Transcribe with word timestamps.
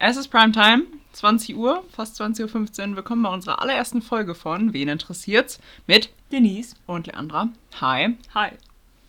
Es 0.00 0.16
ist 0.16 0.28
Primetime, 0.28 0.84
20 1.10 1.56
Uhr, 1.56 1.82
fast 1.90 2.20
20.15 2.20 2.90
Uhr. 2.90 2.96
Willkommen 2.96 3.24
bei 3.24 3.30
unserer 3.30 3.60
allerersten 3.60 4.00
Folge 4.00 4.36
von 4.36 4.72
Wen 4.72 4.86
interessiert's? 4.86 5.58
mit 5.88 6.10
Denise 6.30 6.76
und 6.86 7.08
Leandra. 7.08 7.48
Hi. 7.80 8.14
Hi. 8.32 8.52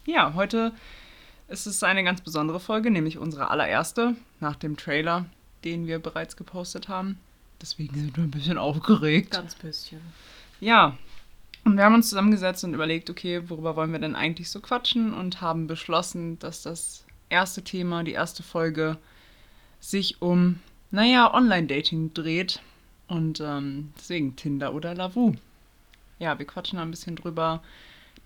Ja, 0.08 0.34
heute 0.34 0.72
ist 1.48 1.68
es 1.68 1.84
eine 1.84 2.04
ganz 2.04 2.22
besondere 2.22 2.60
Folge, 2.60 2.90
nämlich 2.90 3.20
unsere 3.20 3.52
allererste 3.52 4.16
nach 4.40 4.56
dem 4.56 4.78
Trailer, 4.78 5.28
den 5.64 5.86
wir 5.86 6.00
bereits 6.00 6.36
gepostet 6.36 6.90
haben. 6.90 7.20
Deswegen 7.62 7.94
sind 7.94 8.18
wir 8.18 8.24
ein 8.24 8.32
bisschen 8.32 8.58
aufgeregt. 8.58 9.30
Ganz 9.30 9.54
bisschen. 9.54 10.02
Ja, 10.60 10.98
und 11.66 11.78
wir 11.78 11.84
haben 11.84 11.94
uns 11.94 12.10
zusammengesetzt 12.10 12.64
und 12.64 12.74
überlegt, 12.74 13.12
okay, 13.12 13.48
worüber 13.48 13.76
wollen 13.76 13.92
wir 13.92 14.00
denn 14.00 14.16
eigentlich 14.16 14.50
so 14.50 14.60
quatschen 14.60 15.14
und 15.14 15.40
haben 15.40 15.68
beschlossen, 15.68 16.40
dass 16.40 16.64
das 16.64 17.06
erste 17.30 17.64
Thema, 17.64 18.04
die 18.04 18.14
erste 18.14 18.42
Folge 18.42 18.98
sich 19.80 20.20
um, 20.20 20.60
naja, 20.92 21.34
Online-Dating 21.34 22.14
dreht. 22.14 22.62
Und 23.08 23.40
ähm, 23.40 23.92
deswegen 23.98 24.36
Tinder 24.36 24.74
oder 24.74 24.94
Lavu. 24.94 25.34
Ja, 26.20 26.38
wir 26.38 26.46
quatschen 26.46 26.78
da 26.78 26.84
ein 26.84 26.92
bisschen 26.92 27.16
drüber, 27.16 27.64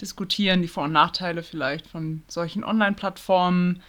diskutieren 0.01 0.61
die 0.61 0.67
Vor- 0.67 0.85
und 0.85 0.91
Nachteile 0.91 1.43
vielleicht 1.43 1.87
von 1.87 2.23
solchen 2.27 2.63
Online-Plattformen, 2.63 3.81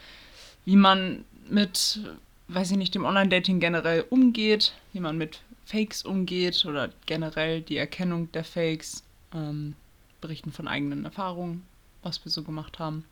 wie 0.65 0.77
man 0.77 1.25
mit, 1.49 2.01
weiß 2.49 2.71
ich 2.71 2.77
nicht, 2.77 2.95
dem 2.95 3.05
Online-Dating 3.05 3.59
generell 3.61 4.05
umgeht, 4.09 4.75
wie 4.93 5.01
man 5.01 5.19
mit 5.19 5.41
Fakes 5.65 6.03
umgeht 6.05 6.65
oder 6.65 6.91
generell 7.07 7.63
die 7.63 7.77
Erkennung 7.77 8.31
der 8.33 8.45
Fakes, 8.45 9.03
ähm, 9.35 9.75
berichten 10.21 10.53
von 10.53 10.69
eigenen 10.69 11.05
Erfahrungen, 11.05 11.63
was 12.03 12.25
wir 12.25 12.31
so 12.31 12.43
gemacht 12.43 12.79
haben. 12.79 13.05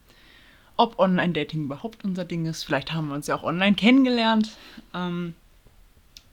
Ob 0.77 0.99
Online-Dating 0.99 1.65
überhaupt 1.65 2.05
unser 2.05 2.25
Ding 2.25 2.47
ist. 2.47 2.65
Vielleicht 2.65 2.93
haben 2.93 3.09
wir 3.09 3.15
uns 3.15 3.27
ja 3.27 3.37
auch 3.37 3.43
online 3.43 3.75
kennengelernt. 3.75 4.57
Ähm, 4.95 5.35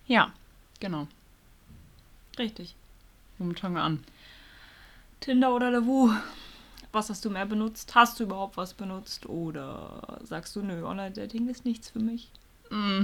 ja, 0.10 0.34
genau. 0.80 1.08
Richtig. 2.38 2.76
Womit 3.38 3.60
fangen 3.60 3.76
wir 3.76 3.84
an? 3.84 4.04
Tinder 5.22 5.54
oder 5.54 5.72
Lavu? 5.72 6.12
Was 6.92 7.10
hast 7.10 7.24
du 7.24 7.30
mehr 7.30 7.46
benutzt? 7.46 7.94
Hast 7.94 8.20
du 8.20 8.24
überhaupt 8.24 8.58
was 8.58 8.74
benutzt? 8.74 9.28
Oder 9.28 10.20
sagst 10.24 10.56
du, 10.56 10.62
nö, 10.62 10.84
Online-Dating 10.84 11.48
ist 11.48 11.64
nichts 11.64 11.92
für 11.92 12.00
mich? 12.00 12.30
Mm, 12.72 13.04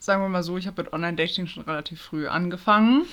sagen 0.00 0.22
wir 0.22 0.28
mal 0.30 0.42
so, 0.42 0.56
ich 0.56 0.66
habe 0.66 0.82
mit 0.82 0.92
Online-Dating 0.92 1.46
schon 1.46 1.64
relativ 1.64 2.00
früh 2.00 2.26
angefangen. 2.26 3.04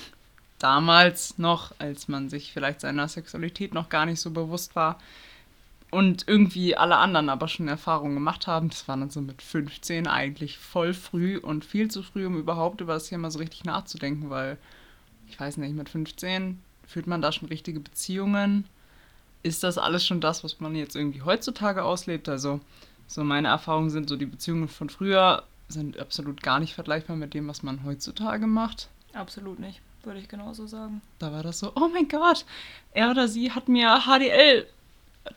Damals 0.58 1.38
noch, 1.38 1.73
als 1.80 2.08
man 2.08 2.30
sich 2.30 2.54
vielleicht 2.54 2.81
seiner 2.81 3.08
Sexualität 3.09 3.73
noch 3.73 3.89
gar 3.89 4.06
nicht 4.06 4.22
so 4.22 4.31
bewusst 4.31 4.76
war. 4.76 5.00
Und 5.89 6.27
irgendwie 6.27 6.75
alle 6.75 6.97
anderen 6.97 7.30
aber 7.30 7.47
schon 7.47 7.67
Erfahrungen 7.67 8.16
gemacht 8.16 8.45
haben. 8.45 8.69
Das 8.69 8.88
war 8.88 8.97
dann 8.97 9.09
so 9.09 9.21
mit 9.21 9.41
15 9.41 10.07
eigentlich 10.07 10.57
voll 10.57 10.93
früh 10.93 11.38
und 11.38 11.63
viel 11.63 11.89
zu 11.89 12.03
früh, 12.03 12.25
um 12.25 12.38
überhaupt 12.38 12.81
über 12.81 12.93
das 12.93 13.07
Thema 13.07 13.31
so 13.31 13.39
richtig 13.39 13.63
nachzudenken, 13.63 14.30
weil 14.30 14.58
ich 15.30 15.39
weiß 15.39 15.58
nicht, 15.58 15.75
mit 15.75 15.89
15 15.89 16.61
führt 16.88 17.08
man 17.08 17.21
da 17.21 17.31
schon 17.31 17.47
richtige 17.49 17.80
Beziehungen. 17.80 18.65
Ist 19.43 19.63
das 19.63 19.77
alles 19.77 20.05
schon 20.05 20.21
das, 20.21 20.43
was 20.43 20.59
man 20.59 20.75
jetzt 20.75 20.95
irgendwie 20.95 21.21
heutzutage 21.21 21.83
auslebt? 21.83 22.27
Also, 22.27 22.59
so 23.08 23.23
meine 23.23 23.49
Erfahrungen 23.49 23.89
sind 23.89 24.09
so, 24.09 24.15
die 24.15 24.25
Beziehungen 24.25 24.67
von 24.67 24.89
früher 24.89 25.43
sind 25.69 25.99
absolut 25.99 26.41
gar 26.41 26.59
nicht 26.59 26.73
vergleichbar 26.73 27.15
mit 27.15 27.33
dem, 27.33 27.47
was 27.47 27.63
man 27.63 27.83
heutzutage 27.83 28.47
macht. 28.47 28.89
Absolut 29.13 29.59
nicht, 29.59 29.81
würde 30.03 30.19
ich 30.19 30.27
genauso 30.27 30.67
sagen. 30.67 31.02
Da 31.19 31.31
war 31.31 31.43
das 31.43 31.59
so, 31.59 31.71
oh 31.75 31.89
mein 31.93 32.08
Gott, 32.08 32.45
er 32.93 33.11
oder 33.11 33.27
sie 33.27 33.52
hat 33.52 33.67
mir 33.67 34.02
HDL 34.02 34.67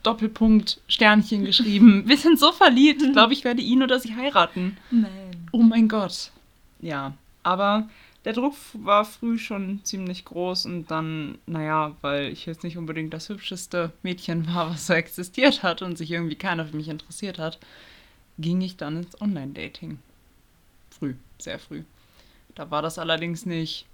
Doppelpunkt 0.03 0.81
Sternchen 0.87 1.45
geschrieben. 1.45 2.03
Wir 2.07 2.17
sind 2.17 2.39
so 2.39 2.51
verliebt. 2.51 3.01
Ich 3.01 3.11
glaube, 3.11 3.33
ich 3.33 3.43
werde 3.43 3.61
ihn 3.61 3.83
oder 3.83 3.99
sie 3.99 4.15
heiraten. 4.15 4.77
Nein. 4.89 5.47
Oh 5.51 5.61
mein 5.61 5.87
Gott. 5.87 6.31
Ja, 6.79 7.13
aber 7.43 7.87
der 8.25 8.33
Druck 8.33 8.55
war 8.73 9.05
früh 9.05 9.37
schon 9.37 9.79
ziemlich 9.83 10.25
groß 10.25 10.65
und 10.65 10.91
dann, 10.91 11.39
naja, 11.47 11.95
weil 12.01 12.31
ich 12.31 12.45
jetzt 12.45 12.63
nicht 12.63 12.77
unbedingt 12.77 13.13
das 13.13 13.29
hübscheste 13.29 13.91
Mädchen 14.03 14.47
war, 14.47 14.71
was 14.71 14.87
so 14.87 14.93
existiert 14.93 15.63
hat 15.63 15.81
und 15.81 15.97
sich 15.97 16.11
irgendwie 16.11 16.35
keiner 16.35 16.65
für 16.65 16.75
mich 16.75 16.89
interessiert 16.89 17.39
hat, 17.39 17.59
ging 18.37 18.61
ich 18.61 18.77
dann 18.77 18.97
ins 18.97 19.19
Online-Dating. 19.19 19.99
Früh, 20.91 21.15
sehr 21.39 21.57
früh. 21.57 21.83
Da 22.53 22.69
war 22.69 22.81
das 22.81 22.99
allerdings 22.99 23.45
nicht 23.45 23.85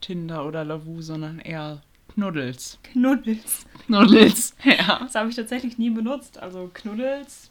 Tinder 0.00 0.46
oder 0.46 0.64
Lavu, 0.64 1.00
sondern 1.00 1.38
eher 1.38 1.80
Knuddels. 2.08 2.78
Knuddels. 2.82 3.66
Knuddels, 3.86 4.54
ja. 4.64 4.98
Das 5.00 5.14
habe 5.14 5.30
ich 5.30 5.36
tatsächlich 5.36 5.78
nie 5.78 5.90
benutzt. 5.90 6.38
Also 6.38 6.70
Knuddels, 6.72 7.50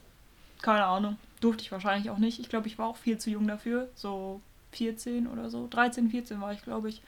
keine 0.61 0.85
Ahnung. 0.85 1.17
Durfte 1.39 1.63
ich 1.63 1.71
wahrscheinlich 1.71 2.09
auch 2.11 2.19
nicht. 2.19 2.39
Ich 2.39 2.49
glaube, 2.49 2.67
ich 2.67 2.77
war 2.77 2.87
auch 2.87 2.97
viel 2.97 3.17
zu 3.17 3.31
jung 3.31 3.47
dafür. 3.47 3.89
So 3.95 4.41
14 4.73 5.27
oder 5.27 5.49
so. 5.49 5.67
13, 5.69 6.09
14 6.09 6.39
war 6.39 6.53
ich, 6.53 6.61
glaube 6.61 6.89
ich, 6.89 7.01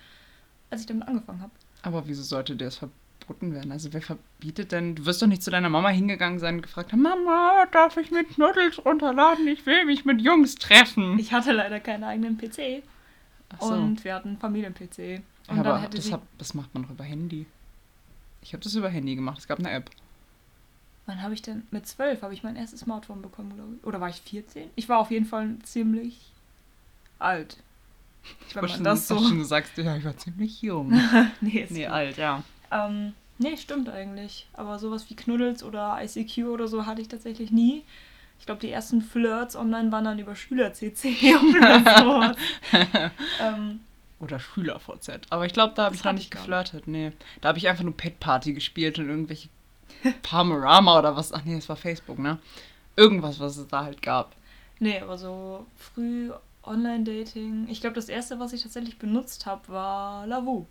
als 0.70 0.82
ich 0.82 0.88
damit 0.88 1.08
angefangen 1.08 1.42
habe. 1.42 1.52
Aber 1.84 2.08
wieso 2.08 2.24
sollte 2.24 2.56
das 2.56 2.78
verboten 2.78 3.54
werden? 3.54 3.72
Also 3.72 3.94
wer 3.94 4.02
verbietet 4.02 4.72
denn? 4.72 4.96
Du 4.96 5.06
wirst 5.06 5.22
doch 5.22 5.28
nicht 5.28 5.44
zu 5.44 5.52
deiner 5.52 5.70
Mama 5.70 5.90
hingegangen 5.90 6.40
sein 6.40 6.56
und 6.56 6.62
gefragt 6.64 6.92
haben, 6.92 7.02
Mama, 7.02 7.68
darf 7.72 7.98
ich 7.98 8.10
mit 8.10 8.30
Knuddels 8.30 8.84
runterladen? 8.84 9.48
Ich 9.48 9.66
will 9.66 9.86
mich 9.86 10.06
mit 10.06 10.22
Jungs 10.22 10.56
treffen. 10.56 11.20
Ich 11.20 11.32
hatte 11.32 11.52
leider 11.52 11.80
keinen 11.80 12.04
eigenen 12.04 12.38
PC. 12.38 12.84
Ach 13.56 13.62
so. 13.62 13.74
Und 13.74 14.04
wir 14.04 14.16
hatten 14.16 14.30
einen 14.30 14.38
Familien-PC. 14.40 15.22
Und 15.48 15.60
Aber 15.60 15.70
dann 15.70 15.82
hätte 15.82 15.98
das, 15.98 16.12
hab, 16.12 16.22
das 16.38 16.54
macht 16.54 16.74
man 16.74 16.84
doch 16.84 16.90
über 16.92 17.04
Handy. 17.04 17.46
Ich 18.42 18.54
habe 18.54 18.64
das 18.64 18.76
über 18.76 18.90
Handy 18.90 19.16
gemacht. 19.16 19.38
Es 19.40 19.48
gab 19.48 19.60
eine 19.60 19.72
App. 19.72 19.90
Wann 21.06 21.22
habe 21.22 21.34
ich 21.34 21.42
denn? 21.42 21.64
Mit 21.72 21.86
zwölf 21.86 22.22
habe 22.22 22.34
ich 22.34 22.44
mein 22.44 22.56
erstes 22.56 22.82
Smartphone 22.82 23.22
bekommen, 23.22 23.54
glaube 23.56 23.76
ich. 23.78 23.84
Oder 23.86 24.00
war 24.00 24.10
ich 24.10 24.22
14? 24.22 24.70
Ich 24.76 24.88
war 24.88 25.00
auf 25.00 25.12
jeden 25.12 25.26
Fall 25.26 25.58
ziemlich 25.64 26.32
alt. 27.20 27.58
Wollte 28.54 28.68
man 28.68 28.70
schon- 28.70 28.84
das 28.86 29.08
so. 29.08 29.20
schon, 29.20 29.38
du 29.40 29.44
sagst, 29.44 29.78
ja, 29.78 29.98
ich 29.98 30.06
war 30.06 30.16
ziemlich 30.16 30.62
jung. 30.62 30.94
nee, 31.42 31.60
ist 31.60 31.72
nee, 31.72 31.88
alt, 31.88 32.18
ja. 32.18 32.42
Ähm, 32.72 33.14
nee, 33.38 33.58
stimmt 33.58 33.90
eigentlich. 33.90 34.48
Aber 34.54 34.80
sowas 34.80 35.10
wie 35.10 35.16
Knuddels 35.16 35.62
oder 35.62 35.98
ICQ 36.02 36.46
oder 36.46 36.70
so 36.70 36.86
hatte 36.86 37.02
ich 37.02 37.10
tatsächlich 37.10 37.52
nie. 37.52 37.84
Ich 38.40 38.46
glaube, 38.46 38.62
die 38.62 38.72
ersten 38.72 39.02
Flirts 39.02 39.56
online 39.58 39.92
waren 39.92 40.06
dann 40.06 40.20
über 40.20 40.36
Schüler-CC 40.36 41.36
oder 41.50 41.80
sowas. 41.80 42.38
ähm, 43.42 43.82
Oder 44.20 44.40
Schüler-VZ. 44.40 45.22
Aber 45.30 45.46
ich 45.46 45.54
glaube, 45.54 45.74
da 45.76 45.86
habe 45.86 45.96
ich 45.96 46.02
noch 46.02 46.10
hatte 46.10 46.16
nicht 46.16 46.26
ich 46.26 46.32
gar 46.32 46.42
geflirtet. 46.44 46.88
Nee. 46.88 47.12
Da 47.42 47.50
habe 47.50 47.58
ich 47.58 47.68
einfach 47.68 47.84
nur 47.84 47.96
Pet 47.96 48.20
Party 48.20 48.54
gespielt 48.54 49.00
und 49.00 49.10
irgendwelche 49.10 49.50
Panorama 50.22 51.00
oder 51.00 51.16
was. 51.16 51.34
Ach 51.34 51.44
nee, 51.44 51.56
das 51.56 51.68
war 51.68 51.76
Facebook, 51.76 52.20
ne? 52.20 52.40
Irgendwas, 52.96 53.40
was 53.40 53.58
es 53.58 53.68
da 53.68 53.84
halt 53.84 54.02
gab. 54.02 54.36
nee, 54.80 55.00
aber 55.00 55.18
so 55.18 55.66
früh 55.78 56.32
Online-Dating. 56.64 57.68
Ich 57.70 57.82
glaube, 57.82 57.96
das 57.96 58.10
erste, 58.10 58.40
was 58.40 58.54
ich 58.54 58.64
tatsächlich 58.64 58.98
benutzt 58.98 59.46
habe, 59.46 59.68
war 59.70 60.26
Lavu. 60.28 60.66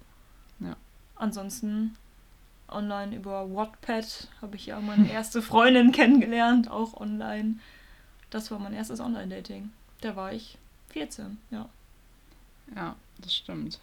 Ja. 0.60 0.76
Ansonsten 1.16 1.96
online 2.68 3.14
über 3.14 3.54
Wattpad 3.54 4.28
habe 4.40 4.56
ich 4.56 4.66
ja 4.66 4.80
meine 4.80 5.10
erste 5.10 5.42
Freundin 5.42 5.92
kennengelernt, 5.92 6.70
auch 6.70 6.98
online. 6.98 7.56
Das 8.30 8.50
war 8.50 8.58
mein 8.58 8.72
erstes 8.72 9.00
Online-Dating. 9.00 9.70
Da 10.00 10.16
war 10.16 10.32
ich 10.32 10.56
14, 10.88 11.38
ja. 11.50 11.68
Ja, 12.74 12.96
das 13.18 13.34
stimmt. 13.34 13.78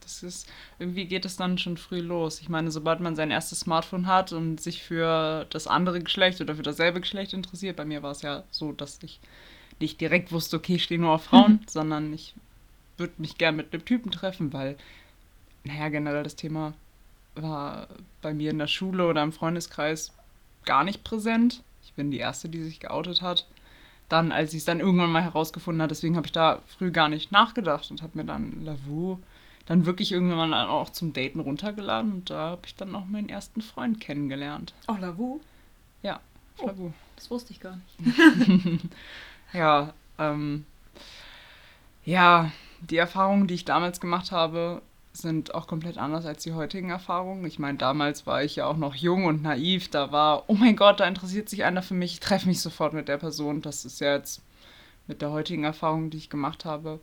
Das 0.00 0.22
ist, 0.22 0.48
irgendwie 0.78 1.04
geht 1.04 1.26
es 1.26 1.36
dann 1.36 1.58
schon 1.58 1.76
früh 1.76 2.00
los. 2.00 2.40
Ich 2.40 2.48
meine, 2.48 2.70
sobald 2.70 3.00
man 3.00 3.14
sein 3.14 3.30
erstes 3.30 3.60
Smartphone 3.60 4.06
hat 4.06 4.32
und 4.32 4.60
sich 4.60 4.82
für 4.82 5.46
das 5.50 5.66
andere 5.66 6.00
Geschlecht 6.00 6.40
oder 6.40 6.54
für 6.54 6.62
dasselbe 6.62 7.00
Geschlecht 7.00 7.34
interessiert, 7.34 7.76
bei 7.76 7.84
mir 7.84 8.02
war 8.02 8.12
es 8.12 8.22
ja 8.22 8.44
so, 8.50 8.72
dass 8.72 8.98
ich 9.02 9.20
nicht 9.80 10.00
direkt 10.00 10.32
wusste, 10.32 10.56
okay, 10.56 10.76
ich 10.76 10.84
stehe 10.84 11.00
nur 11.00 11.12
auf 11.12 11.24
Frauen, 11.24 11.60
sondern 11.68 12.12
ich 12.14 12.34
würde 12.96 13.12
mich 13.18 13.36
gern 13.38 13.56
mit 13.56 13.72
einem 13.72 13.84
Typen 13.84 14.10
treffen, 14.10 14.52
weil, 14.52 14.76
naja, 15.64 15.88
generell 15.88 16.22
das 16.22 16.36
Thema 16.36 16.72
war 17.34 17.88
bei 18.22 18.34
mir 18.34 18.50
in 18.50 18.58
der 18.58 18.66
Schule 18.66 19.06
oder 19.06 19.22
im 19.22 19.32
Freundeskreis 19.32 20.12
gar 20.64 20.84
nicht 20.84 21.04
präsent. 21.04 21.62
Ich 21.84 21.92
bin 21.92 22.10
die 22.10 22.18
Erste, 22.18 22.48
die 22.48 22.62
sich 22.62 22.80
geoutet 22.80 23.22
hat. 23.22 23.46
Dann, 24.08 24.32
als 24.32 24.52
ich 24.52 24.60
es 24.60 24.64
dann 24.64 24.80
irgendwann 24.80 25.12
mal 25.12 25.22
herausgefunden 25.22 25.82
habe, 25.82 25.88
deswegen 25.90 26.16
habe 26.16 26.26
ich 26.26 26.32
da 26.32 26.60
früh 26.66 26.90
gar 26.90 27.08
nicht 27.08 27.30
nachgedacht 27.30 27.90
und 27.90 28.02
habe 28.02 28.16
mir 28.16 28.24
dann 28.24 28.64
Lavu 28.64 29.18
dann 29.66 29.84
wirklich 29.84 30.12
irgendwann 30.12 30.48
mal 30.48 30.66
auch 30.66 30.88
zum 30.90 31.12
Daten 31.12 31.40
runtergeladen 31.40 32.10
und 32.12 32.30
da 32.30 32.50
habe 32.50 32.62
ich 32.64 32.74
dann 32.74 32.94
auch 32.94 33.04
meinen 33.04 33.28
ersten 33.28 33.60
Freund 33.60 34.00
kennengelernt. 34.00 34.72
Oh, 34.88 34.96
Lavu? 34.98 35.40
Ja, 36.02 36.20
Oh. 36.60 36.66
Lavu. 36.66 36.92
Das 37.16 37.30
wusste 37.30 37.52
ich 37.52 37.60
gar 37.60 37.76
nicht. 37.76 38.80
Ja, 39.52 39.94
ähm, 40.18 40.66
ja, 42.04 42.50
die 42.80 42.96
Erfahrungen, 42.98 43.46
die 43.46 43.54
ich 43.54 43.64
damals 43.64 43.98
gemacht 44.00 44.30
habe, 44.30 44.82
sind 45.12 45.54
auch 45.54 45.66
komplett 45.66 45.98
anders 45.98 46.26
als 46.26 46.42
die 46.42 46.52
heutigen 46.52 46.90
Erfahrungen. 46.90 47.44
Ich 47.44 47.58
meine, 47.58 47.78
damals 47.78 48.26
war 48.26 48.42
ich 48.44 48.56
ja 48.56 48.66
auch 48.66 48.76
noch 48.76 48.94
jung 48.94 49.24
und 49.24 49.42
naiv. 49.42 49.88
Da 49.90 50.12
war, 50.12 50.44
oh 50.48 50.54
mein 50.54 50.76
Gott, 50.76 51.00
da 51.00 51.06
interessiert 51.06 51.48
sich 51.48 51.64
einer 51.64 51.82
für 51.82 51.94
mich, 51.94 52.14
ich 52.14 52.20
treffe 52.20 52.48
mich 52.48 52.60
sofort 52.60 52.92
mit 52.92 53.08
der 53.08 53.18
Person. 53.18 53.62
Das 53.62 53.84
ist 53.84 54.00
ja 54.00 54.14
jetzt 54.14 54.42
mit 55.06 55.22
der 55.22 55.30
heutigen 55.30 55.64
Erfahrung, 55.64 56.10
die 56.10 56.18
ich 56.18 56.30
gemacht 56.30 56.64
habe, 56.64 57.00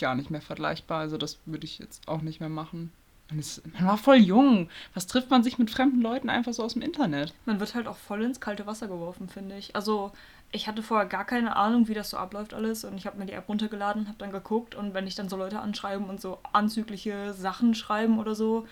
gar 0.00 0.14
nicht 0.14 0.30
mehr 0.30 0.40
vergleichbar. 0.40 1.00
Also 1.00 1.16
das 1.16 1.38
würde 1.44 1.64
ich 1.64 1.78
jetzt 1.78 2.08
auch 2.08 2.22
nicht 2.22 2.40
mehr 2.40 2.48
machen. 2.48 2.92
Man, 3.30 3.38
ist, 3.38 3.62
man 3.72 3.86
war 3.86 3.98
voll 3.98 4.16
jung. 4.16 4.68
Was 4.92 5.06
trifft 5.06 5.30
man 5.30 5.42
sich 5.42 5.58
mit 5.58 5.70
fremden 5.70 6.02
Leuten 6.02 6.28
einfach 6.28 6.52
so 6.52 6.62
aus 6.62 6.74
dem 6.74 6.82
Internet? 6.82 7.32
Man 7.46 7.60
wird 7.60 7.74
halt 7.74 7.86
auch 7.86 7.96
voll 7.96 8.22
ins 8.22 8.40
kalte 8.40 8.66
Wasser 8.66 8.88
geworfen, 8.88 9.28
finde 9.28 9.56
ich. 9.56 9.74
Also 9.76 10.12
ich 10.54 10.68
hatte 10.68 10.84
vorher 10.84 11.06
gar 11.06 11.24
keine 11.24 11.56
Ahnung, 11.56 11.88
wie 11.88 11.94
das 11.94 12.10
so 12.10 12.16
abläuft 12.16 12.54
alles 12.54 12.84
und 12.84 12.96
ich 12.96 13.06
habe 13.06 13.18
mir 13.18 13.26
die 13.26 13.32
App 13.32 13.48
runtergeladen, 13.48 14.06
habe 14.06 14.18
dann 14.18 14.30
geguckt 14.30 14.76
und 14.76 14.94
wenn 14.94 15.08
ich 15.08 15.16
dann 15.16 15.28
so 15.28 15.36
Leute 15.36 15.58
anschreiben 15.58 16.08
und 16.08 16.20
so 16.20 16.38
anzügliche 16.52 17.34
Sachen 17.34 17.74
schreiben 17.74 18.20
oder 18.20 18.36
so, 18.36 18.66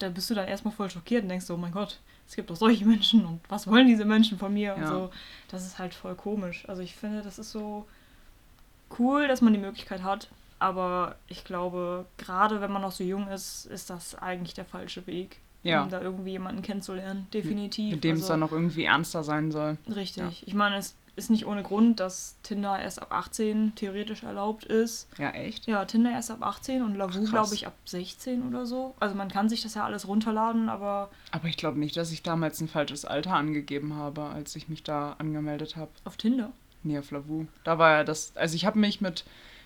da 0.00 0.08
bist 0.08 0.28
du 0.28 0.34
dann 0.34 0.48
erstmal 0.48 0.74
voll 0.74 0.90
schockiert 0.90 1.22
und 1.22 1.28
denkst 1.28 1.46
so, 1.46 1.54
oh 1.54 1.58
mein 1.58 1.70
Gott, 1.70 2.00
es 2.26 2.34
gibt 2.34 2.50
doch 2.50 2.56
solche 2.56 2.84
Menschen 2.84 3.24
und 3.24 3.40
was 3.48 3.68
wollen 3.68 3.86
diese 3.86 4.04
Menschen 4.04 4.38
von 4.38 4.52
mir 4.52 4.70
ja. 4.70 4.74
und 4.74 4.86
so. 4.88 5.10
Das 5.48 5.64
ist 5.64 5.78
halt 5.78 5.94
voll 5.94 6.16
komisch. 6.16 6.68
Also 6.68 6.82
ich 6.82 6.96
finde, 6.96 7.22
das 7.22 7.38
ist 7.38 7.52
so 7.52 7.86
cool, 8.98 9.28
dass 9.28 9.40
man 9.40 9.52
die 9.52 9.60
Möglichkeit 9.60 10.02
hat, 10.02 10.28
aber 10.58 11.14
ich 11.28 11.44
glaube, 11.44 12.06
gerade 12.18 12.60
wenn 12.60 12.72
man 12.72 12.82
noch 12.82 12.92
so 12.92 13.04
jung 13.04 13.28
ist, 13.28 13.66
ist 13.66 13.88
das 13.88 14.16
eigentlich 14.16 14.54
der 14.54 14.64
falsche 14.64 15.06
Weg. 15.06 15.38
Ja. 15.62 15.84
Um 15.84 15.88
da 15.88 16.02
irgendwie 16.02 16.32
jemanden 16.32 16.60
kennenzulernen, 16.60 17.26
definitiv. 17.32 17.94
Mit 17.94 18.04
dem 18.04 18.16
also, 18.16 18.22
es 18.24 18.28
dann 18.28 18.40
noch 18.40 18.52
irgendwie 18.52 18.84
ernster 18.84 19.24
sein 19.24 19.50
soll. 19.50 19.78
Richtig. 19.88 20.22
Ja. 20.22 20.30
Ich 20.44 20.52
meine, 20.52 20.76
es 20.76 20.94
ist 21.16 21.30
nicht 21.30 21.46
ohne 21.46 21.62
Grund, 21.62 22.00
dass 22.00 22.36
Tinder 22.42 22.78
erst 22.78 23.00
ab 23.00 23.08
18 23.10 23.74
theoretisch 23.74 24.22
erlaubt 24.22 24.64
ist. 24.64 25.08
Ja, 25.18 25.30
echt? 25.30 25.66
Ja, 25.66 25.84
Tinder 25.84 26.10
erst 26.10 26.30
ab 26.30 26.42
18 26.42 26.82
und 26.82 26.96
Lavu, 26.96 27.24
glaube 27.24 27.54
ich, 27.54 27.66
ab 27.66 27.74
16 27.84 28.48
oder 28.48 28.66
so. 28.66 28.94
Also 29.00 29.14
man 29.14 29.28
kann 29.28 29.48
sich 29.48 29.62
das 29.62 29.74
ja 29.74 29.84
alles 29.84 30.08
runterladen, 30.08 30.68
aber. 30.68 31.10
Aber 31.30 31.48
ich 31.48 31.56
glaube 31.56 31.78
nicht, 31.78 31.96
dass 31.96 32.12
ich 32.12 32.22
damals 32.22 32.60
ein 32.60 32.68
falsches 32.68 33.04
Alter 33.04 33.34
angegeben 33.34 33.94
habe, 33.94 34.24
als 34.24 34.56
ich 34.56 34.68
mich 34.68 34.82
da 34.82 35.14
angemeldet 35.18 35.76
habe. 35.76 35.90
Auf 36.04 36.16
Tinder? 36.16 36.52
Nee, 36.82 36.98
auf 36.98 37.10
Lavu. 37.10 37.46
Da 37.62 37.78
war 37.78 37.90
ja 37.98 38.04
das. 38.04 38.36
Also 38.36 38.56
ich 38.56 38.66
habe 38.66 38.78
mich 38.78 39.00
mit 39.00 39.24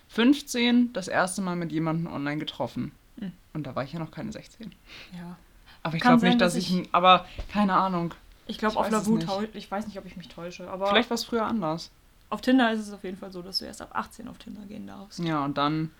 15 0.09 0.93
das 0.93 1.07
erste 1.07 1.41
Mal 1.41 1.55
mit 1.55 1.71
jemandem 1.71 2.11
online 2.11 2.37
getroffen. 2.37 2.91
Hm. 3.19 3.31
Und 3.53 3.65
da 3.65 3.75
war 3.75 3.83
ich 3.83 3.93
ja 3.93 3.99
noch 3.99 4.11
keine 4.11 4.31
16. 4.31 4.73
Ja. 5.13 5.37
Aber 5.83 5.95
ich 5.95 6.01
glaube 6.01 6.25
nicht, 6.25 6.41
dass, 6.41 6.53
dass 6.53 6.63
ich, 6.63 6.79
ich. 6.81 6.89
Aber 6.93 7.25
keine 7.51 7.73
Ahnung. 7.73 8.13
Ich 8.49 8.57
glaube, 8.57 8.77
auf 8.77 8.89
Lavu. 8.89 9.19
Ich 9.53 9.69
weiß 9.69 9.85
nicht, 9.87 9.97
ob 9.99 10.05
ich 10.05 10.17
mich 10.17 10.27
täusche. 10.27 10.69
Aber 10.69 10.87
Vielleicht 10.87 11.09
war 11.09 11.15
es 11.15 11.23
früher 11.23 11.45
anders. 11.45 11.91
Auf 12.31 12.41
Tinder 12.41 12.71
ist 12.73 12.79
es 12.79 12.91
auf 12.91 13.03
jeden 13.03 13.17
Fall 13.17 13.31
so, 13.31 13.41
dass 13.41 13.59
du 13.59 13.65
erst 13.65 13.81
ab 13.81 13.91
18 13.93 14.27
auf 14.27 14.37
Tinder 14.37 14.61
gehen 14.67 14.87
darfst. 14.87 15.19
Ja, 15.19 15.45
und 15.45 15.57
dann 15.57 15.91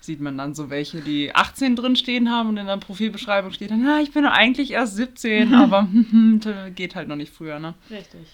sieht 0.00 0.20
man 0.20 0.36
dann 0.36 0.54
so 0.54 0.70
welche, 0.70 1.00
die 1.00 1.34
18 1.34 1.76
drin 1.76 1.96
stehen 1.96 2.30
haben 2.30 2.50
und 2.50 2.56
in 2.58 2.66
der 2.66 2.76
Profilbeschreibung 2.76 3.52
steht 3.52 3.70
dann, 3.70 3.84
ja, 3.84 4.00
ich 4.00 4.12
bin 4.12 4.26
eigentlich 4.26 4.72
erst 4.72 4.96
17, 4.96 5.54
aber 5.54 5.88
geht 6.74 6.94
halt 6.94 7.08
noch 7.08 7.16
nicht 7.16 7.32
früher, 7.32 7.58
ne? 7.58 7.74
Richtig. 7.90 8.26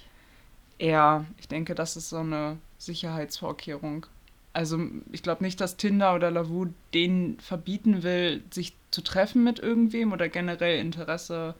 Ja, 0.79 1.25
ich 1.39 1.47
denke, 1.47 1.75
das 1.75 1.97
ist 1.97 2.09
so 2.09 2.19
eine 2.19 2.57
Sicherheitsvorkehrung. 2.79 4.07
Also 4.53 4.79
ich 5.13 5.23
glaube 5.23 5.45
nicht, 5.45 5.61
dass 5.61 5.77
Tinder 5.77 6.15
oder 6.15 6.31
Lavu 6.31 6.67
denen 6.93 7.39
verbieten 7.39 8.03
will, 8.03 8.43
sich 8.51 8.75
zu 8.91 9.03
treffen 9.03 9.45
mit 9.45 9.61
irgendwem 9.61 10.13
oder 10.13 10.29
generell 10.29 10.81
Interesse 10.81 11.55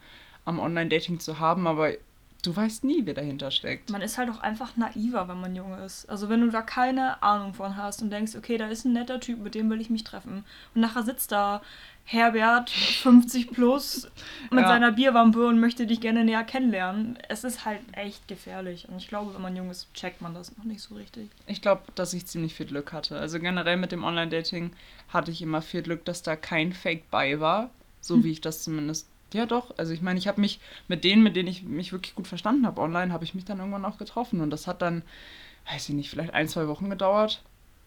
am 0.45 0.59
Online-Dating 0.59 1.21
zu 1.21 1.39
haben, 1.39 1.67
aber 1.67 1.93
du 2.43 2.55
weißt 2.55 2.85
nie, 2.85 3.03
wer 3.05 3.15
dahinter 3.15 3.51
steckt. 3.51 3.91
Man 3.91 4.03
ist 4.03 4.19
halt 4.19 4.31
auch 4.31 4.41
einfach 4.41 4.77
naiver, 4.77 5.29
wenn 5.29 5.41
man 5.41 5.55
jung 5.55 5.77
ist. 5.79 6.09
Also 6.09 6.29
wenn 6.29 6.41
du 6.41 6.51
da 6.51 6.63
keine 6.63 7.23
Ahnung 7.23 7.55
von 7.55 7.77
hast 7.77 8.03
und 8.03 8.11
denkst, 8.11 8.35
okay, 8.37 8.57
da 8.57 8.69
ist 8.69 8.85
ein 8.85 8.93
netter 8.93 9.21
Typ, 9.21 9.41
mit 9.41 9.55
dem 9.55 9.71
will 9.71 9.81
ich 9.81 9.91
mich 9.91 10.05
treffen. 10.05 10.45
Und 10.75 10.81
nachher 10.81 11.03
sitzt 11.03 11.33
da 11.33 11.61
Herbert, 12.05 12.71
50 12.71 13.53
plus, 13.53 14.11
mit 14.51 14.63
ja. 14.63 14.69
seiner 14.69 14.91
Bierwampe 14.91 15.47
und 15.47 15.61
möchte 15.61 15.87
dich 15.87 16.01
gerne 16.01 16.25
näher 16.25 16.43
kennenlernen. 16.43 17.19
Es 17.29 17.45
ist 17.45 17.65
halt 17.65 17.81
echt 17.93 18.27
gefährlich. 18.27 18.89
Und 18.89 18.97
ich 18.97 19.09
glaube, 19.09 19.35
wenn 19.35 19.43
man 19.43 19.55
jung 19.55 19.71
ist, 19.71 19.93
checkt 19.95 20.21
man 20.21 20.35
das 20.35 20.57
noch 20.57 20.65
nicht 20.65 20.81
so 20.81 20.97
richtig. 20.97 21.29
Ich 21.47 21.63
glaube, 21.63 21.83
dass 21.95 22.13
ich 22.13 22.27
ziemlich 22.27 22.55
viel 22.55 22.67
Glück 22.67 22.93
hatte. 22.93 23.19
Also 23.19 23.39
generell 23.39 23.77
mit 23.77 23.93
dem 23.93 24.03
Online-Dating 24.03 24.73
hatte 25.09 25.31
ich 25.31 25.43
immer 25.43 25.63
viel 25.63 25.83
Glück, 25.83 26.05
dass 26.05 26.23
da 26.23 26.37
kein 26.37 26.73
Fake 26.73 27.11
bei 27.11 27.39
war. 27.39 27.71
So 28.01 28.15
hm. 28.15 28.25
wie 28.25 28.33
ich 28.33 28.41
das 28.41 28.63
zumindest 28.63 29.07
ja, 29.35 29.47
doch. 29.47 29.77
Also 29.77 29.93
ich 29.93 30.03
meine, 30.03 30.19
ich 30.19 30.29
habe 30.29 30.41
mich 30.41 30.61
mit 30.89 31.05
denen, 31.05 31.23
mit 31.23 31.37
denen 31.37 31.49
ich 31.49 31.63
mich 31.63 31.93
wirklich 31.93 32.15
gut 32.15 32.27
verstanden 32.27 32.67
habe 32.67 32.81
online, 32.81 33.13
habe 33.13 33.25
ich 33.25 33.35
mich 33.35 33.45
dann 33.45 33.59
irgendwann 33.59 33.85
auch 33.85 33.99
getroffen. 33.99 34.41
Und 34.41 34.51
das 34.51 34.67
hat 34.67 34.83
dann, 34.83 35.03
weiß 35.71 35.89
ich 35.89 35.95
nicht, 35.95 36.11
vielleicht 36.11 36.35
ein, 36.35 36.49
zwei 36.49 36.69
Wochen 36.69 36.91
gedauert. 36.91 37.43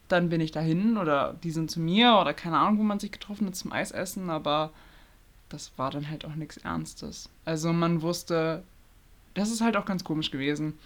Dann 0.08 0.30
bin 0.30 0.42
ich 0.42 0.52
dahin 0.52 0.98
oder 0.98 1.36
die 1.44 1.52
sind 1.52 1.72
zu 1.72 1.80
mir 1.80 2.18
oder 2.20 2.34
keine 2.34 2.58
Ahnung, 2.58 2.80
wo 2.80 2.84
man 2.84 3.00
sich 3.00 3.12
getroffen 3.12 3.48
hat 3.48 3.56
zum 3.56 3.72
Eisessen, 3.72 4.30
aber 4.30 4.72
das 5.50 5.72
war 5.78 5.92
dann 5.92 6.10
halt 6.10 6.26
auch 6.26 6.36
nichts 6.36 6.58
Ernstes. 6.58 7.30
Also 7.46 7.72
man 7.74 8.02
wusste, 8.02 8.64
das 9.34 9.52
ist 9.52 9.62
halt 9.62 9.78
auch 9.78 9.86
ganz 9.86 10.04
komisch 10.04 10.32
gewesen. 10.32 10.78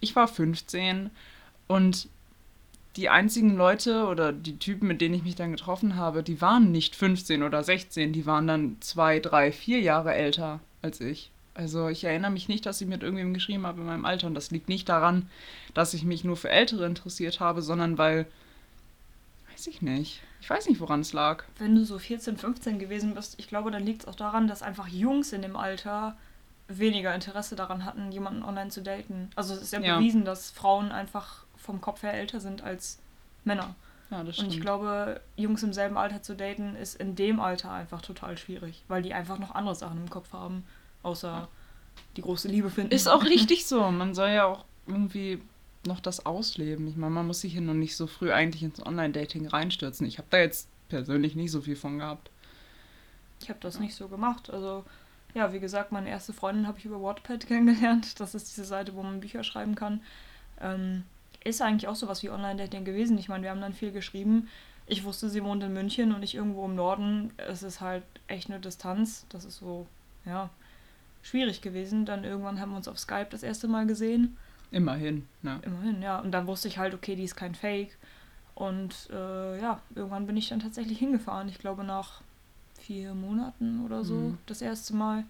Ich 0.00 0.14
war 0.16 0.28
15 0.28 1.10
und 1.66 2.08
die 2.96 3.08
einzigen 3.08 3.56
Leute 3.56 4.06
oder 4.06 4.32
die 4.32 4.58
Typen, 4.58 4.88
mit 4.88 5.00
denen 5.00 5.14
ich 5.14 5.22
mich 5.22 5.36
dann 5.36 5.52
getroffen 5.52 5.96
habe, 5.96 6.22
die 6.22 6.40
waren 6.40 6.72
nicht 6.72 6.96
15 6.96 7.42
oder 7.42 7.62
16, 7.62 8.12
die 8.12 8.26
waren 8.26 8.46
dann 8.46 8.76
zwei, 8.80 9.20
drei, 9.20 9.52
vier 9.52 9.80
Jahre 9.80 10.14
älter 10.14 10.60
als 10.82 11.00
ich. 11.00 11.30
Also 11.54 11.88
ich 11.88 12.04
erinnere 12.04 12.30
mich 12.30 12.48
nicht, 12.48 12.64
dass 12.66 12.80
ich 12.80 12.88
mit 12.88 13.02
irgendwem 13.02 13.34
geschrieben 13.34 13.66
habe 13.66 13.80
in 13.80 13.86
meinem 13.86 14.04
Alter. 14.04 14.26
Und 14.26 14.34
das 14.34 14.50
liegt 14.50 14.68
nicht 14.68 14.88
daran, 14.88 15.28
dass 15.74 15.94
ich 15.94 16.04
mich 16.04 16.24
nur 16.24 16.36
für 16.36 16.48
Ältere 16.48 16.86
interessiert 16.86 17.38
habe, 17.40 17.60
sondern 17.62 17.98
weil, 17.98 18.26
weiß 19.52 19.66
ich 19.66 19.82
nicht. 19.82 20.22
Ich 20.40 20.48
weiß 20.48 20.68
nicht, 20.68 20.80
woran 20.80 21.00
es 21.00 21.12
lag. 21.12 21.44
Wenn 21.58 21.74
du 21.74 21.84
so 21.84 21.98
14, 21.98 22.38
15 22.38 22.78
gewesen 22.78 23.14
bist, 23.14 23.34
ich 23.38 23.46
glaube, 23.46 23.70
dann 23.70 23.84
liegt 23.84 24.02
es 24.02 24.08
auch 24.08 24.14
daran, 24.14 24.48
dass 24.48 24.62
einfach 24.62 24.88
Jungs 24.88 25.32
in 25.32 25.42
dem 25.42 25.56
Alter 25.56 26.16
weniger 26.66 27.14
Interesse 27.14 27.56
daran 27.56 27.84
hatten, 27.84 28.10
jemanden 28.10 28.42
online 28.42 28.70
zu 28.70 28.80
daten. 28.80 29.30
Also 29.34 29.54
es 29.54 29.62
ist 29.62 29.72
ja, 29.72 29.80
ja. 29.80 29.98
bewiesen, 29.98 30.24
dass 30.24 30.50
Frauen 30.50 30.92
einfach 30.92 31.44
vom 31.60 31.80
Kopf 31.80 32.02
her 32.02 32.14
älter 32.14 32.40
sind 32.40 32.62
als 32.62 32.98
Männer. 33.44 33.74
Ja, 34.10 34.24
das 34.24 34.36
stimmt. 34.36 34.50
Und 34.50 34.56
ich 34.56 34.60
glaube, 34.60 35.20
Jungs 35.36 35.62
im 35.62 35.72
selben 35.72 35.96
Alter 35.96 36.22
zu 36.22 36.34
daten, 36.34 36.74
ist 36.74 36.96
in 36.96 37.14
dem 37.14 37.38
Alter 37.40 37.70
einfach 37.70 38.02
total 38.02 38.36
schwierig, 38.36 38.82
weil 38.88 39.02
die 39.02 39.14
einfach 39.14 39.38
noch 39.38 39.54
andere 39.54 39.74
Sachen 39.74 39.98
im 39.98 40.10
Kopf 40.10 40.32
haben, 40.32 40.64
außer 41.02 41.28
ja. 41.28 41.48
die 42.16 42.22
große 42.22 42.48
Liebe 42.48 42.70
finden. 42.70 42.92
Ist 42.92 43.08
auch 43.08 43.24
richtig 43.26 43.66
so. 43.66 43.90
Man 43.90 44.14
soll 44.14 44.30
ja 44.30 44.46
auch 44.46 44.64
irgendwie 44.86 45.40
noch 45.86 46.00
das 46.00 46.26
ausleben. 46.26 46.88
Ich 46.88 46.96
meine, 46.96 47.14
man 47.14 47.26
muss 47.26 47.40
sich 47.40 47.52
hier 47.52 47.62
noch 47.62 47.74
nicht 47.74 47.96
so 47.96 48.06
früh 48.06 48.32
eigentlich 48.32 48.62
ins 48.62 48.84
Online-Dating 48.84 49.46
reinstürzen. 49.46 50.06
Ich 50.06 50.18
habe 50.18 50.28
da 50.30 50.38
jetzt 50.38 50.68
persönlich 50.88 51.36
nicht 51.36 51.52
so 51.52 51.60
viel 51.60 51.76
von 51.76 51.98
gehabt. 51.98 52.30
Ich 53.40 53.48
habe 53.48 53.60
das 53.60 53.78
nicht 53.78 53.94
so 53.94 54.08
gemacht. 54.08 54.50
Also, 54.50 54.84
ja, 55.34 55.52
wie 55.52 55.60
gesagt, 55.60 55.92
meine 55.92 56.10
erste 56.10 56.32
Freundin 56.32 56.66
habe 56.66 56.78
ich 56.78 56.84
über 56.84 57.00
Wattpad 57.00 57.46
kennengelernt. 57.46 58.20
Das 58.20 58.34
ist 58.34 58.48
diese 58.48 58.64
Seite, 58.64 58.94
wo 58.94 59.02
man 59.02 59.20
Bücher 59.20 59.44
schreiben 59.44 59.76
kann. 59.76 60.02
Ähm, 60.60 61.04
ist 61.44 61.62
eigentlich 61.62 61.88
auch 61.88 61.96
sowas 61.96 62.22
wie 62.22 62.30
Online-Dating 62.30 62.84
gewesen. 62.84 63.18
Ich 63.18 63.28
meine, 63.28 63.42
wir 63.44 63.50
haben 63.50 63.60
dann 63.60 63.72
viel 63.72 63.92
geschrieben. 63.92 64.48
Ich 64.86 65.04
wusste, 65.04 65.30
sie 65.30 65.44
wohnt 65.44 65.62
in 65.62 65.72
München 65.72 66.14
und 66.14 66.22
ich 66.22 66.34
irgendwo 66.34 66.64
im 66.64 66.74
Norden. 66.74 67.32
Es 67.36 67.62
ist 67.62 67.80
halt 67.80 68.02
echt 68.26 68.50
eine 68.50 68.60
Distanz. 68.60 69.26
Das 69.28 69.44
ist 69.44 69.58
so, 69.58 69.86
ja, 70.26 70.50
schwierig 71.22 71.62
gewesen. 71.62 72.04
Dann 72.04 72.24
irgendwann 72.24 72.60
haben 72.60 72.70
wir 72.70 72.76
uns 72.76 72.88
auf 72.88 72.98
Skype 72.98 73.28
das 73.30 73.42
erste 73.42 73.68
Mal 73.68 73.86
gesehen. 73.86 74.36
Immerhin, 74.70 75.26
ne? 75.42 75.60
Immerhin, 75.62 76.02
ja. 76.02 76.18
Und 76.18 76.32
dann 76.32 76.46
wusste 76.46 76.68
ich 76.68 76.78
halt, 76.78 76.94
okay, 76.94 77.16
die 77.16 77.24
ist 77.24 77.36
kein 77.36 77.54
Fake. 77.54 77.96
Und 78.54 79.08
äh, 79.10 79.60
ja, 79.60 79.80
irgendwann 79.94 80.26
bin 80.26 80.36
ich 80.36 80.48
dann 80.48 80.60
tatsächlich 80.60 80.98
hingefahren. 80.98 81.48
Ich 81.48 81.58
glaube 81.58 81.84
nach 81.84 82.20
vier 82.78 83.14
Monaten 83.14 83.84
oder 83.84 84.04
so 84.04 84.14
mhm. 84.14 84.38
das 84.46 84.60
erste 84.62 84.94
Mal. 84.94 85.24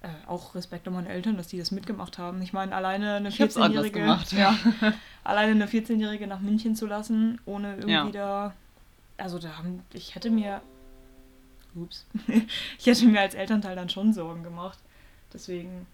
Äh, 0.00 0.08
auch 0.28 0.54
Respekt 0.54 0.86
an 0.86 0.94
meine 0.94 1.08
Eltern, 1.08 1.36
dass 1.36 1.48
die 1.48 1.58
das 1.58 1.72
mitgemacht 1.72 2.18
haben. 2.18 2.40
Ich 2.40 2.52
meine, 2.52 2.72
alleine 2.72 3.14
eine 3.14 3.30
14-Jährige, 3.30 3.98
ja, 4.30 4.56
alleine 5.24 5.50
eine 5.50 5.66
14-Jährige 5.66 6.28
nach 6.28 6.38
München 6.38 6.76
zu 6.76 6.86
lassen, 6.86 7.40
ohne 7.46 7.74
irgendwie 7.74 7.92
ja. 7.92 8.10
da, 8.10 8.54
also 9.16 9.40
da 9.40 9.58
haben, 9.58 9.82
ich 9.92 10.14
hätte 10.14 10.30
mir, 10.30 10.60
ups, 11.74 12.06
ich 12.78 12.86
hätte 12.86 13.06
mir 13.06 13.20
als 13.20 13.34
Elternteil 13.34 13.74
dann 13.74 13.88
schon 13.88 14.12
Sorgen 14.12 14.44
gemacht. 14.44 14.78
Deswegen 15.32 15.88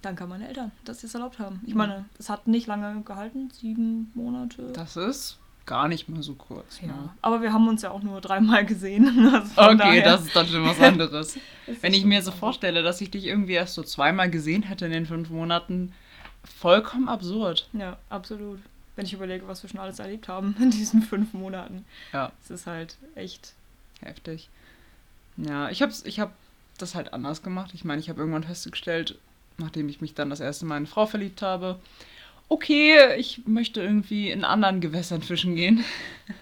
danke 0.00 0.24
an 0.24 0.30
meine 0.30 0.48
Eltern, 0.48 0.72
dass 0.86 1.00
sie 1.00 1.06
es 1.06 1.14
erlaubt 1.14 1.38
haben. 1.38 1.60
Ich 1.66 1.74
meine, 1.74 2.06
es 2.18 2.30
hat 2.30 2.46
nicht 2.46 2.66
lange 2.66 3.02
gehalten, 3.02 3.50
sieben 3.50 4.10
Monate. 4.14 4.72
Das 4.72 4.96
ist 4.96 5.38
gar 5.66 5.88
nicht 5.88 6.08
mal 6.08 6.22
so 6.22 6.34
kurz. 6.34 6.80
Ja, 6.80 6.88
ne? 6.88 7.10
aber 7.22 7.42
wir 7.42 7.52
haben 7.52 7.68
uns 7.68 7.82
ja 7.82 7.90
auch 7.90 8.02
nur 8.02 8.20
dreimal 8.20 8.64
gesehen. 8.66 9.30
Also 9.32 9.60
okay, 9.60 9.76
daher. 9.76 10.02
das 10.02 10.26
ist 10.26 10.36
dann 10.36 10.46
schon 10.46 10.64
was 10.64 10.80
anderes. 10.80 11.38
Wenn 11.80 11.94
ich 11.94 12.04
mir 12.04 12.22
so 12.22 12.30
vorstelle, 12.30 12.82
dass 12.82 13.00
ich 13.00 13.10
dich 13.10 13.26
irgendwie 13.26 13.52
erst 13.52 13.74
so 13.74 13.82
zweimal 13.82 14.30
gesehen 14.30 14.62
hätte 14.62 14.86
in 14.86 14.92
den 14.92 15.06
fünf 15.06 15.30
Monaten, 15.30 15.92
vollkommen 16.44 17.08
absurd. 17.08 17.68
Ja, 17.72 17.98
absolut. 18.08 18.58
Wenn 18.96 19.06
ich 19.06 19.12
überlege, 19.12 19.48
was 19.48 19.62
wir 19.62 19.70
schon 19.70 19.80
alles 19.80 19.98
erlebt 19.98 20.28
haben 20.28 20.56
in 20.60 20.70
diesen 20.70 21.02
fünf 21.02 21.32
Monaten. 21.32 21.84
Ja. 22.12 22.32
Es 22.42 22.50
ist 22.50 22.66
halt 22.66 22.96
echt 23.14 23.54
heftig. 24.00 24.48
Ja, 25.36 25.70
ich 25.70 25.82
habe 25.82 25.92
ich 26.04 26.20
hab 26.20 26.32
das 26.78 26.94
halt 26.94 27.12
anders 27.12 27.42
gemacht. 27.42 27.70
Ich 27.74 27.84
meine, 27.84 28.00
ich 28.00 28.08
habe 28.08 28.20
irgendwann 28.20 28.44
festgestellt, 28.44 29.18
nachdem 29.58 29.88
ich 29.88 30.00
mich 30.00 30.14
dann 30.14 30.30
das 30.30 30.40
erste 30.40 30.66
Mal 30.66 30.76
in 30.76 30.82
eine 30.82 30.86
Frau 30.86 31.06
verliebt 31.06 31.42
habe, 31.42 31.78
okay, 32.52 33.16
ich 33.16 33.42
möchte 33.46 33.80
irgendwie 33.80 34.30
in 34.30 34.44
anderen 34.44 34.80
Gewässern 34.80 35.22
fischen 35.22 35.56
gehen, 35.56 35.84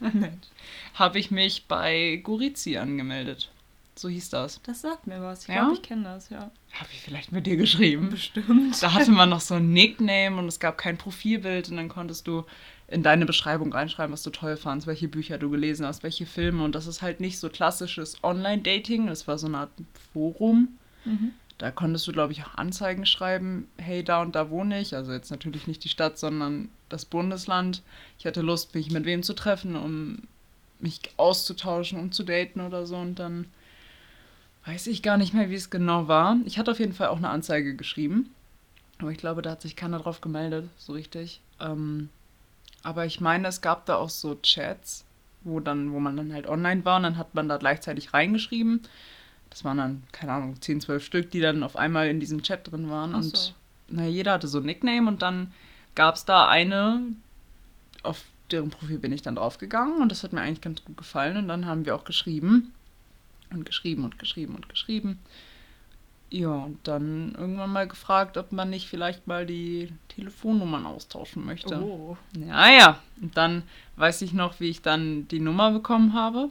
habe 0.95 1.19
ich 1.19 1.31
mich 1.31 1.67
bei 1.67 2.21
Gurizi 2.23 2.77
angemeldet. 2.77 3.51
So 3.95 4.09
hieß 4.09 4.31
das. 4.31 4.61
Das 4.63 4.81
sagt 4.81 5.07
mir 5.07 5.21
was. 5.23 5.43
Ich 5.43 5.49
ja? 5.49 5.61
glaube, 5.61 5.75
ich 5.75 5.83
kenne 5.83 6.05
das, 6.05 6.31
ja. 6.31 6.51
Habe 6.73 6.89
ich 6.93 7.01
vielleicht 7.01 7.33
mit 7.33 7.47
dir 7.47 7.57
geschrieben. 7.57 8.09
Bestimmt. 8.09 8.83
Da 8.83 8.95
hatte 8.95 9.11
man 9.11 9.29
noch 9.29 9.41
so 9.41 9.55
ein 9.55 9.73
Nickname 9.73 10.37
und 10.39 10.49
es 10.49 10.59
gab 10.59 10.79
kein 10.79 10.97
Profilbild 10.97 11.71
und 11.71 11.77
dann 11.77 11.89
konntest 11.89 12.27
du 12.27 12.45
in 12.89 13.03
deine 13.03 13.27
Beschreibung 13.27 13.73
reinschreiben, 13.73 14.13
was 14.13 14.23
du 14.23 14.31
toll 14.31 14.57
fandst, 14.57 14.87
welche 14.87 15.07
Bücher 15.07 15.39
du 15.39 15.51
gelesen 15.51 15.87
hast, 15.87 16.03
welche 16.03 16.27
Filme 16.27 16.65
und 16.65 16.75
das 16.75 16.87
ist 16.87 17.03
halt 17.03 17.21
nicht 17.21 17.39
so 17.39 17.49
klassisches 17.49 18.25
Online-Dating, 18.25 19.07
das 19.07 19.29
war 19.29 19.39
so 19.39 19.47
eine 19.47 19.59
Art 19.59 19.71
Forum. 20.13 20.77
Mhm 21.05 21.33
Da 21.61 21.71
konntest 21.71 22.07
du, 22.07 22.13
glaube 22.13 22.33
ich, 22.33 22.43
auch 22.43 22.55
Anzeigen 22.55 23.05
schreiben, 23.05 23.69
hey, 23.77 24.03
da 24.03 24.23
und 24.23 24.35
da 24.35 24.49
wohne 24.49 24.81
ich. 24.81 24.97
Also 24.97 25.13
jetzt 25.13 25.31
natürlich 25.31 25.67
nicht 25.67 25.85
die 25.85 25.91
Stadt, 25.91 26.19
sondern 26.19 26.71
das 26.89 27.05
Bundesland. 27.05 27.83
Ich 28.19 28.25
hatte 28.25 28.41
Lust, 28.41 28.75
mich 28.75 28.91
mit 28.91 29.05
wem 29.05 29.23
zu 29.23 29.35
treffen, 29.35 29.77
um 29.77 30.23
mich 30.79 31.01
auszutauschen, 31.19 32.01
um 32.01 32.13
zu 32.13 32.23
daten 32.23 32.63
oder 32.63 32.87
so. 32.87 32.97
Und 32.97 33.19
dann 33.19 33.45
weiß 34.65 34.87
ich 34.87 35.03
gar 35.03 35.19
nicht 35.19 35.35
mehr, 35.35 35.51
wie 35.51 35.55
es 35.55 35.69
genau 35.69 36.09
war. 36.09 36.39
Ich 36.47 36.59
hatte 36.59 36.71
auf 36.71 36.79
jeden 36.79 36.95
Fall 36.95 37.09
auch 37.09 37.19
eine 37.19 37.29
Anzeige 37.29 37.77
geschrieben. 37.77 38.35
Aber 38.99 39.11
ich 39.11 39.19
glaube, 39.19 39.43
da 39.43 39.51
hat 39.51 39.61
sich 39.61 39.77
keiner 39.77 39.99
drauf 39.99 40.23
gemeldet, 40.23 40.67
so 40.79 40.95
richtig. 40.95 41.43
Ähm, 41.61 42.09
aber 42.83 43.05
ich 43.05 43.21
meine, 43.21 43.49
es 43.49 43.61
gab 43.61 43.85
da 43.85 43.97
auch 43.97 44.09
so 44.09 44.35
Chats, 44.37 45.05
wo 45.43 45.61
dann, 45.61 45.93
wo 45.93 46.01
man 46.01 46.17
dann 46.17 46.33
halt 46.33 46.47
online 46.47 46.87
war 46.87 46.97
und 46.97 47.03
dann 47.03 47.19
hat 47.19 47.35
man 47.35 47.51
da 47.51 47.59
gleichzeitig 47.59 48.15
reingeschrieben. 48.15 48.81
Das 49.51 49.65
waren 49.65 49.79
dann, 49.79 50.03
keine 50.13 50.33
Ahnung, 50.33 50.61
10, 50.61 50.81
12 50.81 51.05
Stück, 51.05 51.31
die 51.31 51.41
dann 51.41 51.63
auf 51.63 51.77
einmal 51.77 52.09
in 52.09 52.21
diesem 52.21 52.43
Chat 52.43 52.71
drin 52.71 52.89
waren. 52.89 53.15
Ach 53.15 53.23
so. 53.23 53.31
Und 53.31 53.55
na, 53.89 54.07
jeder 54.07 54.33
hatte 54.33 54.49
so 54.49 54.59
ein 54.59 54.65
Nickname 54.65 55.09
und 55.09 55.23
dann 55.23 55.53
gab 55.95 56.15
es 56.15 56.25
da 56.25 56.49
eine, 56.49 57.03
auf 58.03 58.23
deren 58.51 58.71
Profil 58.71 58.99
bin 58.99 59.13
ich 59.13 59.23
dann 59.23 59.37
draufgegangen 59.37 60.01
und 60.01 60.11
das 60.11 60.23
hat 60.23 60.33
mir 60.33 60.41
eigentlich 60.41 60.61
ganz 60.61 60.85
gut 60.85 60.97
gefallen. 60.97 61.37
Und 61.37 61.49
dann 61.49 61.67
haben 61.67 61.85
wir 61.85 61.95
auch 61.95 62.05
geschrieben 62.05 62.73
und 63.51 63.67
geschrieben 63.67 64.05
und 64.05 64.19
geschrieben 64.19 64.55
und 64.55 64.69
geschrieben. 64.69 65.19
Ja, 66.33 66.51
und 66.51 66.79
dann 66.85 67.35
irgendwann 67.37 67.73
mal 67.73 67.89
gefragt, 67.89 68.37
ob 68.37 68.53
man 68.53 68.71
nicht 68.71 68.89
vielleicht 68.89 69.27
mal 69.27 69.47
die 69.47 69.93
Telefonnummern 70.09 70.87
austauschen 70.87 71.45
möchte. 71.45 71.83
Oh. 71.83 72.17
Ja, 72.39 72.71
ja. 72.71 72.99
Und 73.21 73.37
dann 73.37 73.65
weiß 73.97 74.23
ich 74.23 74.33
noch, 74.33 74.61
wie 74.61 74.69
ich 74.69 74.81
dann 74.81 75.27
die 75.27 75.41
Nummer 75.41 75.73
bekommen 75.73 76.15
habe. 76.15 76.51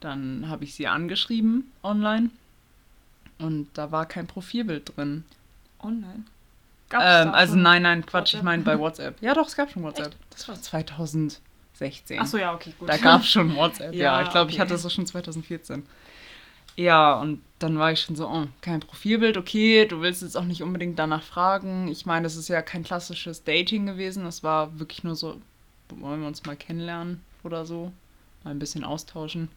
Dann 0.00 0.48
habe 0.48 0.64
ich 0.64 0.74
sie 0.74 0.86
angeschrieben 0.86 1.72
online. 1.82 2.30
Und 3.38 3.68
da 3.74 3.92
war 3.92 4.06
kein 4.06 4.26
Profilbild 4.26 4.96
drin. 4.96 5.24
Online. 5.80 6.24
Ähm, 6.92 7.00
da 7.00 7.30
also 7.32 7.56
nein, 7.56 7.82
nein, 7.82 8.06
Quatsch, 8.06 8.28
ich 8.28 8.34
WhatsApp? 8.34 8.44
meine 8.44 8.62
bei 8.62 8.78
WhatsApp. 8.78 9.16
Ja, 9.20 9.34
doch, 9.34 9.46
es 9.46 9.56
gab 9.56 9.70
schon 9.70 9.82
WhatsApp. 9.82 10.14
Das 10.30 10.48
war 10.48 10.60
2016. 10.60 11.40
Achso, 12.18 12.36
ja, 12.38 12.54
okay, 12.54 12.72
gut. 12.78 12.88
Da 12.88 12.96
gab 12.96 13.22
es 13.22 13.28
schon 13.28 13.54
WhatsApp, 13.56 13.92
ja. 13.94 14.20
Ja, 14.20 14.22
Ich 14.22 14.30
glaube, 14.30 14.50
ich 14.50 14.56
okay. 14.56 14.62
hatte 14.62 14.74
es 14.74 14.86
auch 14.86 14.90
schon 14.90 15.06
2014. 15.06 15.84
Ja, 16.76 17.18
und 17.20 17.42
dann 17.58 17.78
war 17.78 17.90
ich 17.90 18.02
schon 18.02 18.16
so, 18.16 18.28
oh, 18.28 18.46
kein 18.60 18.80
Profilbild, 18.80 19.38
okay, 19.38 19.86
du 19.86 20.02
willst 20.02 20.22
jetzt 20.22 20.36
auch 20.36 20.44
nicht 20.44 20.62
unbedingt 20.62 20.98
danach 20.98 21.22
fragen. 21.22 21.88
Ich 21.88 22.04
meine, 22.04 22.24
das 22.24 22.36
ist 22.36 22.48
ja 22.48 22.60
kein 22.60 22.84
klassisches 22.84 23.44
Dating 23.44 23.86
gewesen. 23.86 24.24
Das 24.24 24.42
war 24.42 24.78
wirklich 24.78 25.02
nur 25.02 25.16
so, 25.16 25.40
wollen 25.88 26.20
wir 26.20 26.28
uns 26.28 26.44
mal 26.44 26.56
kennenlernen 26.56 27.22
oder 27.42 27.64
so. 27.64 27.92
Mal 28.46 28.52
ein 28.52 28.58
bisschen 28.60 28.84
austauschen. 28.84 29.48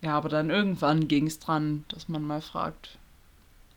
Ja, 0.00 0.16
aber 0.16 0.28
dann 0.28 0.48
irgendwann 0.48 1.08
ging 1.08 1.26
es 1.26 1.40
dran, 1.40 1.84
dass 1.88 2.08
man 2.08 2.22
mal 2.22 2.40
fragt, 2.40 2.98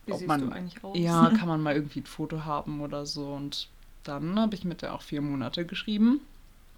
Wie 0.05 0.11
ob 0.13 0.21
man- 0.27 0.41
du 0.41 0.51
eigentlich 0.51 0.83
aus? 0.83 0.95
ja, 0.95 1.29
kann 1.39 1.47
man 1.47 1.63
mal 1.63 1.73
irgendwie 1.73 2.01
ein 2.01 2.05
Foto 2.05 2.45
haben 2.45 2.79
oder 2.81 3.07
so. 3.07 3.25
Und 3.33 3.67
dann 4.03 4.39
habe 4.39 4.53
ich 4.53 4.63
mit 4.65 4.83
der 4.83 4.93
auch 4.93 5.01
vier 5.01 5.21
Monate 5.21 5.65
geschrieben 5.65 6.19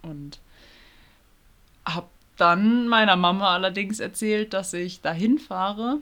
und 0.02 0.40
habe 1.86 2.08
dann 2.38 2.88
meiner 2.88 3.18
Mama 3.18 3.50
allerdings 3.54 4.00
erzählt, 4.00 4.54
dass 4.54 4.72
ich 4.74 5.02
dahin 5.02 5.38
fahre 5.38 5.98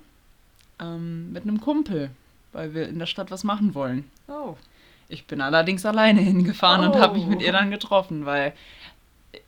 ähm, 0.79 1.31
mit 1.33 1.43
einem 1.43 1.59
Kumpel, 1.61 2.11
weil 2.53 2.75
wir 2.75 2.87
in 2.87 2.99
der 2.99 3.07
Stadt 3.07 3.31
was 3.31 3.43
machen 3.43 3.73
wollen. 3.73 4.09
Oh. 4.27 4.55
Ich 5.07 5.25
bin 5.25 5.41
allerdings 5.41 5.83
alleine 5.83 6.21
hingefahren 6.21 6.87
und 6.87 7.01
habe 7.01 7.17
mich 7.17 7.25
mit 7.25 7.39
Oh. 7.39 7.43
ihr 7.43 7.51
dann 7.53 7.71
getroffen, 7.71 8.27
weil 8.27 8.53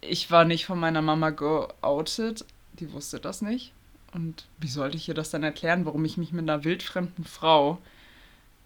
ich 0.02 0.32
war 0.32 0.46
nicht 0.46 0.66
von 0.66 0.80
meiner 0.80 1.02
Mama 1.02 1.32
geoutet. 1.32 2.46
Die 2.74 2.92
wusste 2.94 3.20
das 3.20 3.42
nicht. 3.42 3.74
Und 4.14 4.46
wie 4.60 4.68
sollte 4.68 4.98
ich 4.98 5.08
ihr 5.08 5.14
das 5.14 5.30
dann 5.30 5.44
erklären, 5.44 5.86
warum 5.86 6.04
ich 6.06 6.18
mich 6.18 6.32
mit 6.32 6.50
einer 6.50 6.64
wildfremden 6.64 7.24
Frau 7.24 7.78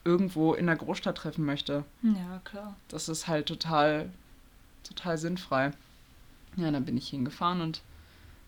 irgendwo 0.03 0.53
in 0.53 0.67
der 0.67 0.75
Großstadt 0.75 1.17
treffen 1.17 1.45
möchte? 1.45 1.83
Ja, 2.01 2.41
klar. 2.43 2.75
Das 2.87 3.09
ist 3.09 3.27
halt 3.27 3.47
total, 3.47 4.09
total 4.83 5.17
sinnfrei. 5.17 5.71
Ja, 6.55 6.71
dann 6.71 6.85
bin 6.85 6.97
ich 6.97 7.09
hingefahren 7.09 7.61
und 7.61 7.81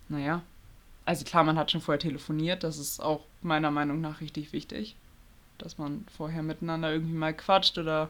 naja. 0.09 0.41
Also 1.05 1.23
klar, 1.25 1.43
man 1.43 1.57
hat 1.57 1.71
schon 1.71 1.81
vorher 1.81 1.99
telefoniert, 1.99 2.63
das 2.63 2.77
ist 2.77 2.99
auch 2.99 3.21
meiner 3.41 3.71
Meinung 3.71 4.01
nach 4.01 4.21
richtig 4.21 4.53
wichtig. 4.53 4.95
Dass 5.57 5.77
man 5.77 6.05
vorher 6.15 6.43
miteinander 6.43 6.91
irgendwie 6.91 7.13
mal 7.13 7.33
quatscht 7.33 7.77
oder 7.77 8.09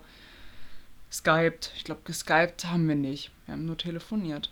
skypt. 1.12 1.72
Ich 1.76 1.84
glaube, 1.84 2.02
geskypt 2.06 2.66
haben 2.66 2.88
wir 2.88 2.96
nicht. 2.96 3.32
Wir 3.46 3.54
haben 3.54 3.66
nur 3.66 3.78
telefoniert. 3.78 4.52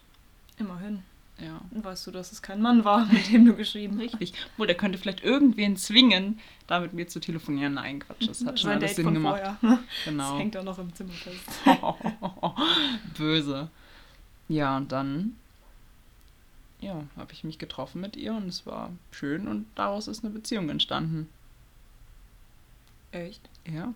Immerhin. 0.58 1.04
Ja. 1.38 1.60
Und 1.72 1.84
weißt 1.84 2.08
du, 2.08 2.12
dass 2.12 2.32
es 2.32 2.42
kein 2.42 2.62
Mann 2.62 2.86
war, 2.86 3.06
mit 3.08 3.30
dem 3.30 3.46
du 3.46 3.56
geschrieben 3.56 3.98
hast? 3.98 4.20
Richtig. 4.22 4.34
Wohl, 4.56 4.68
der 4.68 4.78
könnte 4.78 4.98
vielleicht 4.98 5.22
irgendwen 5.22 5.76
zwingen, 5.76 6.40
da 6.68 6.80
mit 6.80 6.94
mir 6.94 7.08
zu 7.10 7.20
telefonieren. 7.20 7.74
Nein, 7.74 8.00
Quatsch, 8.00 8.30
das 8.30 8.46
hat 8.46 8.58
schon 8.58 8.70
alles 8.72 8.92
Date 8.96 9.06
Sinn 9.06 9.14
gemacht. 9.14 9.42
vorher. 9.42 9.58
Das 9.62 10.06
Genau. 10.06 10.38
hängt 10.38 10.56
auch 10.56 10.64
noch 10.64 10.80
im 10.80 10.94
Zimmer 10.96 11.12
fest. 11.12 11.44
Böse. 13.18 13.70
Ja, 14.48 14.78
und 14.78 14.92
dann 14.94 15.36
ja, 16.80 17.04
habe 17.18 17.34
ich 17.34 17.44
mich 17.44 17.58
getroffen 17.58 18.00
mit 18.00 18.16
ihr 18.16 18.34
und 18.34 18.48
es 18.48 18.66
war 18.66 18.92
schön 19.12 19.48
und 19.48 19.66
daraus 19.76 20.08
ist 20.08 20.24
eine 20.24 20.34
Beziehung 20.34 20.70
entstanden. 20.70 21.28
Echt? 23.12 23.42
Ja. 23.66 23.94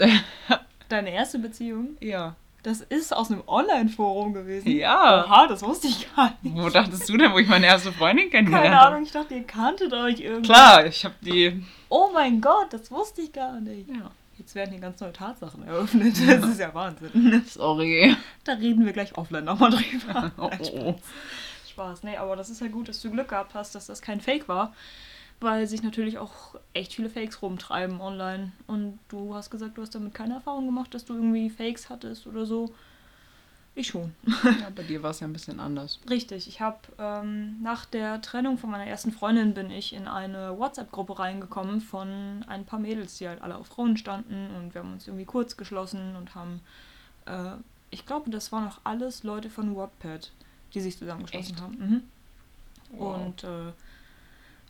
Deine 0.88 1.12
erste 1.12 1.38
Beziehung, 1.38 1.96
Ja. 2.00 2.34
das 2.62 2.80
ist 2.80 3.14
aus 3.14 3.30
einem 3.30 3.42
Online-Forum 3.46 4.32
gewesen. 4.34 4.68
Ja. 4.70 5.24
Oha, 5.24 5.46
das 5.46 5.62
wusste 5.62 5.86
ich 5.88 6.14
gar 6.16 6.32
nicht. 6.42 6.56
Wo 6.56 6.68
dachtest 6.68 7.08
du 7.08 7.16
denn, 7.16 7.32
wo 7.32 7.38
ich 7.38 7.48
meine 7.48 7.66
erste 7.66 7.92
Freundin 7.92 8.28
kennengelernt 8.30 8.64
Keine 8.66 8.80
habe? 8.80 8.94
Ahnung, 8.94 9.04
ich 9.04 9.12
dachte, 9.12 9.34
ihr 9.34 9.44
kanntet 9.44 9.92
euch 9.92 10.20
irgendwie. 10.20 10.50
Klar, 10.50 10.84
ich 10.86 11.04
habe 11.04 11.14
die. 11.20 11.64
Oh 11.88 12.08
mein 12.12 12.40
Gott, 12.40 12.72
das 12.72 12.90
wusste 12.90 13.22
ich 13.22 13.32
gar 13.32 13.60
nicht. 13.60 13.88
Ja. 13.88 14.10
Jetzt 14.38 14.54
werden 14.54 14.70
hier 14.72 14.80
ganz 14.80 14.98
neue 15.00 15.12
Tatsachen 15.12 15.66
eröffnet. 15.66 16.14
Das 16.26 16.44
ist 16.48 16.58
ja 16.60 16.72
Wahnsinn. 16.74 17.42
Sorry. 17.46 18.16
Da 18.44 18.54
reden 18.54 18.86
wir 18.86 18.92
gleich 18.94 19.16
offline 19.18 19.44
nochmal 19.44 19.70
drüber. 19.70 20.32
Oh, 20.38 20.48
Nein, 20.48 20.70
oh. 20.74 20.94
Spaß. 21.70 22.02
Nee, 22.04 22.16
aber 22.16 22.36
das 22.36 22.48
ist 22.50 22.60
ja 22.62 22.68
gut, 22.68 22.88
dass 22.88 23.00
du 23.02 23.10
Glück 23.10 23.28
gehabt 23.28 23.52
hast, 23.54 23.74
dass 23.74 23.86
das 23.86 24.00
kein 24.02 24.20
Fake 24.20 24.48
war. 24.48 24.72
Weil 25.40 25.66
sich 25.66 25.82
natürlich 25.82 26.18
auch 26.18 26.54
echt 26.74 26.94
viele 26.94 27.08
Fakes 27.08 27.40
rumtreiben 27.40 28.00
online. 28.00 28.52
Und 28.66 28.98
du 29.08 29.34
hast 29.34 29.50
gesagt, 29.50 29.78
du 29.78 29.82
hast 29.82 29.94
damit 29.94 30.14
keine 30.14 30.34
Erfahrung 30.34 30.66
gemacht, 30.66 30.92
dass 30.92 31.06
du 31.06 31.14
irgendwie 31.14 31.48
Fakes 31.48 31.88
hattest 31.88 32.26
oder 32.26 32.44
so. 32.44 32.74
Ich 33.74 33.86
schon. 33.86 34.12
Ja, 34.26 34.70
bei 34.74 34.82
dir 34.82 35.02
war 35.02 35.10
es 35.10 35.20
ja 35.20 35.26
ein 35.26 35.32
bisschen 35.32 35.60
anders. 35.60 36.00
Richtig, 36.08 36.48
ich 36.48 36.60
habe 36.60 36.78
ähm, 36.98 37.62
nach 37.62 37.86
der 37.86 38.20
Trennung 38.20 38.58
von 38.58 38.70
meiner 38.70 38.86
ersten 38.86 39.12
Freundin 39.12 39.54
bin 39.54 39.70
ich 39.70 39.94
in 39.94 40.08
eine 40.08 40.58
WhatsApp-Gruppe 40.58 41.18
reingekommen 41.18 41.80
von 41.80 42.44
ein 42.48 42.64
paar 42.64 42.80
Mädels, 42.80 43.18
die 43.18 43.28
halt 43.28 43.40
alle 43.42 43.56
auf 43.56 43.68
Frauen 43.68 43.96
standen 43.96 44.50
und 44.56 44.74
wir 44.74 44.82
haben 44.82 44.92
uns 44.92 45.06
irgendwie 45.06 45.24
kurz 45.24 45.56
geschlossen 45.56 46.16
und 46.16 46.34
haben, 46.34 46.60
äh, 47.26 47.52
ich 47.90 48.06
glaube, 48.06 48.30
das 48.30 48.50
waren 48.50 48.68
auch 48.68 48.80
alles 48.82 49.22
Leute 49.22 49.48
von 49.48 49.76
Wattpad, 49.76 50.32
die 50.74 50.80
sich 50.80 50.98
zusammengeschlossen 50.98 51.54
Echt? 51.54 51.62
haben. 51.62 51.78
Mhm. 51.78 52.02
Wow. 52.90 53.16
Und 53.16 53.44
äh, 53.44 53.72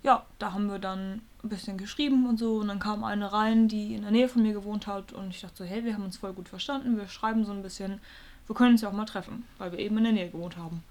ja, 0.03 0.25
da 0.39 0.53
haben 0.53 0.71
wir 0.71 0.79
dann 0.79 1.23
ein 1.43 1.49
bisschen 1.49 1.77
geschrieben 1.77 2.27
und 2.27 2.39
so. 2.39 2.57
Und 2.57 2.69
dann 2.69 2.79
kam 2.79 3.05
eine 3.05 3.33
rein, 3.33 3.69
die 3.69 3.95
in 3.95 4.03
der 4.03 4.11
Nähe 4.11 4.29
von 4.29 4.43
mir 4.43 4.53
gewohnt 4.53 4.87
hat. 4.87 5.13
Und 5.13 5.31
ich 5.31 5.41
dachte 5.41 5.57
so, 5.59 5.65
hey, 5.65 5.85
wir 5.85 5.95
haben 5.95 6.05
uns 6.05 6.17
voll 6.17 6.33
gut 6.33 6.49
verstanden. 6.49 6.97
Wir 6.97 7.09
schreiben 7.09 7.45
so 7.45 7.53
ein 7.53 7.63
bisschen. 7.63 8.01
Wir 8.47 8.57
können 8.57 8.73
uns 8.73 8.81
ja 8.81 8.89
auch 8.89 8.95
mal 8.95 9.05
treffen, 9.05 9.45
weil 9.59 9.73
wir 9.73 9.79
eben 9.79 9.99
in 9.99 10.05
der 10.05 10.13
Nähe 10.13 10.31
gewohnt 10.31 10.57
haben. 10.57 10.83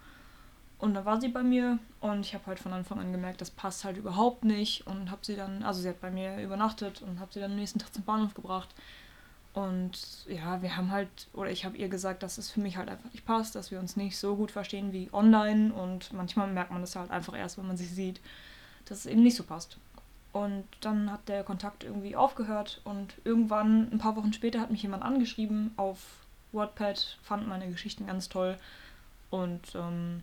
Und 0.77 0.93
dann 0.93 1.03
war 1.03 1.19
sie 1.19 1.27
bei 1.27 1.43
mir 1.43 1.77
und 1.99 2.21
ich 2.21 2.33
habe 2.33 2.45
halt 2.45 2.57
von 2.57 2.71
Anfang 2.71 2.99
an 2.99 3.11
gemerkt, 3.11 3.41
das 3.41 3.51
passt 3.51 3.83
halt 3.83 3.97
überhaupt 3.97 4.45
nicht. 4.45 4.87
Und 4.87 5.11
habe 5.11 5.25
sie 5.25 5.35
dann, 5.35 5.63
also 5.63 5.81
sie 5.81 5.89
hat 5.89 5.99
bei 5.99 6.09
mir 6.09 6.41
übernachtet 6.41 7.01
und 7.01 7.19
habe 7.19 7.33
sie 7.33 7.41
dann 7.41 7.51
am 7.51 7.57
nächsten 7.57 7.79
Tag 7.79 7.93
zum 7.93 8.03
Bahnhof 8.03 8.33
gebracht. 8.33 8.69
Und 9.53 10.25
ja, 10.27 10.61
wir 10.61 10.77
haben 10.77 10.91
halt, 10.91 11.09
oder 11.33 11.51
ich 11.51 11.65
habe 11.65 11.75
ihr 11.75 11.89
gesagt, 11.89 12.23
dass 12.23 12.37
es 12.37 12.49
für 12.49 12.61
mich 12.61 12.77
halt 12.77 12.87
einfach 12.87 13.11
nicht 13.11 13.25
passt, 13.25 13.55
dass 13.55 13.71
wir 13.71 13.79
uns 13.79 13.97
nicht 13.97 14.17
so 14.17 14.37
gut 14.37 14.51
verstehen 14.51 14.93
wie 14.93 15.09
online. 15.11 15.73
Und 15.73 16.13
manchmal 16.13 16.47
merkt 16.47 16.71
man 16.71 16.81
das 16.81 16.95
halt 16.95 17.11
einfach 17.11 17.35
erst, 17.35 17.57
wenn 17.57 17.67
man 17.67 17.75
sich 17.75 17.89
sieht, 17.89 18.21
dass 18.89 18.99
es 18.99 19.05
eben 19.05 19.23
nicht 19.23 19.35
so 19.35 19.43
passt. 19.43 19.77
Und 20.31 20.65
dann 20.81 21.11
hat 21.11 21.27
der 21.27 21.43
Kontakt 21.43 21.83
irgendwie 21.83 22.15
aufgehört 22.15 22.81
und 22.83 23.13
irgendwann, 23.23 23.91
ein 23.91 23.97
paar 23.97 24.15
Wochen 24.15 24.33
später, 24.33 24.59
hat 24.59 24.71
mich 24.71 24.83
jemand 24.83 25.03
angeschrieben 25.03 25.71
auf 25.77 25.99
Wattpad, 26.51 27.17
fand 27.23 27.47
meine 27.47 27.69
Geschichten 27.69 28.07
ganz 28.07 28.29
toll. 28.29 28.57
Und 29.31 29.61
ähm, 29.75 30.21